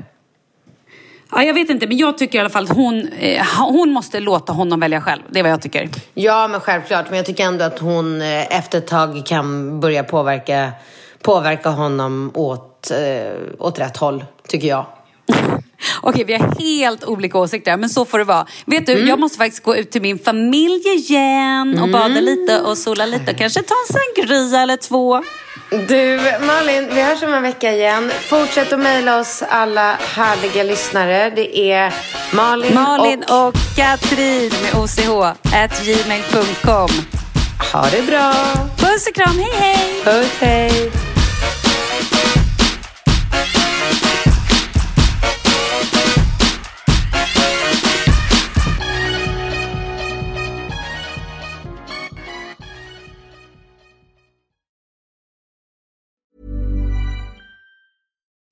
Ja, 1.30 1.42
jag 1.44 1.54
vet 1.54 1.70
inte, 1.70 1.86
men 1.86 1.96
jag 1.96 2.18
tycker 2.18 2.38
i 2.38 2.40
alla 2.40 2.50
fall 2.50 2.64
att 2.64 2.76
hon, 2.76 3.08
eh, 3.08 3.46
hon 3.58 3.92
måste 3.92 4.20
låta 4.20 4.52
honom 4.52 4.80
välja 4.80 5.00
själv. 5.00 5.22
Det 5.30 5.38
är 5.38 5.42
vad 5.42 5.52
jag 5.52 5.62
tycker. 5.62 5.88
Ja, 6.14 6.48
men 6.48 6.60
självklart. 6.60 7.06
Men 7.08 7.16
jag 7.16 7.26
tycker 7.26 7.44
ändå 7.44 7.64
att 7.64 7.78
hon 7.78 8.20
eh, 8.20 8.56
efter 8.56 8.78
ett 8.78 8.86
tag 8.86 9.26
kan 9.26 9.80
börja 9.80 10.04
påverka, 10.04 10.72
påverka 11.22 11.68
honom 11.68 12.30
åt, 12.34 12.90
eh, 12.90 13.32
åt 13.58 13.78
rätt 13.78 13.96
håll, 13.96 14.24
tycker 14.48 14.68
jag. 14.68 14.86
Okej, 16.02 16.24
vi 16.24 16.34
har 16.34 16.60
helt 16.60 17.04
olika 17.04 17.38
åsikter, 17.38 17.76
men 17.76 17.88
så 17.88 18.04
får 18.04 18.18
det 18.18 18.24
vara. 18.24 18.46
Vet 18.66 18.86
du, 18.86 18.92
mm. 18.92 19.08
jag 19.08 19.18
måste 19.18 19.38
faktiskt 19.38 19.62
gå 19.62 19.76
ut 19.76 19.90
till 19.90 20.02
min 20.02 20.18
familj 20.18 20.88
igen 20.88 21.72
och 21.72 21.88
mm. 21.88 21.92
bada 21.92 22.20
lite 22.20 22.60
och 22.60 22.78
sola 22.78 23.06
lite 23.06 23.30
och 23.30 23.38
kanske 23.38 23.62
ta 23.62 23.74
en 23.88 23.94
sangria 23.94 24.62
eller 24.62 24.76
två. 24.76 25.22
Du, 25.70 26.20
Malin, 26.40 26.88
vi 26.94 27.02
hörs 27.02 27.22
om 27.22 27.34
en 27.34 27.42
vecka 27.42 27.72
igen. 27.72 28.12
Fortsätt 28.20 28.72
att 28.72 28.78
mejla 28.78 29.20
oss 29.20 29.42
alla 29.48 29.94
härliga 29.94 30.62
lyssnare. 30.62 31.30
Det 31.30 31.58
är 31.58 31.94
Malin, 32.32 32.74
Malin 32.74 33.24
och... 33.28 33.48
och 33.48 33.54
Katrin 33.76 34.52
med 34.62 34.74
OCH 34.82 35.26
at 35.54 35.84
gmail.com. 35.84 36.88
Ha 37.72 37.86
det 37.90 38.06
bra. 38.06 38.32
Puss 38.76 39.06
och 39.06 39.14
kram, 39.14 39.38
hej 39.38 39.52
hej. 39.54 40.02
Puss, 40.04 40.32
hej. 40.40 41.05